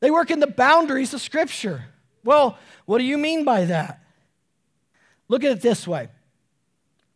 They 0.00 0.10
work 0.10 0.30
in 0.30 0.38
the 0.38 0.46
boundaries 0.46 1.14
of 1.14 1.22
Scripture. 1.22 1.86
Well, 2.22 2.58
what 2.84 2.98
do 2.98 3.04
you 3.04 3.16
mean 3.16 3.44
by 3.44 3.64
that? 3.64 4.02
Look 5.28 5.42
at 5.42 5.50
it 5.50 5.60
this 5.62 5.88
way. 5.88 6.08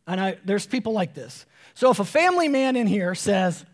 And 0.06 0.20
I, 0.20 0.38
there's 0.44 0.66
people 0.66 0.94
like 0.94 1.12
this. 1.14 1.44
So 1.74 1.90
if 1.90 2.00
a 2.00 2.04
family 2.04 2.48
man 2.48 2.76
in 2.76 2.86
here 2.86 3.14
says, 3.14 3.64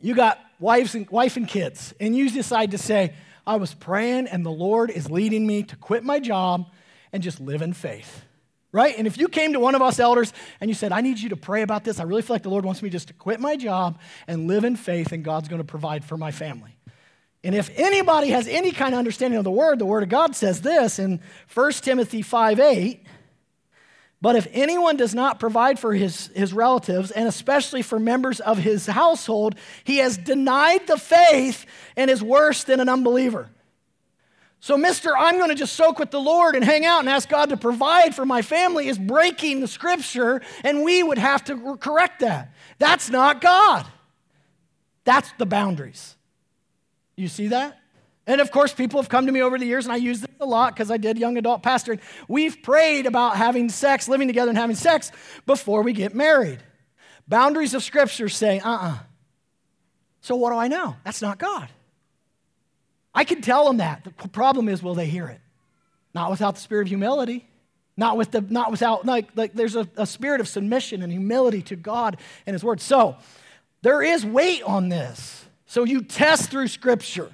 you 0.00 0.14
got 0.14 0.38
wives 0.58 0.94
and, 0.94 1.08
wife 1.10 1.36
and 1.36 1.46
kids, 1.46 1.92
and 2.00 2.16
you 2.16 2.30
decide 2.30 2.70
to 2.70 2.78
say, 2.78 3.14
I 3.48 3.56
was 3.56 3.72
praying, 3.72 4.28
and 4.28 4.44
the 4.44 4.50
Lord 4.50 4.90
is 4.90 5.10
leading 5.10 5.46
me 5.46 5.62
to 5.62 5.76
quit 5.76 6.04
my 6.04 6.20
job 6.20 6.70
and 7.14 7.22
just 7.22 7.40
live 7.40 7.62
in 7.62 7.72
faith. 7.72 8.22
Right? 8.70 8.94
And 8.98 9.06
if 9.06 9.16
you 9.16 9.28
came 9.28 9.54
to 9.54 9.60
one 9.60 9.74
of 9.74 9.80
us 9.80 9.98
elders 9.98 10.34
and 10.60 10.68
you 10.68 10.74
said, 10.74 10.92
I 10.92 11.00
need 11.00 11.18
you 11.18 11.30
to 11.30 11.36
pray 11.36 11.62
about 11.62 11.82
this, 11.82 11.98
I 11.98 12.02
really 12.02 12.20
feel 12.20 12.34
like 12.34 12.42
the 12.42 12.50
Lord 12.50 12.66
wants 12.66 12.82
me 12.82 12.90
just 12.90 13.08
to 13.08 13.14
quit 13.14 13.40
my 13.40 13.56
job 13.56 13.98
and 14.26 14.46
live 14.46 14.64
in 14.64 14.76
faith, 14.76 15.12
and 15.12 15.24
God's 15.24 15.48
going 15.48 15.62
to 15.62 15.66
provide 15.66 16.04
for 16.04 16.18
my 16.18 16.30
family. 16.30 16.76
And 17.42 17.54
if 17.54 17.70
anybody 17.78 18.28
has 18.28 18.46
any 18.46 18.70
kind 18.70 18.94
of 18.94 18.98
understanding 18.98 19.38
of 19.38 19.44
the 19.44 19.50
word, 19.50 19.78
the 19.78 19.86
word 19.86 20.02
of 20.02 20.10
God 20.10 20.36
says 20.36 20.60
this 20.60 20.98
in 20.98 21.20
1 21.54 21.72
Timothy 21.72 22.20
5 22.20 22.60
8. 22.60 23.06
But 24.20 24.34
if 24.34 24.48
anyone 24.52 24.96
does 24.96 25.14
not 25.14 25.38
provide 25.38 25.78
for 25.78 25.94
his, 25.94 26.26
his 26.28 26.52
relatives, 26.52 27.12
and 27.12 27.28
especially 27.28 27.82
for 27.82 28.00
members 28.00 28.40
of 28.40 28.58
his 28.58 28.86
household, 28.86 29.54
he 29.84 29.98
has 29.98 30.18
denied 30.18 30.86
the 30.88 30.96
faith 30.96 31.66
and 31.96 32.10
is 32.10 32.22
worse 32.22 32.64
than 32.64 32.80
an 32.80 32.88
unbeliever. 32.88 33.48
So, 34.60 34.76
Mr. 34.76 35.12
I'm 35.16 35.36
going 35.36 35.50
to 35.50 35.54
just 35.54 35.74
soak 35.74 36.00
with 36.00 36.10
the 36.10 36.20
Lord 36.20 36.56
and 36.56 36.64
hang 36.64 36.84
out 36.84 36.98
and 36.98 37.08
ask 37.08 37.28
God 37.28 37.50
to 37.50 37.56
provide 37.56 38.16
for 38.16 38.26
my 38.26 38.42
family 38.42 38.88
is 38.88 38.98
breaking 38.98 39.60
the 39.60 39.68
scripture, 39.68 40.42
and 40.64 40.82
we 40.82 41.00
would 41.00 41.18
have 41.18 41.44
to 41.44 41.76
correct 41.76 42.20
that. 42.20 42.52
That's 42.78 43.08
not 43.08 43.40
God. 43.40 43.86
That's 45.04 45.30
the 45.38 45.46
boundaries. 45.46 46.16
You 47.14 47.28
see 47.28 47.48
that? 47.48 47.77
And 48.28 48.42
of 48.42 48.50
course, 48.50 48.74
people 48.74 49.00
have 49.00 49.08
come 49.08 49.24
to 49.24 49.32
me 49.32 49.40
over 49.40 49.58
the 49.58 49.64
years, 49.64 49.86
and 49.86 49.92
I 49.92 49.96
use 49.96 50.20
this 50.20 50.28
a 50.38 50.44
lot 50.44 50.74
because 50.74 50.90
I 50.90 50.98
did 50.98 51.16
young 51.16 51.38
adult 51.38 51.62
pastoring. 51.62 51.98
We've 52.28 52.62
prayed 52.62 53.06
about 53.06 53.38
having 53.38 53.70
sex, 53.70 54.06
living 54.06 54.28
together, 54.28 54.50
and 54.50 54.58
having 54.58 54.76
sex 54.76 55.10
before 55.46 55.82
we 55.82 55.94
get 55.94 56.14
married. 56.14 56.58
Boundaries 57.26 57.72
of 57.72 57.82
Scripture 57.82 58.28
say, 58.28 58.60
uh 58.60 58.70
uh-uh. 58.70 58.88
uh 58.88 58.98
So 60.20 60.36
what 60.36 60.50
do 60.50 60.56
I 60.56 60.68
know? 60.68 60.94
That's 61.04 61.22
not 61.22 61.38
God. 61.38 61.70
I 63.14 63.24
can 63.24 63.40
tell 63.40 63.64
them 63.64 63.78
that. 63.78 64.04
The 64.04 64.28
problem 64.28 64.68
is, 64.68 64.82
will 64.82 64.94
they 64.94 65.06
hear 65.06 65.28
it? 65.28 65.40
Not 66.12 66.30
without 66.30 66.56
the 66.56 66.60
spirit 66.60 66.82
of 66.82 66.88
humility. 66.88 67.48
Not, 67.96 68.18
with 68.18 68.30
the, 68.30 68.42
not 68.42 68.70
without, 68.70 69.06
like, 69.06 69.30
like 69.36 69.54
there's 69.54 69.74
a, 69.74 69.88
a 69.96 70.06
spirit 70.06 70.42
of 70.42 70.48
submission 70.48 71.02
and 71.02 71.10
humility 71.10 71.62
to 71.62 71.76
God 71.76 72.18
and 72.46 72.52
His 72.52 72.62
Word. 72.62 72.82
So 72.82 73.16
there 73.80 74.02
is 74.02 74.24
weight 74.24 74.62
on 74.64 74.90
this. 74.90 75.46
So 75.64 75.84
you 75.84 76.02
test 76.02 76.50
through 76.50 76.68
Scripture. 76.68 77.32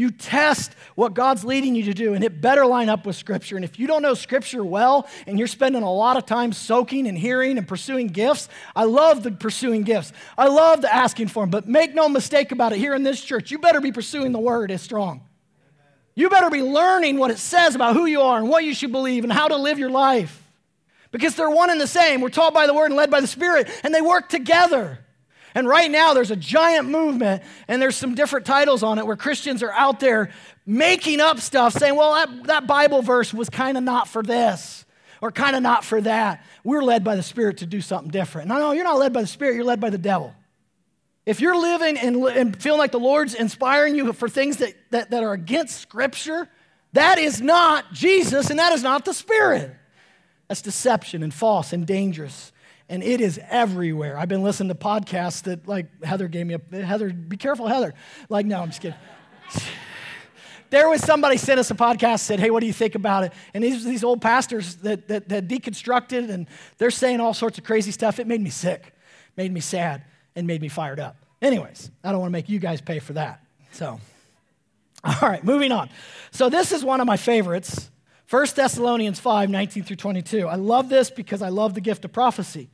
You 0.00 0.10
test 0.10 0.72
what 0.94 1.12
God's 1.12 1.44
leading 1.44 1.74
you 1.74 1.82
to 1.82 1.92
do, 1.92 2.14
and 2.14 2.24
it 2.24 2.40
better 2.40 2.64
line 2.64 2.88
up 2.88 3.04
with 3.04 3.16
Scripture. 3.16 3.56
And 3.56 3.66
if 3.66 3.78
you 3.78 3.86
don't 3.86 4.00
know 4.00 4.14
Scripture 4.14 4.64
well 4.64 5.06
and 5.26 5.38
you're 5.38 5.46
spending 5.46 5.82
a 5.82 5.92
lot 5.92 6.16
of 6.16 6.24
time 6.24 6.54
soaking 6.54 7.06
and 7.06 7.18
hearing 7.18 7.58
and 7.58 7.68
pursuing 7.68 8.06
gifts, 8.06 8.48
I 8.74 8.84
love 8.84 9.22
the 9.22 9.30
pursuing 9.30 9.82
gifts. 9.82 10.14
I 10.38 10.48
love 10.48 10.80
the 10.80 10.92
asking 10.92 11.28
for 11.28 11.42
them. 11.42 11.50
But 11.50 11.68
make 11.68 11.94
no 11.94 12.08
mistake 12.08 12.50
about 12.50 12.72
it, 12.72 12.78
here 12.78 12.94
in 12.94 13.02
this 13.02 13.22
church, 13.22 13.50
you 13.50 13.58
better 13.58 13.82
be 13.82 13.92
pursuing 13.92 14.32
the 14.32 14.38
Word 14.38 14.70
as 14.70 14.80
strong. 14.80 15.20
You 16.14 16.30
better 16.30 16.48
be 16.48 16.62
learning 16.62 17.18
what 17.18 17.30
it 17.30 17.38
says 17.38 17.74
about 17.74 17.94
who 17.94 18.06
you 18.06 18.22
are 18.22 18.38
and 18.38 18.48
what 18.48 18.64
you 18.64 18.72
should 18.72 18.92
believe 18.92 19.24
and 19.24 19.32
how 19.32 19.48
to 19.48 19.56
live 19.56 19.78
your 19.78 19.90
life. 19.90 20.42
Because 21.12 21.34
they're 21.34 21.50
one 21.50 21.68
and 21.68 21.78
the 21.78 21.86
same. 21.86 22.22
We're 22.22 22.30
taught 22.30 22.54
by 22.54 22.66
the 22.66 22.72
Word 22.72 22.86
and 22.86 22.96
led 22.96 23.10
by 23.10 23.20
the 23.20 23.26
Spirit, 23.26 23.68
and 23.84 23.94
they 23.94 24.00
work 24.00 24.30
together. 24.30 25.00
And 25.54 25.66
right 25.66 25.90
now, 25.90 26.14
there's 26.14 26.30
a 26.30 26.36
giant 26.36 26.88
movement, 26.88 27.42
and 27.66 27.82
there's 27.82 27.96
some 27.96 28.14
different 28.14 28.46
titles 28.46 28.82
on 28.82 28.98
it 28.98 29.06
where 29.06 29.16
Christians 29.16 29.62
are 29.62 29.72
out 29.72 30.00
there 30.00 30.30
making 30.64 31.20
up 31.20 31.40
stuff, 31.40 31.72
saying, 31.72 31.96
well, 31.96 32.14
that, 32.14 32.46
that 32.46 32.66
Bible 32.66 33.02
verse 33.02 33.34
was 33.34 33.50
kind 33.50 33.76
of 33.76 33.82
not 33.82 34.08
for 34.08 34.22
this 34.22 34.84
or 35.20 35.30
kind 35.30 35.56
of 35.56 35.62
not 35.62 35.84
for 35.84 36.00
that. 36.00 36.44
We're 36.64 36.82
led 36.82 37.04
by 37.04 37.16
the 37.16 37.22
Spirit 37.22 37.58
to 37.58 37.66
do 37.66 37.80
something 37.80 38.10
different. 38.10 38.48
No, 38.48 38.58
no, 38.58 38.72
you're 38.72 38.84
not 38.84 38.98
led 38.98 39.12
by 39.12 39.22
the 39.22 39.26
Spirit, 39.26 39.54
you're 39.56 39.64
led 39.64 39.80
by 39.80 39.90
the 39.90 39.98
devil. 39.98 40.34
If 41.26 41.40
you're 41.40 41.56
living 41.56 41.98
and, 41.98 42.16
and 42.24 42.62
feeling 42.62 42.78
like 42.78 42.92
the 42.92 43.00
Lord's 43.00 43.34
inspiring 43.34 43.94
you 43.94 44.12
for 44.12 44.28
things 44.28 44.58
that, 44.58 44.74
that, 44.90 45.10
that 45.10 45.22
are 45.22 45.32
against 45.32 45.80
Scripture, 45.80 46.48
that 46.92 47.18
is 47.18 47.40
not 47.40 47.92
Jesus 47.92 48.50
and 48.50 48.58
that 48.58 48.72
is 48.72 48.82
not 48.82 49.04
the 49.04 49.14
Spirit. 49.14 49.74
That's 50.48 50.62
deception 50.62 51.22
and 51.22 51.32
false 51.32 51.72
and 51.72 51.86
dangerous 51.86 52.52
and 52.90 53.04
it 53.04 53.20
is 53.20 53.40
everywhere. 53.48 54.18
I've 54.18 54.28
been 54.28 54.42
listening 54.42 54.68
to 54.68 54.74
podcasts 54.74 55.44
that, 55.44 55.68
like, 55.68 56.02
Heather 56.02 56.26
gave 56.26 56.44
me 56.44 56.56
a, 56.56 56.84
Heather, 56.84 57.10
be 57.10 57.36
careful, 57.36 57.68
Heather. 57.68 57.94
Like, 58.28 58.46
no, 58.46 58.60
I'm 58.60 58.68
just 58.68 58.82
kidding. 58.82 58.98
there 60.70 60.88
was 60.88 61.00
somebody 61.00 61.36
sent 61.36 61.60
us 61.60 61.70
a 61.70 61.76
podcast, 61.76 62.20
said, 62.20 62.40
hey, 62.40 62.50
what 62.50 62.60
do 62.60 62.66
you 62.66 62.72
think 62.72 62.96
about 62.96 63.22
it? 63.22 63.32
And 63.54 63.62
these, 63.62 63.84
these 63.84 64.02
old 64.02 64.20
pastors 64.20 64.74
that, 64.76 65.06
that, 65.06 65.28
that 65.28 65.46
deconstructed, 65.46 66.30
and 66.30 66.48
they're 66.78 66.90
saying 66.90 67.20
all 67.20 67.32
sorts 67.32 67.58
of 67.58 67.64
crazy 67.64 67.92
stuff. 67.92 68.18
It 68.18 68.26
made 68.26 68.40
me 68.40 68.50
sick, 68.50 68.92
made 69.36 69.52
me 69.52 69.60
sad, 69.60 70.02
and 70.34 70.48
made 70.48 70.60
me 70.60 70.68
fired 70.68 70.98
up. 70.98 71.16
Anyways, 71.40 71.92
I 72.02 72.10
don't 72.10 72.20
want 72.20 72.30
to 72.30 72.32
make 72.32 72.48
you 72.48 72.58
guys 72.58 72.80
pay 72.80 72.98
for 72.98 73.12
that. 73.12 73.40
So, 73.70 74.00
all 75.04 75.14
right, 75.22 75.44
moving 75.44 75.70
on. 75.70 75.90
So 76.32 76.50
this 76.50 76.72
is 76.72 76.84
one 76.84 77.00
of 77.00 77.06
my 77.06 77.16
favorites. 77.16 77.88
1 78.28 78.46
Thessalonians 78.56 79.20
5, 79.20 79.48
19 79.48 79.84
through 79.84 79.96
22. 79.96 80.48
I 80.48 80.56
love 80.56 80.88
this 80.88 81.08
because 81.08 81.40
I 81.40 81.50
love 81.50 81.74
the 81.74 81.80
gift 81.80 82.04
of 82.04 82.12
prophecy. 82.12 82.68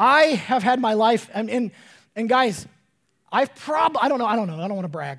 I 0.00 0.22
have 0.22 0.62
had 0.62 0.80
my 0.80 0.94
life, 0.94 1.28
and, 1.34 1.50
and, 1.50 1.70
and 2.16 2.26
guys, 2.26 2.66
I've 3.30 3.54
probably, 3.54 4.00
I 4.00 4.08
don't 4.08 4.18
know, 4.18 4.24
I 4.24 4.34
don't 4.34 4.46
know, 4.46 4.54
I 4.54 4.66
don't 4.66 4.74
want 4.74 4.86
to 4.86 4.88
brag, 4.88 5.18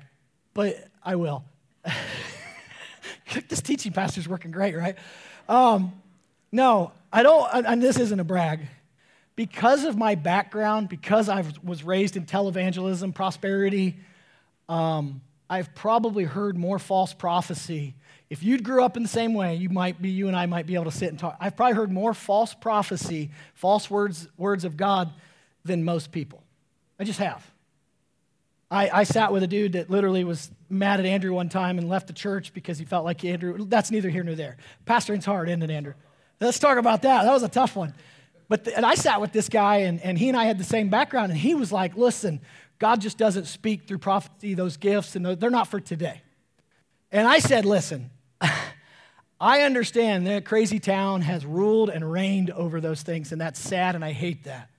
but 0.54 0.88
I 1.04 1.14
will. 1.14 1.44
this 3.48 3.62
teaching 3.62 3.92
pastor 3.92 4.20
is 4.20 4.28
working 4.28 4.50
great, 4.50 4.76
right? 4.76 4.96
Um, 5.48 5.92
no, 6.50 6.90
I 7.12 7.22
don't, 7.22 7.48
and 7.64 7.80
this 7.80 7.96
isn't 7.96 8.18
a 8.18 8.24
brag. 8.24 8.66
Because 9.36 9.84
of 9.84 9.96
my 9.96 10.16
background, 10.16 10.88
because 10.88 11.28
I 11.28 11.44
was 11.62 11.84
raised 11.84 12.16
in 12.16 12.26
televangelism, 12.26 13.14
prosperity, 13.14 13.96
um, 14.68 15.20
I've 15.48 15.74
probably 15.76 16.24
heard 16.24 16.58
more 16.58 16.80
false 16.80 17.14
prophecy 17.14 17.94
if 18.32 18.42
you'd 18.42 18.64
grew 18.64 18.82
up 18.82 18.96
in 18.96 19.02
the 19.02 19.10
same 19.10 19.34
way, 19.34 19.56
you 19.56 19.68
might 19.68 20.00
be, 20.00 20.08
you 20.08 20.26
and 20.26 20.34
I 20.34 20.46
might 20.46 20.64
be 20.64 20.74
able 20.74 20.86
to 20.86 20.90
sit 20.90 21.10
and 21.10 21.18
talk. 21.18 21.36
I've 21.38 21.54
probably 21.54 21.74
heard 21.74 21.92
more 21.92 22.14
false 22.14 22.54
prophecy, 22.54 23.30
false 23.52 23.90
words, 23.90 24.26
words 24.38 24.64
of 24.64 24.78
God 24.78 25.12
than 25.66 25.84
most 25.84 26.12
people. 26.12 26.42
I 26.98 27.04
just 27.04 27.18
have. 27.18 27.46
I, 28.70 28.88
I 28.88 29.04
sat 29.04 29.34
with 29.34 29.42
a 29.42 29.46
dude 29.46 29.74
that 29.74 29.90
literally 29.90 30.24
was 30.24 30.50
mad 30.70 30.98
at 30.98 31.04
Andrew 31.04 31.34
one 31.34 31.50
time 31.50 31.76
and 31.76 31.90
left 31.90 32.06
the 32.06 32.14
church 32.14 32.54
because 32.54 32.78
he 32.78 32.86
felt 32.86 33.04
like 33.04 33.22
Andrew, 33.22 33.66
that's 33.66 33.90
neither 33.90 34.08
here 34.08 34.24
nor 34.24 34.34
there. 34.34 34.56
Pastoring's 34.86 35.26
hard, 35.26 35.50
isn't 35.50 35.62
it, 35.62 35.70
Andrew? 35.70 35.92
Let's 36.40 36.58
talk 36.58 36.78
about 36.78 37.02
that. 37.02 37.24
That 37.24 37.32
was 37.34 37.42
a 37.42 37.50
tough 37.50 37.76
one. 37.76 37.92
But 38.48 38.64
the, 38.64 38.74
and 38.74 38.86
I 38.86 38.94
sat 38.94 39.20
with 39.20 39.32
this 39.32 39.50
guy, 39.50 39.80
and, 39.80 40.00
and 40.00 40.16
he 40.16 40.30
and 40.30 40.38
I 40.38 40.46
had 40.46 40.56
the 40.56 40.64
same 40.64 40.88
background, 40.88 41.32
and 41.32 41.38
he 41.38 41.54
was 41.54 41.70
like, 41.70 41.98
listen, 41.98 42.40
God 42.78 43.02
just 43.02 43.18
doesn't 43.18 43.44
speak 43.44 43.86
through 43.86 43.98
prophecy, 43.98 44.54
those 44.54 44.78
gifts, 44.78 45.16
and 45.16 45.26
they're 45.26 45.50
not 45.50 45.68
for 45.68 45.80
today. 45.80 46.22
And 47.10 47.28
I 47.28 47.40
said, 47.40 47.66
listen, 47.66 48.08
I 49.40 49.62
understand 49.62 50.26
that 50.26 50.44
crazy 50.44 50.78
town 50.78 51.22
has 51.22 51.44
ruled 51.44 51.90
and 51.90 52.10
reigned 52.10 52.50
over 52.50 52.80
those 52.80 53.02
things, 53.02 53.32
and 53.32 53.40
that's 53.40 53.58
sad, 53.58 53.94
and 53.94 54.04
I 54.04 54.12
hate 54.12 54.44
that. 54.44 54.70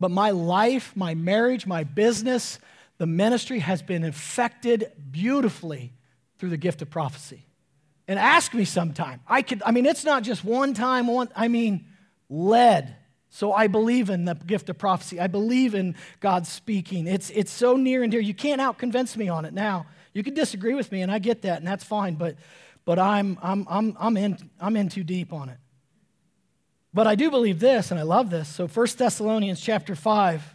But 0.00 0.10
my 0.10 0.30
life, 0.30 0.92
my 0.94 1.14
marriage, 1.14 1.66
my 1.66 1.84
business, 1.84 2.58
the 2.98 3.06
ministry 3.06 3.58
has 3.58 3.82
been 3.82 4.04
affected 4.04 4.92
beautifully 5.10 5.92
through 6.38 6.50
the 6.50 6.56
gift 6.56 6.82
of 6.82 6.90
prophecy. 6.90 7.44
And 8.06 8.18
ask 8.18 8.54
me 8.54 8.64
sometime. 8.64 9.20
I 9.26 9.42
could, 9.42 9.62
I 9.66 9.72
mean, 9.72 9.84
it's 9.84 10.04
not 10.04 10.22
just 10.22 10.44
one 10.44 10.74
time, 10.74 11.08
one, 11.08 11.28
I 11.34 11.48
mean, 11.48 11.86
led. 12.30 12.96
So 13.30 13.52
I 13.52 13.66
believe 13.66 14.08
in 14.08 14.24
the 14.24 14.34
gift 14.34 14.70
of 14.70 14.78
prophecy. 14.78 15.20
I 15.20 15.26
believe 15.26 15.74
in 15.74 15.94
God 16.20 16.46
speaking. 16.46 17.06
It's, 17.06 17.30
it's 17.30 17.50
so 17.50 17.76
near 17.76 18.02
and 18.02 18.10
dear. 18.10 18.20
You 18.20 18.32
can't 18.32 18.60
out 18.60 18.78
convince 18.78 19.16
me 19.16 19.28
on 19.28 19.44
it 19.44 19.52
now. 19.52 19.86
You 20.14 20.22
can 20.22 20.34
disagree 20.34 20.74
with 20.74 20.90
me, 20.90 21.02
and 21.02 21.12
I 21.12 21.18
get 21.18 21.42
that, 21.42 21.58
and 21.58 21.66
that's 21.66 21.84
fine, 21.84 22.14
but, 22.14 22.36
but 22.88 22.98
I'm, 22.98 23.38
I'm, 23.42 23.66
I'm, 23.68 23.94
I'm, 24.00 24.16
in, 24.16 24.38
I'm 24.58 24.74
in 24.74 24.88
too 24.88 25.04
deep 25.04 25.30
on 25.30 25.50
it. 25.50 25.58
But 26.94 27.06
I 27.06 27.16
do 27.16 27.30
believe 27.30 27.60
this, 27.60 27.90
and 27.90 28.00
I 28.00 28.02
love 28.02 28.30
this. 28.30 28.48
So 28.48 28.66
1 28.66 28.86
Thessalonians 28.96 29.60
chapter 29.60 29.94
5, 29.94 30.54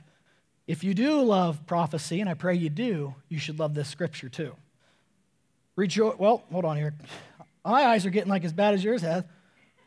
if 0.66 0.84
you 0.84 0.96
do 0.96 1.22
love 1.22 1.68
prophecy, 1.68 2.22
and 2.22 2.28
I 2.28 2.34
pray 2.34 2.56
you 2.56 2.70
do, 2.70 3.14
you 3.30 3.38
should 3.38 3.60
love 3.60 3.76
this 3.76 3.88
scripture 3.88 4.30
too. 4.30 4.56
Rejoice. 5.76 6.16
Well, 6.18 6.44
hold 6.52 6.66
on 6.66 6.76
here. 6.76 6.96
My 7.64 7.86
eyes 7.86 8.04
are 8.04 8.10
getting 8.10 8.32
like 8.32 8.46
as 8.46 8.52
bad 8.52 8.74
as 8.74 8.84
yours 8.84 9.04
have. 9.04 9.28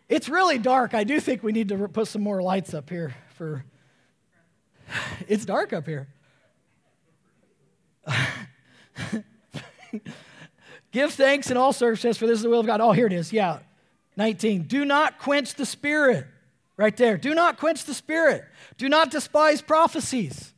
It's 0.09 0.29
really 0.29 0.59
dark. 0.59 0.95
I 0.95 1.03
do 1.03 1.19
think 1.19 1.43
we 1.43 1.51
need 1.51 1.71
to 1.71 1.89
put 1.89 2.07
some 2.07 2.23
more 2.23 2.41
lights 2.41 2.75
up 2.75 2.89
here 2.89 3.17
for. 3.35 3.65
It's 5.27 5.45
dark 5.45 5.73
up 5.73 5.85
here. 5.85 6.07
Give 10.97 11.13
thanks 11.13 11.51
in 11.51 11.59
all 11.59 11.75
circumstances, 11.75 12.17
for 12.17 12.27
this 12.27 12.39
is 12.39 12.43
the 12.43 12.49
will 12.49 12.61
of 12.61 12.65
God. 12.65 12.81
Oh, 12.81 12.93
here 12.93 13.07
it 13.07 13.13
is. 13.13 13.31
Yeah. 13.31 13.59
19. 14.17 14.63
Do 14.63 14.83
not 14.87 15.19
quench 15.19 15.53
the 15.53 15.67
spirit. 15.67 16.27
Right 16.79 16.97
there. 16.97 17.19
Do 17.19 17.35
not 17.35 17.59
quench 17.59 17.85
the 17.85 17.93
spirit. 17.93 18.47
Do 18.79 18.89
not 18.89 19.11
despise 19.11 19.61
prophecies. 19.61 20.55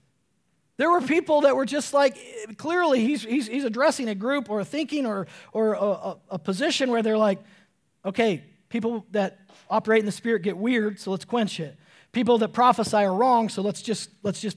There 0.77 0.89
were 0.93 1.01
people 1.01 1.41
that 1.41 1.57
were 1.57 1.67
just 1.67 1.93
like, 1.93 2.17
clearly, 2.57 3.01
he's, 3.01 3.25
he's, 3.25 3.49
he's 3.49 3.65
addressing 3.65 4.09
a 4.09 4.15
group 4.15 4.49
or 4.49 4.61
a 4.61 4.65
thinking 4.65 5.07
or, 5.07 5.27
or 5.53 5.73
a, 5.73 5.81
a, 5.81 6.17
a 6.31 6.39
position 6.39 6.93
where 6.93 7.03
they're 7.03 7.19
like, 7.19 7.41
okay, 8.05 8.45
people 8.69 9.07
that 9.11 9.41
operate 9.69 9.99
in 9.99 10.07
the 10.07 10.13
spirit 10.13 10.43
get 10.43 10.57
weird, 10.57 11.01
so 11.01 11.11
let's 11.11 11.25
quench 11.25 11.59
it. 11.59 11.77
People 12.13 12.39
that 12.39 12.53
prophesy 12.53 12.99
are 12.99 13.13
wrong, 13.13 13.49
so 13.49 13.61
let's 13.61 13.83
just, 13.83 14.11
let's 14.23 14.41
just, 14.41 14.57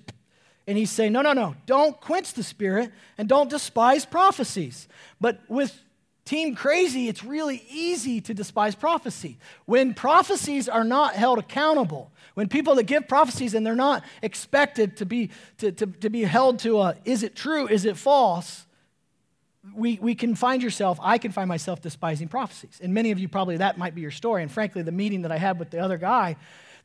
and 0.71 0.77
he's 0.77 0.89
saying, 0.89 1.11
no, 1.11 1.21
no, 1.21 1.33
no, 1.33 1.53
don't 1.65 1.99
quench 1.99 2.33
the 2.33 2.43
spirit 2.43 2.93
and 3.17 3.27
don't 3.27 3.49
despise 3.49 4.05
prophecies. 4.05 4.87
But 5.19 5.41
with 5.49 5.77
Team 6.23 6.55
Crazy, 6.55 7.09
it's 7.09 7.25
really 7.25 7.61
easy 7.69 8.21
to 8.21 8.33
despise 8.33 8.73
prophecy. 8.73 9.37
When 9.65 9.93
prophecies 9.93 10.69
are 10.69 10.85
not 10.85 11.15
held 11.15 11.39
accountable, 11.39 12.09
when 12.35 12.47
people 12.47 12.75
that 12.75 12.83
give 12.83 13.05
prophecies 13.05 13.53
and 13.53 13.65
they're 13.65 13.75
not 13.75 14.05
expected 14.21 14.95
to 14.97 15.05
be, 15.05 15.31
to, 15.57 15.73
to, 15.73 15.85
to 15.87 16.09
be 16.09 16.23
held 16.23 16.59
to 16.59 16.79
a 16.79 16.95
is 17.03 17.21
it 17.21 17.35
true, 17.35 17.67
is 17.67 17.83
it 17.83 17.97
false, 17.97 18.65
we, 19.75 19.99
we 20.01 20.15
can 20.15 20.35
find 20.35 20.63
yourself, 20.63 20.99
I 21.01 21.17
can 21.17 21.33
find 21.33 21.49
myself 21.49 21.81
despising 21.81 22.29
prophecies. 22.29 22.79
And 22.81 22.93
many 22.93 23.11
of 23.11 23.19
you 23.19 23.27
probably 23.27 23.57
that 23.57 23.77
might 23.77 23.93
be 23.93 23.99
your 23.99 24.11
story. 24.11 24.41
And 24.41 24.49
frankly, 24.49 24.83
the 24.83 24.93
meeting 24.93 25.23
that 25.23 25.33
I 25.33 25.37
had 25.37 25.59
with 25.59 25.69
the 25.69 25.79
other 25.79 25.97
guy, 25.97 26.37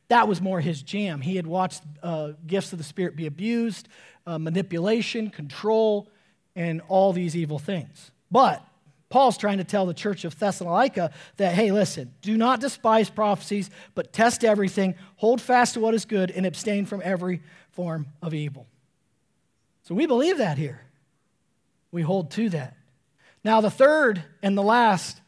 that 0.09 0.27
was 0.27 0.41
more 0.41 0.59
his 0.61 0.81
jam. 0.81 1.21
He 1.21 1.35
had 1.35 1.47
watched 1.47 1.83
uh, 2.01 2.31
gifts 2.45 2.71
of 2.71 2.77
the 2.77 2.83
Spirit 2.83 3.15
be 3.15 3.25
abused, 3.25 3.87
uh, 4.25 4.37
manipulation, 4.37 5.29
control, 5.29 6.07
and 6.55 6.81
all 6.87 7.13
these 7.13 7.35
evil 7.35 7.59
things. 7.59 8.11
But 8.31 8.65
Paul's 9.09 9.37
trying 9.37 9.59
to 9.59 9.63
tell 9.63 9.85
the 9.85 9.93
church 9.93 10.25
of 10.25 10.37
Thessalonica 10.37 11.11
that, 11.37 11.53
hey, 11.53 11.71
listen, 11.71 12.13
do 12.21 12.35
not 12.35 12.59
despise 12.59 13.09
prophecies, 13.09 13.69
but 13.95 14.11
test 14.11 14.43
everything, 14.43 14.95
hold 15.15 15.41
fast 15.41 15.75
to 15.75 15.79
what 15.79 15.93
is 15.93 16.05
good, 16.05 16.31
and 16.31 16.45
abstain 16.45 16.85
from 16.85 17.01
every 17.03 17.41
form 17.71 18.07
of 18.21 18.33
evil. 18.33 18.67
So 19.83 19.95
we 19.95 20.05
believe 20.05 20.39
that 20.39 20.57
here. 20.57 20.81
We 21.91 22.01
hold 22.01 22.31
to 22.31 22.49
that. 22.49 22.75
Now, 23.45 23.61
the 23.61 23.71
third 23.71 24.21
and 24.43 24.57
the 24.57 24.63
last 24.63 25.21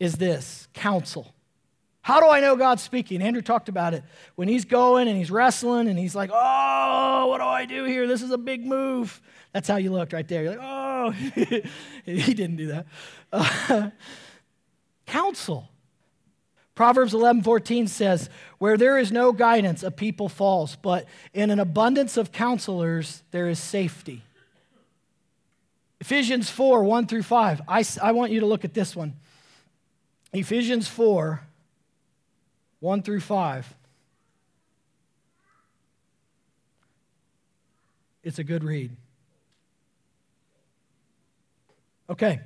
is 0.00 0.14
this 0.14 0.66
counsel. 0.74 1.32
How 2.02 2.20
do 2.20 2.28
I 2.28 2.40
know 2.40 2.56
God's 2.56 2.82
speaking? 2.82 3.20
Andrew 3.20 3.42
talked 3.42 3.68
about 3.68 3.92
it. 3.92 4.02
When 4.34 4.48
he's 4.48 4.64
going 4.64 5.06
and 5.08 5.16
he's 5.16 5.30
wrestling 5.30 5.88
and 5.88 5.98
he's 5.98 6.14
like, 6.14 6.30
oh, 6.32 7.26
what 7.28 7.38
do 7.38 7.44
I 7.44 7.66
do 7.66 7.84
here? 7.84 8.06
This 8.06 8.22
is 8.22 8.30
a 8.30 8.38
big 8.38 8.64
move. 8.64 9.20
That's 9.52 9.68
how 9.68 9.76
you 9.76 9.92
looked 9.92 10.12
right 10.12 10.26
there. 10.26 10.42
You're 10.42 10.56
like, 10.56 10.62
oh, 10.62 11.10
he 12.04 12.34
didn't 12.34 12.56
do 12.56 12.68
that. 12.68 12.86
Uh, 13.32 13.90
counsel. 15.06 15.68
Proverbs 16.74 17.12
11:14 17.12 17.90
says, 17.90 18.30
"Where 18.56 18.78
there 18.78 18.96
is 18.96 19.12
no 19.12 19.32
guidance, 19.32 19.82
a 19.82 19.90
people 19.90 20.30
falls, 20.30 20.76
but 20.76 21.04
in 21.34 21.50
an 21.50 21.60
abundance 21.60 22.16
of 22.16 22.32
counselors 22.32 23.22
there 23.32 23.48
is 23.48 23.58
safety." 23.58 24.22
Ephesians 26.00 26.48
4, 26.48 26.82
1 26.82 27.06
through 27.06 27.22
5. 27.22 27.60
I, 27.68 27.84
I 28.02 28.12
want 28.12 28.32
you 28.32 28.40
to 28.40 28.46
look 28.46 28.64
at 28.64 28.72
this 28.72 28.96
one. 28.96 29.14
Ephesians 30.32 30.88
4, 30.88 31.42
1 32.80 33.02
through 33.02 33.20
5. 33.20 33.74
It's 38.22 38.38
a 38.38 38.44
good 38.44 38.64
read. 38.64 38.96
Okay. 42.08 42.40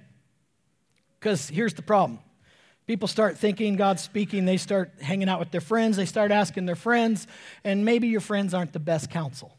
Because 1.18 1.49
here's 1.49 1.74
the 1.74 1.82
problem 1.82 2.20
people 2.87 3.09
start 3.09 3.39
thinking 3.39 3.76
God's 3.76 4.03
speaking, 4.03 4.45
they 4.45 4.59
start 4.59 4.93
hanging 5.01 5.28
out 5.28 5.41
with 5.41 5.51
their 5.51 5.62
friends, 5.62 5.97
they 5.97 6.05
start 6.05 6.30
asking 6.30 6.66
their 6.66 6.76
friends, 6.76 7.26
and 7.64 7.85
maybe 7.85 8.09
your 8.09 8.20
friends 8.20 8.53
aren't 8.53 8.74
the 8.74 8.78
best 8.78 9.11
counsel. 9.11 9.57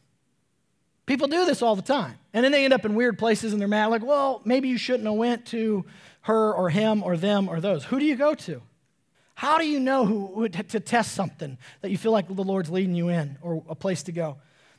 People 1.07 1.28
do 1.28 1.45
this 1.45 1.61
all 1.61 1.76
the 1.76 1.82
time. 1.82 2.15
And 2.34 2.43
then 2.43 2.51
they 2.51 2.65
end 2.65 2.73
up 2.73 2.86
in 2.86 2.95
weird 2.95 3.17
places 3.17 3.51
and 3.51 3.61
they're 3.61 3.67
mad, 3.67 3.88
like, 3.88 4.03
well, 4.03 4.41
maybe 4.43 4.69
you 4.69 4.78
shouldn't 4.78 5.05
have 5.05 5.15
went 5.15 5.45
to 5.47 5.86
her 6.21 6.53
or 6.53 6.69
him 6.69 7.03
or 7.03 7.15
them 7.15 7.47
or 7.47 7.59
those. 7.59 7.84
Who 7.86 7.99
do 7.99 8.05
you 8.05 8.15
go 8.15 8.34
to? 8.34 8.61
How 9.36 9.57
do 9.57 9.67
you 9.67 9.79
know 9.79 10.05
who 10.05 10.47
to 10.47 10.79
test 10.79 11.11
something 11.11 11.57
that 11.81 11.91
you 11.91 11.97
feel 11.97 12.13
like 12.13 12.33
the 12.33 12.43
Lord's 12.43 12.69
leading 12.69 12.95
you 12.95 13.09
in 13.09 13.38
or 13.41 13.63
a 13.69 13.75
place 13.75 14.03
to 14.03 14.11
go? 14.11 14.38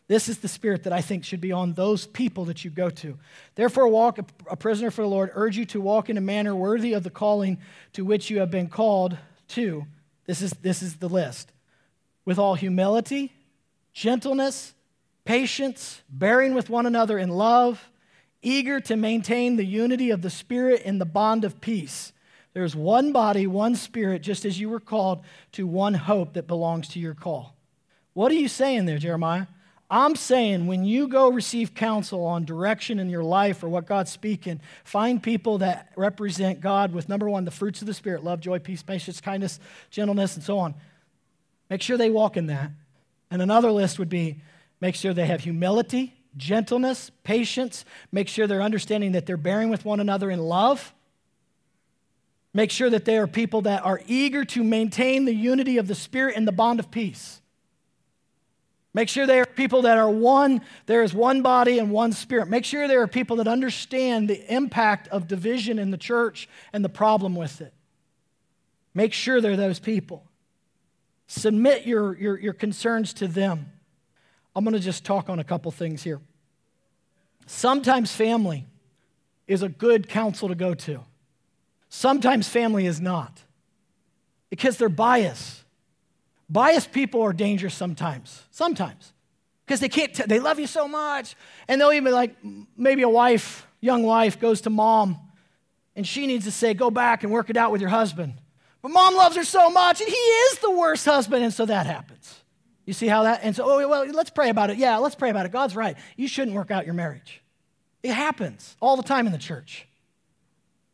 This 0.08 0.28
is 0.28 0.38
the 0.38 0.48
spirit 0.48 0.84
that 0.84 0.92
I 0.92 1.02
think 1.02 1.24
should 1.24 1.40
be 1.40 1.52
on 1.52 1.72
those 1.72 2.06
people 2.06 2.46
that 2.46 2.64
you 2.64 2.70
go 2.70 2.90
to. 2.90 3.18
Therefore, 3.54 3.88
walk 3.88 4.18
a 4.48 4.56
prisoner 4.56 4.90
for 4.90 5.02
the 5.02 5.08
Lord, 5.08 5.30
urge 5.34 5.56
you 5.56 5.66
to 5.66 5.80
walk 5.80 6.08
in 6.08 6.16
a 6.16 6.22
manner 6.22 6.54
worthy 6.54 6.92
of 6.92 7.02
the 7.02 7.10
calling 7.10 7.58
to 7.92 8.04
which 8.04 8.30
you 8.30 8.38
have 8.38 8.50
been 8.50 8.68
called 8.68 9.18
to. 9.48 9.84
This 10.26 10.42
is, 10.42 10.52
this 10.62 10.80
is 10.80 10.96
the 10.96 11.08
list. 11.08 11.52
With 12.24 12.38
all 12.38 12.54
humility, 12.54 13.32
gentleness, 13.92 14.74
patience, 15.24 16.02
bearing 16.08 16.54
with 16.54 16.70
one 16.70 16.86
another 16.86 17.18
in 17.18 17.28
love, 17.28 17.90
eager 18.42 18.80
to 18.80 18.96
maintain 18.96 19.56
the 19.56 19.66
unity 19.66 20.10
of 20.10 20.22
the 20.22 20.30
Spirit 20.30 20.82
in 20.82 20.98
the 20.98 21.04
bond 21.04 21.44
of 21.44 21.60
peace. 21.60 22.12
There's 22.56 22.74
one 22.74 23.12
body, 23.12 23.46
one 23.46 23.74
Spirit, 23.74 24.22
just 24.22 24.46
as 24.46 24.58
you 24.58 24.70
were 24.70 24.80
called 24.80 25.20
to 25.52 25.66
one 25.66 25.92
hope 25.92 26.32
that 26.32 26.46
belongs 26.46 26.88
to 26.88 26.98
your 26.98 27.12
call. 27.12 27.54
What 28.14 28.32
are 28.32 28.36
you 28.36 28.48
saying 28.48 28.86
there, 28.86 28.96
Jeremiah? 28.96 29.44
I'm 29.90 30.16
saying 30.16 30.66
when 30.66 30.82
you 30.86 31.06
go 31.06 31.28
receive 31.28 31.74
counsel 31.74 32.24
on 32.24 32.46
direction 32.46 32.98
in 32.98 33.10
your 33.10 33.22
life 33.22 33.62
or 33.62 33.68
what 33.68 33.84
God's 33.84 34.10
speaking, 34.10 34.62
find 34.84 35.22
people 35.22 35.58
that 35.58 35.92
represent 35.96 36.62
God 36.62 36.94
with 36.94 37.10
number 37.10 37.28
one, 37.28 37.44
the 37.44 37.50
fruits 37.50 37.82
of 37.82 37.88
the 37.88 37.92
Spirit 37.92 38.24
love, 38.24 38.40
joy, 38.40 38.58
peace, 38.58 38.82
patience, 38.82 39.20
kindness, 39.20 39.60
gentleness, 39.90 40.34
and 40.34 40.42
so 40.42 40.58
on. 40.58 40.74
Make 41.68 41.82
sure 41.82 41.98
they 41.98 42.08
walk 42.08 42.38
in 42.38 42.46
that. 42.46 42.70
And 43.30 43.42
another 43.42 43.70
list 43.70 43.98
would 43.98 44.08
be 44.08 44.40
Make 44.80 44.94
sure 44.94 45.12
they 45.12 45.26
have 45.26 45.42
humility, 45.42 46.14
gentleness, 46.38 47.10
patience. 47.22 47.84
Make 48.12 48.28
sure 48.28 48.46
they're 48.46 48.62
understanding 48.62 49.12
that 49.12 49.26
they're 49.26 49.36
bearing 49.36 49.68
with 49.68 49.84
one 49.84 50.00
another 50.00 50.30
in 50.30 50.38
love. 50.38 50.94
Make 52.56 52.70
sure 52.70 52.88
that 52.88 53.04
they 53.04 53.18
are 53.18 53.26
people 53.26 53.60
that 53.62 53.84
are 53.84 54.00
eager 54.06 54.42
to 54.46 54.64
maintain 54.64 55.26
the 55.26 55.34
unity 55.34 55.76
of 55.76 55.88
the 55.88 55.94
Spirit 55.94 56.36
and 56.36 56.48
the 56.48 56.52
bond 56.52 56.80
of 56.80 56.90
peace. 56.90 57.42
Make 58.94 59.10
sure 59.10 59.26
they 59.26 59.40
are 59.40 59.44
people 59.44 59.82
that 59.82 59.98
are 59.98 60.08
one, 60.08 60.62
there 60.86 61.02
is 61.02 61.12
one 61.12 61.42
body 61.42 61.78
and 61.78 61.90
one 61.90 62.12
spirit. 62.12 62.48
Make 62.48 62.64
sure 62.64 62.88
there 62.88 63.02
are 63.02 63.06
people 63.06 63.36
that 63.36 63.46
understand 63.46 64.30
the 64.30 64.42
impact 64.50 65.06
of 65.08 65.28
division 65.28 65.78
in 65.78 65.90
the 65.90 65.98
church 65.98 66.48
and 66.72 66.82
the 66.82 66.88
problem 66.88 67.34
with 67.34 67.60
it. 67.60 67.74
Make 68.94 69.12
sure 69.12 69.42
they're 69.42 69.54
those 69.54 69.78
people. 69.78 70.24
Submit 71.26 71.86
your, 71.86 72.16
your, 72.16 72.40
your 72.40 72.54
concerns 72.54 73.12
to 73.12 73.28
them. 73.28 73.70
I'm 74.54 74.64
going 74.64 74.72
to 74.72 74.80
just 74.80 75.04
talk 75.04 75.28
on 75.28 75.38
a 75.38 75.44
couple 75.44 75.70
things 75.72 76.02
here. 76.02 76.22
Sometimes 77.44 78.12
family 78.12 78.64
is 79.46 79.60
a 79.60 79.68
good 79.68 80.08
counsel 80.08 80.48
to 80.48 80.54
go 80.54 80.72
to, 80.72 81.02
sometimes 81.88 82.48
family 82.48 82.86
is 82.86 83.00
not 83.00 83.42
because 84.50 84.76
they're 84.76 84.88
biased. 84.88 85.62
Biased 86.48 86.92
people 86.92 87.22
are 87.22 87.32
dangerous 87.32 87.74
sometimes, 87.74 88.44
sometimes, 88.50 89.12
because 89.64 89.80
they 89.80 89.88
can't, 89.88 90.14
t- 90.14 90.24
they 90.26 90.38
love 90.38 90.60
you 90.60 90.66
so 90.66 90.86
much. 90.86 91.34
And 91.66 91.80
they'll 91.80 91.92
even 91.92 92.12
like, 92.12 92.36
maybe 92.76 93.02
a 93.02 93.08
wife, 93.08 93.66
young 93.80 94.04
wife, 94.04 94.38
goes 94.38 94.60
to 94.62 94.70
mom, 94.70 95.18
and 95.96 96.06
she 96.06 96.26
needs 96.26 96.44
to 96.44 96.52
say, 96.52 96.74
go 96.74 96.90
back 96.90 97.24
and 97.24 97.32
work 97.32 97.50
it 97.50 97.56
out 97.56 97.72
with 97.72 97.80
your 97.80 97.90
husband. 97.90 98.34
But 98.82 98.90
mom 98.90 99.16
loves 99.16 99.34
her 99.34 99.44
so 99.44 99.70
much, 99.70 100.00
and 100.00 100.08
he 100.08 100.14
is 100.14 100.58
the 100.58 100.70
worst 100.70 101.04
husband. 101.04 101.42
And 101.42 101.52
so 101.52 101.66
that 101.66 101.86
happens. 101.86 102.42
You 102.84 102.92
see 102.92 103.08
how 103.08 103.24
that? 103.24 103.40
And 103.42 103.56
so, 103.56 103.64
oh, 103.66 103.88
well, 103.88 104.06
let's 104.06 104.30
pray 104.30 104.48
about 104.48 104.70
it. 104.70 104.76
Yeah, 104.76 104.98
let's 104.98 105.16
pray 105.16 105.30
about 105.30 105.46
it. 105.46 105.50
God's 105.50 105.74
right. 105.74 105.96
You 106.16 106.28
shouldn't 106.28 106.56
work 106.56 106.70
out 106.70 106.84
your 106.84 106.94
marriage. 106.94 107.42
It 108.04 108.12
happens 108.12 108.76
all 108.80 108.96
the 108.96 109.02
time 109.02 109.26
in 109.26 109.32
the 109.32 109.38
church. 109.38 109.88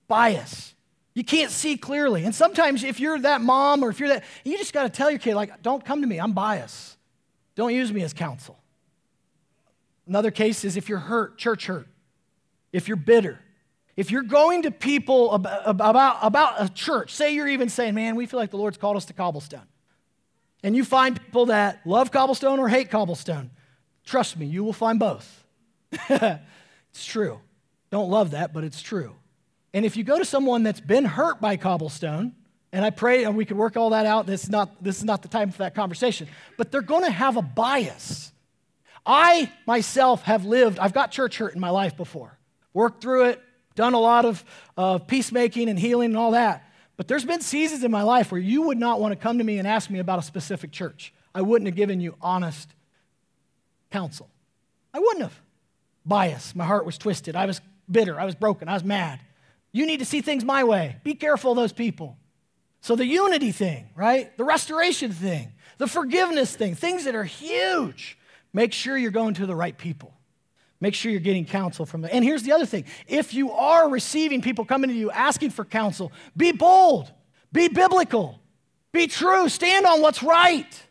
Bias. 0.09 0.73
You 1.15 1.25
can't 1.25 1.51
see 1.51 1.77
clearly. 1.77 2.25
And 2.25 2.35
sometimes 2.35 2.85
if 2.85 2.99
you're 2.99 3.19
that 3.19 3.41
mom 3.41 3.85
or 3.85 3.91
if 3.91 4.01
you're 4.01 4.09
that, 4.09 4.25
you 4.45 4.57
just 4.57 4.73
got 4.73 4.85
to 4.85 4.89
tell 4.89 5.11
your 5.11 5.19
kid, 5.19 5.35
like, 5.35 5.63
don't 5.63 5.85
come 5.85 6.01
to 6.01 6.07
me. 6.07 6.19
I'm 6.19 6.33
biased. 6.33 6.97
Don't 7.55 7.75
use 7.75 7.93
me 7.93 8.03
as 8.03 8.13
counsel. 8.13 8.59
Another 10.07 10.31
case 10.31 10.65
is 10.65 10.77
if 10.77 10.89
you're 10.89 10.99
hurt, 10.99 11.39
church 11.39 11.67
hurt, 11.67 11.87
if 12.73 12.89
you're 12.89 12.97
bitter, 12.97 13.39
if 13.97 14.11
you're 14.11 14.23
going 14.23 14.63
to 14.63 14.71
people 14.71 15.33
about, 15.33 15.63
about, 15.67 16.19
about 16.23 16.55
a 16.59 16.69
church, 16.69 17.15
say 17.15 17.35
you're 17.35 17.49
even 17.49 17.69
saying, 17.69 17.95
man, 17.95 18.17
we 18.17 18.27
feel 18.27 18.41
like 18.41 18.51
the 18.51 18.57
Lord's 18.57 18.79
called 18.79 18.97
us 18.97 19.05
to 19.07 19.13
Cobblestone, 19.13 19.67
and 20.63 20.75
you 20.75 20.85
find 20.85 21.21
people 21.21 21.47
that 21.47 21.81
love 21.87 22.11
Cobblestone 22.11 22.59
or 22.59 22.69
hate 22.69 22.91
Cobblestone, 22.91 23.51
trust 24.05 24.39
me, 24.39 24.47
you 24.47 24.65
will 24.65 24.73
find 24.73 24.99
both. 24.99 25.45
it's 25.93 27.05
true. 27.05 27.41
Don't 27.91 28.11
love 28.11 28.31
that, 28.31 28.53
but 28.55 28.65
it's 28.65 28.81
true. 28.81 29.15
And 29.75 29.87
if 29.87 29.97
you 29.97 30.05
go 30.05 30.19
to 30.19 30.25
someone 30.25 30.63
that's 30.63 30.81
been 30.81 31.05
hurt 31.05 31.41
by 31.41 31.57
Cobblestone, 31.57 32.35
and 32.73 32.85
I 32.85 32.91
pray 32.91 33.25
and 33.25 33.37
we 33.37 33.45
could 33.45 33.57
work 33.57 33.77
all 33.77 33.91
that 33.91 34.07
out, 34.07 34.27
this 34.27 34.45
is 34.45 34.51
not, 34.51 34.83
this 34.83 34.99
is 34.99 35.05
not 35.05 35.23
the 35.23 35.29
time 35.29 35.51
for 35.51 35.59
that 35.59 35.75
conversation, 35.75 36.29
but 36.57 36.71
they're 36.71 36.83
going 36.83 37.05
to 37.05 37.11
have 37.11 37.37
a 37.37 37.43
bias. 37.43 38.33
I 39.05 39.51
myself 39.67 40.23
have 40.23 40.45
lived, 40.45 40.79
I've 40.79 40.93
got 40.93 41.11
church 41.11 41.39
hurt 41.39 41.55
in 41.55 41.61
my 41.61 41.71
life 41.71 41.97
before, 41.97 42.39
worked 42.73 43.03
through 43.03 43.27
it, 43.27 43.43
done 43.75 43.95
a 43.95 43.99
lot 43.99 44.25
of 44.25 44.45
uh, 44.77 44.99
peacemaking 44.99 45.69
and 45.69 45.79
healing 45.79 46.11
and 46.11 46.17
all 46.17 46.33
that. 46.33 46.69
But 46.97 47.09
there's 47.09 47.25
been 47.25 47.41
seasons 47.41 47.83
in 47.85 47.91
my 47.91 48.03
life 48.03 48.31
where 48.31 48.41
you 48.41 48.63
would 48.63 48.79
not 48.79 49.01
want 49.01 49.13
to 49.13 49.17
come 49.17 49.39
to 49.39 49.45
me 49.45 49.59
and 49.59 49.67
ask 49.67 49.91
me 49.91 49.99
about 49.99 50.19
a 50.19 50.23
specific 50.23 50.71
church. 50.71 51.13
I 51.35 51.43
wouldn't 51.43 51.67
have 51.67 51.75
given 51.75 52.01
you 52.01 52.15
honest 52.21 52.69
counsel. 53.91 54.29
I 54.93 54.99
wouldn't 54.99 55.23
have. 55.23 55.41
Bias. 56.05 56.55
My 56.55 56.65
heart 56.65 56.85
was 56.85 56.99
twisted. 56.99 57.35
I 57.35 57.47
was 57.47 57.61
bitter. 57.91 58.21
I 58.21 58.25
was 58.25 58.35
broken. 58.35 58.69
I 58.69 58.75
was 58.75 58.85
mad. 58.85 59.21
You 59.73 59.87
need 59.87 59.99
to 59.99 60.05
see 60.05 60.21
things 60.21 60.45
my 60.45 60.65
way. 60.65 60.97
Be 61.03 61.15
careful 61.15 61.53
of 61.53 61.57
those 61.57 61.73
people. 61.73 62.19
So, 62.83 62.97
the 62.97 63.07
unity 63.07 63.53
thing, 63.53 63.89
right? 63.95 64.37
The 64.37 64.45
restoration 64.45 65.13
thing, 65.13 65.53
the 65.79 65.87
forgiveness 65.87 66.55
thing, 66.55 66.75
things 66.75 67.05
that 67.05 67.15
are 67.15 67.25
huge. 67.25 68.19
Make 68.53 68.73
sure 68.73 68.97
you're 68.97 69.11
going 69.11 69.35
to 69.35 69.47
the 69.47 69.55
right 69.55 69.77
people. 69.77 70.13
Make 70.81 70.95
sure 70.95 71.13
you're 71.13 71.21
getting 71.21 71.45
counsel 71.45 71.87
from 71.87 72.01
them. 72.03 72.11
And 72.13 72.25
here's 72.25 72.43
the 72.43 72.53
other 72.53 72.67
thing 72.67 72.85
if 73.07 73.33
you 73.33 73.53
are 73.53 73.89
receiving 73.89 74.43
people 74.43 74.65
coming 74.65 74.91
to 74.91 74.97
you 74.97 75.11
asking 75.13 75.51
for 75.51 75.65
counsel, 75.65 76.13
be 76.37 76.51
bold, 76.51 77.11
be 77.53 77.69
biblical, 77.69 78.41
be 78.93 79.07
true, 79.07 79.49
stand 79.49 79.87
on 79.87 80.03
what's 80.03 80.23
right. 80.23 80.87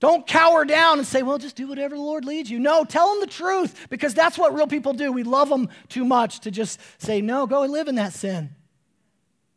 Don't 0.00 0.26
cower 0.26 0.64
down 0.64 0.98
and 0.98 1.06
say, 1.06 1.22
well, 1.22 1.38
just 1.38 1.56
do 1.56 1.66
whatever 1.66 1.96
the 1.96 2.02
Lord 2.02 2.24
leads 2.24 2.48
you. 2.48 2.60
No, 2.60 2.84
tell 2.84 3.10
them 3.10 3.20
the 3.20 3.26
truth 3.26 3.88
because 3.90 4.14
that's 4.14 4.38
what 4.38 4.54
real 4.54 4.68
people 4.68 4.92
do. 4.92 5.10
We 5.10 5.24
love 5.24 5.48
them 5.48 5.68
too 5.88 6.04
much 6.04 6.40
to 6.40 6.52
just 6.52 6.78
say, 6.98 7.20
no, 7.20 7.46
go 7.46 7.64
and 7.64 7.72
live 7.72 7.88
in 7.88 7.96
that 7.96 8.12
sin. 8.12 8.50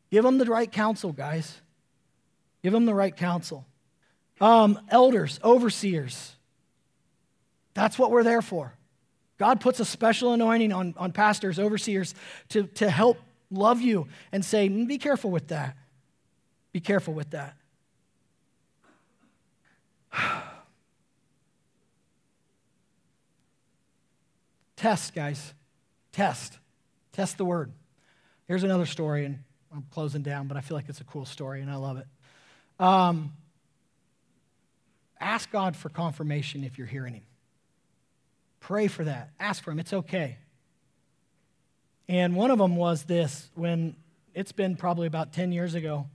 Give 0.10 0.24
them 0.24 0.40
the 0.40 0.46
right 0.46 0.72
counsel, 0.72 1.12
guys. 1.12 1.62
Give 2.64 2.74
them 2.74 2.86
the 2.86 2.94
right 2.94 3.16
counsel. 3.16 3.66
Um, 4.40 4.80
elders, 4.90 5.40
overseers. 5.44 6.36
That's 7.76 8.00
what 8.00 8.10
we're 8.10 8.24
there 8.24 8.42
for. 8.42 8.74
God 9.38 9.62
puts 9.62 9.80
a 9.80 9.86
special 9.86 10.34
anointing 10.34 10.74
on, 10.74 10.96
on 10.98 11.12
pastors, 11.12 11.60
overseers, 11.60 12.16
to, 12.50 12.64
to 12.64 12.90
help 12.90 13.18
love 13.52 13.82
you 13.82 14.08
and 14.32 14.44
say, 14.44 14.68
be 14.68 14.98
careful 14.98 15.30
with 15.30 15.50
that. 15.50 15.78
Be 16.74 16.80
careful 16.80 17.14
with 17.14 17.32
that. 17.32 17.56
Test, 24.76 25.14
guys. 25.14 25.54
Test. 26.12 26.58
Test 27.14 27.38
the 27.38 27.46
word. 27.46 27.72
Here's 28.48 28.64
another 28.64 28.86
story, 28.86 29.26
and 29.26 29.40
I'm 29.74 29.86
closing 29.92 30.24
down, 30.24 30.48
but 30.48 30.58
I 30.58 30.62
feel 30.62 30.76
like 30.76 30.90
it's 30.90 31.02
a 31.02 31.06
cool 31.06 31.26
story, 31.26 31.62
and 31.62 31.72
I 31.72 31.76
love 31.76 31.98
it. 31.98 32.08
Um, 32.80 33.34
ask 35.20 35.52
God 35.52 35.76
for 35.76 35.90
confirmation 35.90 36.64
if 36.64 36.78
you're 36.78 36.88
hearing 36.88 37.14
Him. 37.14 37.24
Pray 38.60 38.88
for 38.88 39.04
that. 39.04 39.30
Ask 39.40 39.64
for 39.64 39.72
Him. 39.72 39.80
It's 39.80 39.94
okay. 39.94 40.38
And 42.10 42.36
one 42.36 42.52
of 42.52 42.58
them 42.58 42.76
was 42.76 43.04
this 43.04 43.50
when 43.56 43.96
it's 44.34 44.52
been 44.52 44.76
probably 44.76 45.08
about 45.08 45.32
10 45.32 45.52
years 45.52 45.76
ago. 45.76 46.08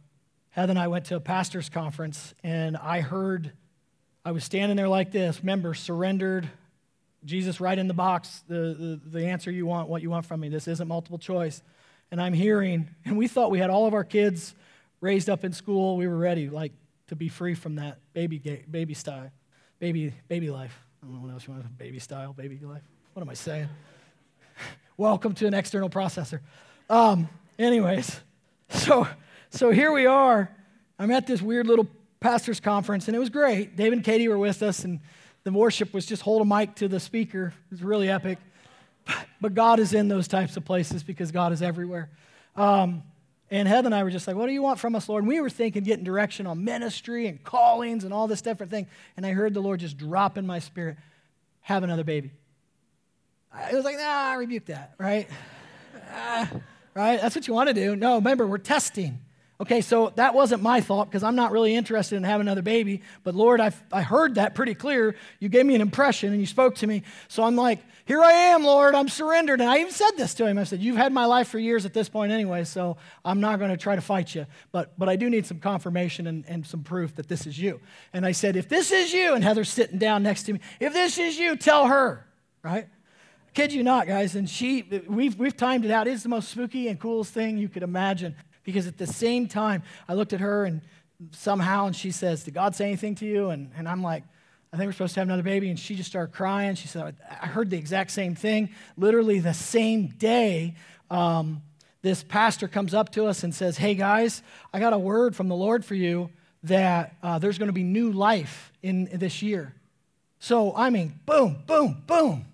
Heather 0.50 0.70
and 0.70 0.78
I 0.78 0.88
went 0.88 1.06
to 1.06 1.16
a 1.16 1.20
pastor's 1.20 1.68
conference, 1.68 2.34
and 2.42 2.76
I 2.76 3.00
heard, 3.00 3.52
I 4.26 4.32
was 4.32 4.42
standing 4.42 4.76
there 4.76 4.88
like 4.88 5.12
this 5.12 5.40
members 5.44 5.78
surrendered. 5.78 6.50
Jesus, 7.24 7.60
right 7.60 7.78
in 7.78 7.86
the 7.86 7.94
box, 7.94 8.42
the, 8.48 8.98
the, 9.04 9.18
the 9.20 9.26
answer 9.26 9.52
you 9.52 9.66
want, 9.66 9.88
what 9.88 10.02
you 10.02 10.10
want 10.10 10.26
from 10.26 10.40
me. 10.40 10.48
This 10.48 10.66
isn't 10.66 10.88
multiple 10.88 11.16
choice. 11.16 11.62
And 12.10 12.20
I'm 12.20 12.32
hearing, 12.32 12.88
and 13.04 13.16
we 13.16 13.28
thought 13.28 13.52
we 13.52 13.60
had 13.60 13.70
all 13.70 13.86
of 13.86 13.94
our 13.94 14.02
kids 14.02 14.52
raised 15.00 15.30
up 15.30 15.44
in 15.44 15.52
school. 15.52 15.96
We 15.96 16.08
were 16.08 16.16
ready, 16.16 16.48
like, 16.48 16.72
to 17.06 17.14
be 17.14 17.28
free 17.28 17.54
from 17.54 17.76
that 17.76 17.98
baby, 18.14 18.40
baby 18.68 18.94
style, 18.94 19.30
baby, 19.78 20.12
baby 20.26 20.50
life. 20.50 20.76
I 21.00 21.06
don't 21.06 21.14
know 21.14 21.22
what 21.22 21.32
else 21.32 21.46
you 21.46 21.52
want. 21.52 21.78
Baby 21.78 22.00
style, 22.00 22.32
baby 22.32 22.58
life. 22.60 22.82
What 23.12 23.22
am 23.22 23.28
I 23.28 23.34
saying? 23.34 23.68
Welcome 24.96 25.34
to 25.34 25.46
an 25.46 25.54
external 25.54 25.88
processor. 25.88 26.40
Um, 26.90 27.28
anyways, 27.60 28.18
so 28.70 29.06
so 29.50 29.70
here 29.70 29.92
we 29.92 30.06
are. 30.06 30.50
I'm 30.98 31.12
at 31.12 31.28
this 31.28 31.40
weird 31.40 31.68
little 31.68 31.86
pastors 32.20 32.60
conference, 32.60 33.08
and 33.08 33.16
it 33.16 33.18
was 33.18 33.30
great. 33.30 33.76
Dave 33.76 33.92
and 33.92 34.02
Katie 34.02 34.28
were 34.28 34.38
with 34.38 34.62
us, 34.62 34.84
and 34.84 35.00
the 35.44 35.52
worship 35.52 35.94
was 35.94 36.06
just 36.06 36.22
hold 36.22 36.42
a 36.42 36.44
mic 36.44 36.74
to 36.76 36.88
the 36.88 37.00
speaker. 37.00 37.54
It 37.70 37.70
was 37.70 37.82
really 37.82 38.08
epic. 38.08 38.38
But 39.40 39.54
God 39.54 39.78
is 39.78 39.92
in 39.94 40.08
those 40.08 40.26
types 40.26 40.56
of 40.56 40.64
places 40.64 41.02
because 41.02 41.30
God 41.30 41.52
is 41.52 41.62
everywhere. 41.62 42.10
Um, 42.56 43.02
and 43.50 43.68
Heather 43.68 43.86
and 43.86 43.94
I 43.94 44.02
were 44.02 44.10
just 44.10 44.26
like, 44.26 44.34
what 44.34 44.46
do 44.46 44.52
you 44.52 44.62
want 44.62 44.80
from 44.80 44.96
us, 44.96 45.08
Lord? 45.08 45.22
And 45.22 45.28
we 45.28 45.40
were 45.40 45.50
thinking, 45.50 45.84
getting 45.84 46.04
direction 46.04 46.46
on 46.46 46.64
ministry 46.64 47.28
and 47.28 47.42
callings 47.44 48.02
and 48.02 48.12
all 48.12 48.26
this 48.26 48.42
different 48.42 48.72
thing. 48.72 48.88
And 49.16 49.24
I 49.24 49.30
heard 49.32 49.54
the 49.54 49.60
Lord 49.60 49.80
just 49.80 49.96
drop 49.96 50.36
in 50.36 50.46
my 50.46 50.58
spirit, 50.58 50.96
have 51.60 51.84
another 51.84 52.02
baby. 52.02 52.32
I 53.52 53.72
was 53.72 53.84
like, 53.84 53.96
nah, 53.96 54.02
I 54.02 54.34
rebuke 54.34 54.66
that, 54.66 54.94
right? 54.98 55.28
ah, 56.12 56.50
right? 56.94 57.20
That's 57.20 57.36
what 57.36 57.46
you 57.46 57.54
want 57.54 57.68
to 57.68 57.74
do. 57.74 57.94
No, 57.94 58.16
remember, 58.16 58.46
we're 58.46 58.58
testing. 58.58 59.20
Okay, 59.58 59.80
so 59.80 60.12
that 60.16 60.34
wasn't 60.34 60.62
my 60.62 60.82
thought 60.82 61.06
because 61.06 61.22
I'm 61.22 61.34
not 61.34 61.50
really 61.50 61.74
interested 61.74 62.16
in 62.16 62.24
having 62.24 62.46
another 62.46 62.60
baby. 62.60 63.00
But 63.24 63.34
Lord, 63.34 63.58
I, 63.58 63.72
I 63.90 64.02
heard 64.02 64.34
that 64.34 64.54
pretty 64.54 64.74
clear. 64.74 65.16
You 65.40 65.48
gave 65.48 65.64
me 65.64 65.74
an 65.74 65.80
impression 65.80 66.30
and 66.32 66.40
you 66.40 66.46
spoke 66.46 66.74
to 66.76 66.86
me. 66.86 67.04
So 67.28 67.42
I'm 67.42 67.56
like, 67.56 67.80
here 68.04 68.22
I 68.22 68.32
am, 68.32 68.64
Lord, 68.64 68.94
I'm 68.94 69.08
surrendered. 69.08 69.62
And 69.62 69.70
I 69.70 69.78
even 69.78 69.92
said 69.92 70.10
this 70.18 70.34
to 70.34 70.46
him. 70.46 70.58
I 70.58 70.64
said, 70.64 70.80
You've 70.80 70.98
had 70.98 71.12
my 71.12 71.24
life 71.24 71.48
for 71.48 71.58
years 71.58 71.86
at 71.86 71.94
this 71.94 72.08
point 72.08 72.32
anyway, 72.32 72.64
so 72.64 72.98
I'm 73.24 73.40
not 73.40 73.58
going 73.58 73.70
to 73.70 73.78
try 73.78 73.96
to 73.96 74.02
fight 74.02 74.34
you. 74.34 74.46
But, 74.72 74.96
but 74.98 75.08
I 75.08 75.16
do 75.16 75.30
need 75.30 75.46
some 75.46 75.58
confirmation 75.58 76.26
and, 76.26 76.44
and 76.46 76.66
some 76.66 76.82
proof 76.82 77.16
that 77.16 77.26
this 77.26 77.46
is 77.46 77.58
you. 77.58 77.80
And 78.12 78.26
I 78.26 78.32
said, 78.32 78.56
If 78.56 78.68
this 78.68 78.92
is 78.92 79.14
you, 79.14 79.34
and 79.34 79.42
Heather's 79.42 79.70
sitting 79.70 79.98
down 79.98 80.22
next 80.22 80.42
to 80.44 80.52
me, 80.52 80.60
if 80.80 80.92
this 80.92 81.18
is 81.18 81.38
you, 81.38 81.56
tell 81.56 81.86
her, 81.86 82.26
right? 82.62 82.88
kid 83.54 83.72
you 83.72 83.82
not, 83.82 84.06
guys. 84.06 84.36
And 84.36 84.48
she, 84.48 84.84
we've, 85.08 85.34
we've 85.38 85.56
timed 85.56 85.86
it 85.86 85.90
out. 85.90 86.06
It's 86.06 86.22
the 86.22 86.28
most 86.28 86.50
spooky 86.50 86.88
and 86.88 87.00
coolest 87.00 87.32
thing 87.32 87.56
you 87.56 87.70
could 87.70 87.82
imagine 87.82 88.36
because 88.66 88.88
at 88.88 88.98
the 88.98 89.06
same 89.06 89.46
time, 89.46 89.84
I 90.08 90.14
looked 90.14 90.32
at 90.32 90.40
her 90.40 90.64
and 90.66 90.82
somehow, 91.30 91.86
and 91.86 91.96
she 91.96 92.10
says, 92.10 92.42
Did 92.42 92.52
God 92.52 92.74
say 92.74 92.86
anything 92.86 93.14
to 93.14 93.24
you? 93.24 93.50
And, 93.50 93.70
and 93.78 93.88
I'm 93.88 94.02
like, 94.02 94.24
I 94.72 94.76
think 94.76 94.88
we're 94.88 94.92
supposed 94.92 95.14
to 95.14 95.20
have 95.20 95.28
another 95.28 95.44
baby. 95.44 95.70
And 95.70 95.78
she 95.78 95.94
just 95.94 96.10
started 96.10 96.34
crying. 96.34 96.74
She 96.74 96.88
said, 96.88 97.16
I 97.30 97.46
heard 97.46 97.70
the 97.70 97.78
exact 97.78 98.10
same 98.10 98.34
thing. 98.34 98.70
Literally 98.98 99.38
the 99.38 99.54
same 99.54 100.08
day, 100.08 100.74
um, 101.08 101.62
this 102.02 102.24
pastor 102.24 102.66
comes 102.66 102.92
up 102.92 103.12
to 103.12 103.26
us 103.26 103.44
and 103.44 103.54
says, 103.54 103.78
Hey 103.78 103.94
guys, 103.94 104.42
I 104.74 104.80
got 104.80 104.92
a 104.92 104.98
word 104.98 105.36
from 105.36 105.48
the 105.48 105.56
Lord 105.56 105.84
for 105.84 105.94
you 105.94 106.28
that 106.64 107.14
uh, 107.22 107.38
there's 107.38 107.58
going 107.58 107.68
to 107.68 107.72
be 107.72 107.84
new 107.84 108.10
life 108.10 108.72
in, 108.82 109.06
in 109.06 109.20
this 109.20 109.42
year. 109.42 109.74
So, 110.40 110.74
I 110.74 110.90
mean, 110.90 111.20
boom, 111.24 111.62
boom, 111.66 112.02
boom. 112.06 112.44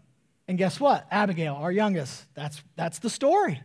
And 0.46 0.58
guess 0.58 0.78
what? 0.78 1.06
Abigail, 1.10 1.54
our 1.54 1.72
youngest, 1.72 2.26
that's, 2.34 2.62
that's 2.76 2.98
the 2.98 3.08
story. 3.08 3.62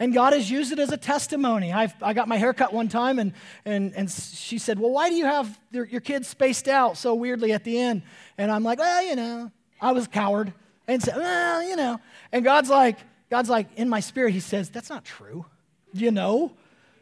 And 0.00 0.14
God 0.14 0.32
has 0.32 0.50
used 0.50 0.72
it 0.72 0.78
as 0.78 0.90
a 0.90 0.96
testimony. 0.96 1.74
I've, 1.74 1.92
I 2.02 2.14
got 2.14 2.26
my 2.26 2.38
hair 2.38 2.54
cut 2.54 2.72
one 2.72 2.88
time, 2.88 3.18
and, 3.18 3.34
and, 3.66 3.92
and 3.94 4.10
she 4.10 4.56
said, 4.56 4.78
Well, 4.78 4.90
why 4.90 5.10
do 5.10 5.14
you 5.14 5.26
have 5.26 5.60
your, 5.70 5.84
your 5.84 6.00
kids 6.00 6.26
spaced 6.26 6.68
out 6.68 6.96
so 6.96 7.14
weirdly 7.14 7.52
at 7.52 7.64
the 7.64 7.78
end? 7.78 8.02
And 8.38 8.50
I'm 8.50 8.64
like, 8.64 8.78
Well, 8.78 9.04
you 9.04 9.14
know, 9.14 9.52
I 9.78 9.92
was 9.92 10.06
a 10.06 10.08
coward. 10.08 10.54
And 10.88 11.02
said, 11.02 11.16
Well, 11.16 11.62
you 11.62 11.76
know. 11.76 12.00
And 12.32 12.42
God's 12.42 12.70
like, 12.70 12.98
God's 13.28 13.50
like, 13.50 13.68
in 13.76 13.90
my 13.90 14.00
spirit, 14.00 14.32
He 14.32 14.40
says, 14.40 14.70
That's 14.70 14.88
not 14.88 15.04
true. 15.04 15.44
You 15.92 16.10
know? 16.10 16.52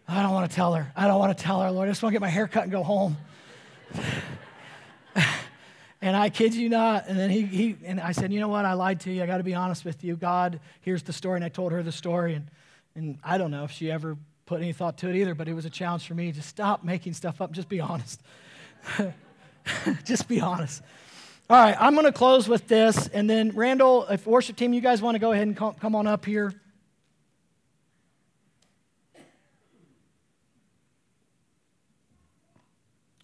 I 0.09 0.23
don't 0.23 0.33
want 0.33 0.51
to 0.51 0.57
tell 0.57 0.75
her. 0.75 0.91
I 0.97 1.07
don't 1.07 1.21
want 1.21 1.37
to 1.37 1.45
tell 1.45 1.61
her, 1.61 1.71
Lord. 1.71 1.89
I 1.89 1.93
just 1.93 2.03
want 2.03 2.13
to 2.13 2.15
get 2.15 2.23
my 2.23 2.29
hair 2.29 2.49
cut 2.49 2.65
and 2.65 2.73
go 2.73 2.83
home. 2.83 3.17
and 6.01 6.17
I 6.17 6.31
kid 6.31 6.55
you 6.55 6.69
not. 6.69 7.07
And 7.07 7.17
then 7.17 7.31
he, 7.31 7.43
he 7.43 7.77
and 7.85 8.01
I 8.01 8.11
said, 8.11 8.33
You 8.33 8.41
know 8.41 8.49
what? 8.49 8.65
I 8.65 8.73
lied 8.73 8.99
to 9.01 9.13
you. 9.13 9.23
I 9.23 9.27
got 9.27 9.37
to 9.37 9.45
be 9.45 9.55
honest 9.55 9.85
with 9.85 10.03
you. 10.03 10.17
God, 10.17 10.59
here's 10.81 11.05
the 11.05 11.13
story. 11.13 11.37
And 11.37 11.45
I 11.45 11.49
told 11.49 11.71
her 11.71 11.83
the 11.85 11.93
story. 11.93 12.35
And 12.35 12.47
and 12.99 13.19
I 13.25 13.39
don't 13.39 13.51
know 13.51 13.65
if 13.65 13.71
she 13.71 13.91
ever 13.91 14.19
put 14.45 14.61
any 14.61 14.73
thought 14.73 14.99
to 14.99 15.09
it 15.09 15.17
either, 15.17 15.35
but 15.35 15.49
it 15.49 15.55
was 15.55 15.65
a 15.65 15.71
challenge 15.71 16.07
for 16.07 16.15
me 16.15 16.33
to 16.33 16.43
stop 16.43 16.85
making 16.85 17.15
stuff 17.15 17.41
up. 17.41 17.53
Just 17.53 17.69
be 17.69 17.81
honest. 17.81 18.21
just 20.05 20.29
be 20.29 20.41
honest. 20.41 20.83
All 21.49 21.57
right, 21.57 21.77
I'm 21.79 21.95
going 21.95 22.07
to 22.07 22.13
close 22.13 22.49
with 22.49 22.67
this. 22.69 23.09
And 23.09 23.31
then, 23.31 23.53
Randall, 23.55 24.07
if 24.09 24.27
worship 24.27 24.57
team, 24.57 24.73
you 24.73 24.81
guys 24.81 25.01
want 25.01 25.15
to 25.15 25.19
go 25.19 25.33
ahead 25.33 25.47
and 25.47 25.57
come 25.57 25.95
on 25.95 26.07
up 26.07 26.25
here. 26.25 26.53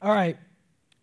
All 0.01 0.15
right, 0.15 0.37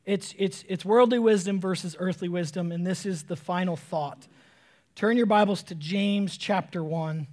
it's, 0.06 0.34
it's, 0.38 0.64
it's 0.68 0.86
worldly 0.86 1.20
wisdom 1.20 1.60
versus 1.60 1.96
earthly 2.00 2.30
wisdom, 2.30 2.72
and 2.72 2.86
this 2.86 3.06
is 3.06 3.24
the 3.24 3.36
final 3.36 3.76
thought. 3.76 4.28
Turn 4.94 5.18
your 5.18 5.26
Bibles 5.26 5.64
to 5.64 5.76
James 5.76 6.38
chapter 6.38 6.84
1. 6.84 7.28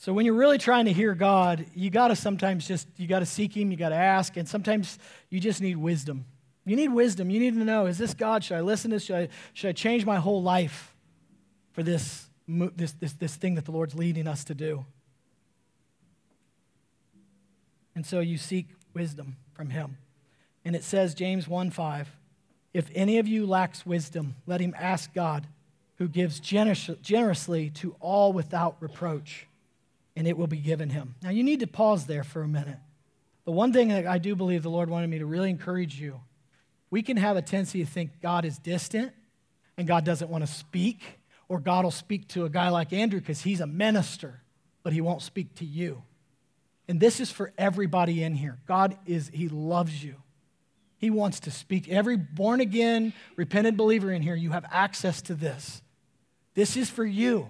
So 0.00 0.14
when 0.14 0.24
you're 0.24 0.34
really 0.34 0.56
trying 0.56 0.86
to 0.86 0.94
hear 0.94 1.14
God, 1.14 1.66
you 1.74 1.90
got 1.90 2.08
to 2.08 2.16
sometimes 2.16 2.66
just 2.66 2.88
you 2.96 3.06
got 3.06 3.18
to 3.18 3.26
seek 3.26 3.54
him, 3.54 3.70
you 3.70 3.76
got 3.76 3.90
to 3.90 3.96
ask, 3.96 4.34
and 4.38 4.48
sometimes 4.48 4.98
you 5.28 5.40
just 5.40 5.60
need 5.60 5.76
wisdom. 5.76 6.24
You 6.64 6.74
need 6.74 6.88
wisdom. 6.88 7.28
You 7.28 7.38
need 7.38 7.52
to 7.52 7.64
know, 7.64 7.84
is 7.84 7.98
this 7.98 8.14
God? 8.14 8.42
Should 8.42 8.56
I 8.56 8.62
listen 8.62 8.90
to 8.92 8.96
this? 8.96 9.04
Should 9.04 9.16
I, 9.16 9.28
should 9.52 9.68
I 9.68 9.72
change 9.72 10.06
my 10.06 10.16
whole 10.16 10.42
life 10.42 10.94
for 11.72 11.82
this, 11.82 12.30
this, 12.48 12.92
this, 12.92 13.12
this 13.12 13.36
thing 13.36 13.56
that 13.56 13.66
the 13.66 13.72
Lord's 13.72 13.94
leading 13.94 14.26
us 14.26 14.42
to 14.44 14.54
do? 14.54 14.86
And 17.94 18.06
so 18.06 18.20
you 18.20 18.38
seek 18.38 18.68
wisdom 18.94 19.36
from 19.52 19.68
him. 19.68 19.98
And 20.64 20.74
it 20.74 20.82
says, 20.82 21.12
James 21.12 21.46
1 21.46 21.72
5, 21.72 22.08
if 22.72 22.90
any 22.94 23.18
of 23.18 23.28
you 23.28 23.44
lacks 23.44 23.84
wisdom, 23.84 24.36
let 24.46 24.62
him 24.62 24.74
ask 24.78 25.12
God, 25.12 25.46
who 25.96 26.08
gives 26.08 26.40
generously 26.40 27.68
to 27.68 27.94
all 28.00 28.32
without 28.32 28.78
reproach 28.80 29.46
and 30.20 30.28
it 30.28 30.36
will 30.36 30.46
be 30.46 30.58
given 30.58 30.90
him. 30.90 31.14
Now, 31.22 31.30
you 31.30 31.42
need 31.42 31.60
to 31.60 31.66
pause 31.66 32.04
there 32.04 32.22
for 32.22 32.42
a 32.42 32.48
minute. 32.48 32.76
The 33.46 33.52
one 33.52 33.72
thing 33.72 33.88
that 33.88 34.06
I 34.06 34.18
do 34.18 34.36
believe 34.36 34.62
the 34.62 34.70
Lord 34.70 34.90
wanted 34.90 35.08
me 35.08 35.18
to 35.18 35.26
really 35.26 35.48
encourage 35.50 35.98
you 35.98 36.20
we 36.90 37.02
can 37.02 37.16
have 37.16 37.36
a 37.36 37.42
tendency 37.42 37.84
to 37.84 37.90
think 37.90 38.20
God 38.20 38.44
is 38.44 38.58
distant 38.58 39.12
and 39.78 39.86
God 39.86 40.04
doesn't 40.04 40.28
want 40.28 40.44
to 40.44 40.52
speak, 40.52 41.02
or 41.48 41.60
God 41.60 41.84
will 41.84 41.92
speak 41.92 42.28
to 42.28 42.44
a 42.44 42.50
guy 42.50 42.68
like 42.68 42.92
Andrew 42.92 43.20
because 43.20 43.40
he's 43.42 43.60
a 43.60 43.66
minister, 43.66 44.42
but 44.82 44.92
he 44.92 45.00
won't 45.00 45.22
speak 45.22 45.54
to 45.56 45.64
you. 45.64 46.02
And 46.88 46.98
this 46.98 47.20
is 47.20 47.30
for 47.30 47.52
everybody 47.56 48.24
in 48.24 48.34
here. 48.34 48.58
God 48.66 48.98
is, 49.06 49.30
He 49.32 49.48
loves 49.48 50.02
you. 50.02 50.16
He 50.98 51.08
wants 51.08 51.38
to 51.40 51.52
speak. 51.52 51.88
Every 51.88 52.16
born 52.16 52.60
again, 52.60 53.12
repentant 53.36 53.76
believer 53.76 54.10
in 54.10 54.22
here, 54.22 54.34
you 54.34 54.50
have 54.50 54.64
access 54.72 55.22
to 55.22 55.34
this. 55.34 55.82
This 56.54 56.76
is 56.76 56.90
for 56.90 57.04
you. 57.04 57.48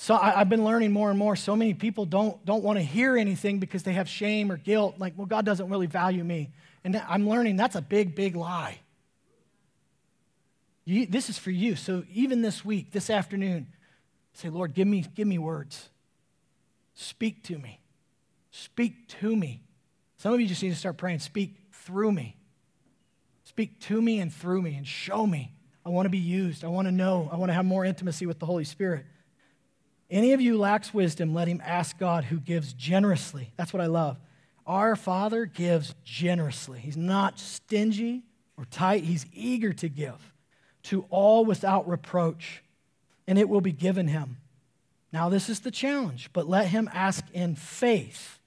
So 0.00 0.14
I, 0.14 0.30
have 0.30 0.48
been 0.48 0.64
learning 0.64 0.92
more 0.92 1.10
and 1.10 1.18
more. 1.18 1.36
So 1.36 1.54
many 1.54 1.74
people 1.74 2.06
don't, 2.06 2.42
don't 2.46 2.64
want 2.64 2.78
to 2.78 2.82
hear 2.82 3.18
anything 3.18 3.58
because 3.58 3.82
they 3.82 3.92
have 3.92 4.08
shame 4.08 4.50
or 4.50 4.56
guilt. 4.56 4.94
Like, 4.96 5.12
well, 5.14 5.26
God 5.26 5.44
doesn't 5.44 5.68
really 5.68 5.88
value 5.88 6.24
me. 6.24 6.52
And 6.84 6.96
I'm 7.06 7.28
learning 7.28 7.56
that's 7.56 7.76
a 7.76 7.82
big, 7.82 8.14
big 8.14 8.34
lie. 8.34 8.80
You, 10.86 11.04
this 11.04 11.28
is 11.28 11.36
for 11.36 11.50
you. 11.50 11.76
So 11.76 12.04
even 12.14 12.40
this 12.40 12.64
week, 12.64 12.92
this 12.92 13.10
afternoon, 13.10 13.66
say, 14.32 14.48
Lord, 14.48 14.72
give 14.72 14.88
me, 14.88 15.04
give 15.14 15.28
me 15.28 15.36
words. 15.36 15.90
Speak 16.94 17.44
to 17.44 17.58
me. 17.58 17.78
Speak 18.52 19.06
to 19.20 19.36
me. 19.36 19.60
Some 20.16 20.32
of 20.32 20.40
you 20.40 20.46
just 20.46 20.62
need 20.62 20.70
to 20.70 20.76
start 20.76 20.96
praying, 20.96 21.18
speak 21.18 21.56
through 21.72 22.12
me. 22.12 22.38
Speak 23.44 23.78
to 23.80 24.00
me 24.00 24.18
and 24.18 24.32
through 24.32 24.62
me 24.62 24.76
and 24.76 24.88
show 24.88 25.26
me. 25.26 25.52
I 25.84 25.90
want 25.90 26.06
to 26.06 26.10
be 26.10 26.16
used. 26.16 26.64
I 26.64 26.68
want 26.68 26.88
to 26.88 26.92
know. 26.92 27.28
I 27.30 27.36
want 27.36 27.50
to 27.50 27.54
have 27.54 27.66
more 27.66 27.84
intimacy 27.84 28.24
with 28.24 28.38
the 28.38 28.46
Holy 28.46 28.64
Spirit. 28.64 29.04
Any 30.10 30.32
of 30.32 30.40
you 30.40 30.58
lacks 30.58 30.92
wisdom, 30.92 31.32
let 31.32 31.48
him 31.48 31.62
ask 31.64 31.98
God 31.98 32.24
who 32.24 32.40
gives 32.40 32.72
generously. 32.72 33.52
That's 33.56 33.72
what 33.72 33.80
I 33.80 33.86
love. 33.86 34.18
Our 34.66 34.96
Father 34.96 35.46
gives 35.46 35.94
generously. 36.04 36.80
He's 36.80 36.96
not 36.96 37.38
stingy 37.38 38.24
or 38.56 38.64
tight, 38.64 39.04
he's 39.04 39.26
eager 39.32 39.72
to 39.74 39.88
give 39.88 40.30
to 40.82 41.04
all 41.10 41.44
without 41.44 41.88
reproach, 41.88 42.62
and 43.26 43.38
it 43.38 43.48
will 43.48 43.60
be 43.60 43.72
given 43.72 44.08
him. 44.08 44.38
Now, 45.12 45.28
this 45.28 45.48
is 45.48 45.60
the 45.60 45.70
challenge, 45.70 46.30
but 46.32 46.48
let 46.48 46.68
him 46.68 46.88
ask 46.92 47.24
in 47.32 47.54
faith 47.56 48.38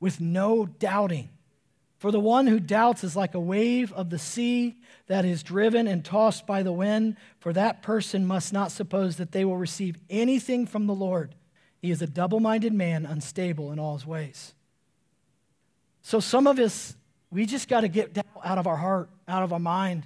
with 0.00 0.20
no 0.20 0.66
doubting. 0.66 1.30
For 2.02 2.10
the 2.10 2.18
one 2.18 2.48
who 2.48 2.58
doubts 2.58 3.04
is 3.04 3.14
like 3.14 3.36
a 3.36 3.38
wave 3.38 3.92
of 3.92 4.10
the 4.10 4.18
sea 4.18 4.74
that 5.06 5.24
is 5.24 5.44
driven 5.44 5.86
and 5.86 6.04
tossed 6.04 6.48
by 6.48 6.64
the 6.64 6.72
wind. 6.72 7.16
For 7.38 7.52
that 7.52 7.80
person 7.80 8.26
must 8.26 8.52
not 8.52 8.72
suppose 8.72 9.18
that 9.18 9.30
they 9.30 9.44
will 9.44 9.56
receive 9.56 9.96
anything 10.10 10.66
from 10.66 10.88
the 10.88 10.96
Lord. 10.96 11.36
He 11.80 11.92
is 11.92 12.02
a 12.02 12.08
double 12.08 12.40
minded 12.40 12.72
man, 12.72 13.06
unstable 13.06 13.70
in 13.70 13.78
all 13.78 13.94
his 13.94 14.04
ways. 14.04 14.52
So, 16.02 16.18
some 16.18 16.48
of 16.48 16.58
us, 16.58 16.96
we 17.30 17.46
just 17.46 17.68
got 17.68 17.82
to 17.82 17.88
get 17.88 18.14
doubt 18.14 18.26
out 18.44 18.58
of 18.58 18.66
our 18.66 18.78
heart, 18.78 19.08
out 19.28 19.44
of 19.44 19.52
our 19.52 19.60
mind. 19.60 20.04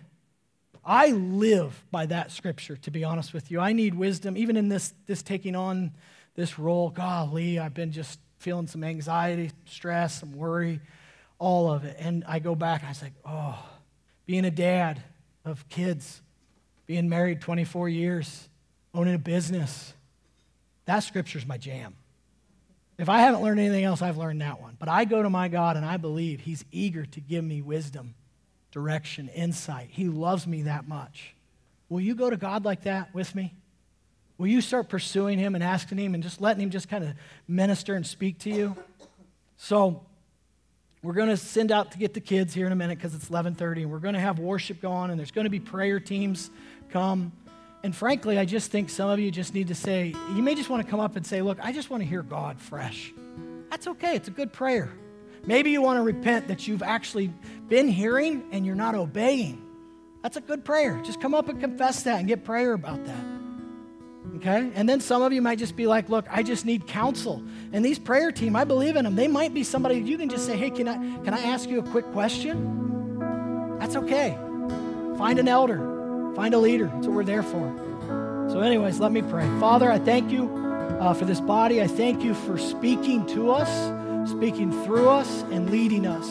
I 0.84 1.12
live 1.12 1.82
by 1.90 2.04
that 2.04 2.30
scripture, 2.30 2.76
to 2.76 2.90
be 2.90 3.04
honest 3.04 3.32
with 3.32 3.50
you. 3.50 3.58
I 3.58 3.72
need 3.72 3.94
wisdom, 3.94 4.36
even 4.36 4.58
in 4.58 4.68
this, 4.68 4.92
this 5.06 5.22
taking 5.22 5.56
on 5.56 5.92
this 6.34 6.58
role. 6.58 6.90
Golly, 6.90 7.58
I've 7.58 7.72
been 7.72 7.92
just 7.92 8.20
feeling 8.38 8.66
some 8.66 8.84
anxiety, 8.84 9.50
stress, 9.64 10.20
some 10.20 10.32
worry 10.32 10.82
all 11.38 11.70
of 11.70 11.84
it. 11.84 11.96
And 11.98 12.24
I 12.26 12.38
go 12.38 12.54
back 12.54 12.80
and 12.80 12.88
I 12.88 12.90
was 12.90 13.02
like, 13.02 13.14
oh, 13.24 13.58
being 14.26 14.44
a 14.44 14.50
dad 14.50 15.02
of 15.44 15.68
kids, 15.68 16.20
being 16.86 17.08
married 17.08 17.40
24 17.40 17.88
years, 17.88 18.48
owning 18.94 19.14
a 19.14 19.18
business, 19.18 19.94
that 20.86 21.00
scripture's 21.00 21.46
my 21.46 21.58
jam. 21.58 21.94
If 22.98 23.08
I 23.08 23.18
haven't 23.18 23.42
learned 23.42 23.60
anything 23.60 23.84
else, 23.84 24.00
I've 24.00 24.16
learned 24.16 24.40
that 24.40 24.60
one. 24.60 24.76
But 24.78 24.88
I 24.88 25.04
go 25.04 25.22
to 25.22 25.28
my 25.28 25.48
God 25.48 25.76
and 25.76 25.84
I 25.84 25.98
believe 25.98 26.40
He's 26.40 26.64
eager 26.72 27.04
to 27.04 27.20
give 27.20 27.44
me 27.44 27.60
wisdom, 27.60 28.14
direction, 28.70 29.28
insight. 29.28 29.88
He 29.90 30.08
loves 30.08 30.46
me 30.46 30.62
that 30.62 30.88
much. 30.88 31.34
Will 31.88 32.00
you 32.00 32.14
go 32.14 32.30
to 32.30 32.36
God 32.36 32.64
like 32.64 32.84
that 32.84 33.14
with 33.14 33.34
me? 33.34 33.54
Will 34.38 34.46
you 34.46 34.60
start 34.60 34.88
pursuing 34.88 35.38
Him 35.38 35.54
and 35.54 35.62
asking 35.62 35.98
Him 35.98 36.14
and 36.14 36.22
just 36.22 36.40
letting 36.40 36.62
Him 36.62 36.70
just 36.70 36.88
kind 36.88 37.04
of 37.04 37.10
minister 37.46 37.94
and 37.94 38.06
speak 38.06 38.38
to 38.40 38.50
you? 38.50 38.76
So, 39.56 40.04
we're 41.06 41.12
going 41.12 41.28
to 41.28 41.36
send 41.36 41.70
out 41.70 41.92
to 41.92 41.98
get 41.98 42.14
the 42.14 42.20
kids 42.20 42.52
here 42.52 42.66
in 42.66 42.72
a 42.72 42.76
minute 42.76 42.98
because 42.98 43.14
it's 43.14 43.28
11:30 43.28 43.82
and 43.82 43.92
we're 43.92 44.00
going 44.00 44.14
to 44.14 44.20
have 44.20 44.40
worship 44.40 44.82
going 44.82 45.10
and 45.10 45.18
there's 45.18 45.30
going 45.30 45.44
to 45.44 45.50
be 45.50 45.60
prayer 45.60 46.00
teams 46.00 46.50
come. 46.90 47.30
And 47.84 47.94
frankly, 47.94 48.40
I 48.40 48.44
just 48.44 48.72
think 48.72 48.90
some 48.90 49.08
of 49.08 49.20
you 49.20 49.30
just 49.30 49.54
need 49.54 49.68
to 49.68 49.74
say, 49.76 50.12
you 50.34 50.42
may 50.42 50.56
just 50.56 50.68
want 50.68 50.84
to 50.84 50.90
come 50.90 50.98
up 50.98 51.14
and 51.14 51.24
say, 51.24 51.42
"Look, 51.42 51.58
I 51.62 51.70
just 51.70 51.90
want 51.90 52.02
to 52.02 52.08
hear 52.08 52.24
God 52.24 52.60
fresh." 52.60 53.14
That's 53.70 53.86
okay. 53.86 54.16
It's 54.16 54.26
a 54.26 54.32
good 54.32 54.52
prayer. 54.52 54.92
Maybe 55.44 55.70
you 55.70 55.80
want 55.80 55.98
to 55.98 56.02
repent 56.02 56.48
that 56.48 56.66
you've 56.66 56.82
actually 56.82 57.32
been 57.68 57.86
hearing 57.86 58.42
and 58.50 58.66
you're 58.66 58.74
not 58.74 58.96
obeying. 58.96 59.64
That's 60.22 60.36
a 60.36 60.40
good 60.40 60.64
prayer. 60.64 61.00
Just 61.04 61.20
come 61.20 61.34
up 61.34 61.48
and 61.48 61.60
confess 61.60 62.02
that 62.02 62.18
and 62.18 62.26
get 62.26 62.42
prayer 62.42 62.72
about 62.72 63.04
that. 63.04 63.35
Okay? 64.36 64.70
And 64.74 64.88
then 64.88 65.00
some 65.00 65.22
of 65.22 65.32
you 65.32 65.40
might 65.40 65.58
just 65.58 65.76
be 65.76 65.86
like, 65.86 66.08
look, 66.08 66.26
I 66.30 66.42
just 66.42 66.66
need 66.66 66.86
counsel. 66.86 67.42
And 67.72 67.84
these 67.84 67.98
prayer 67.98 68.30
team, 68.30 68.54
I 68.54 68.64
believe 68.64 68.96
in 68.96 69.04
them. 69.04 69.16
They 69.16 69.28
might 69.28 69.54
be 69.54 69.64
somebody 69.64 69.96
you 69.98 70.18
can 70.18 70.28
just 70.28 70.46
say, 70.46 70.56
hey, 70.56 70.70
can 70.70 70.88
I, 70.88 70.94
can 71.24 71.32
I 71.32 71.40
ask 71.40 71.68
you 71.68 71.78
a 71.78 71.82
quick 71.82 72.04
question? 72.12 73.78
That's 73.78 73.96
okay. 73.96 74.36
Find 75.16 75.38
an 75.38 75.48
elder, 75.48 75.78
find 76.36 76.52
a 76.52 76.58
leader. 76.58 76.86
That's 76.86 77.06
what 77.06 77.16
we're 77.16 77.24
there 77.24 77.42
for. 77.42 78.46
So, 78.50 78.60
anyways, 78.60 79.00
let 79.00 79.10
me 79.10 79.22
pray. 79.22 79.46
Father, 79.58 79.90
I 79.90 79.98
thank 79.98 80.30
you 80.30 80.48
uh, 81.00 81.14
for 81.14 81.24
this 81.24 81.40
body. 81.40 81.80
I 81.80 81.86
thank 81.86 82.22
you 82.22 82.34
for 82.34 82.58
speaking 82.58 83.26
to 83.28 83.50
us, 83.50 84.30
speaking 84.30 84.70
through 84.84 85.08
us, 85.08 85.42
and 85.50 85.70
leading 85.70 86.06
us. 86.06 86.28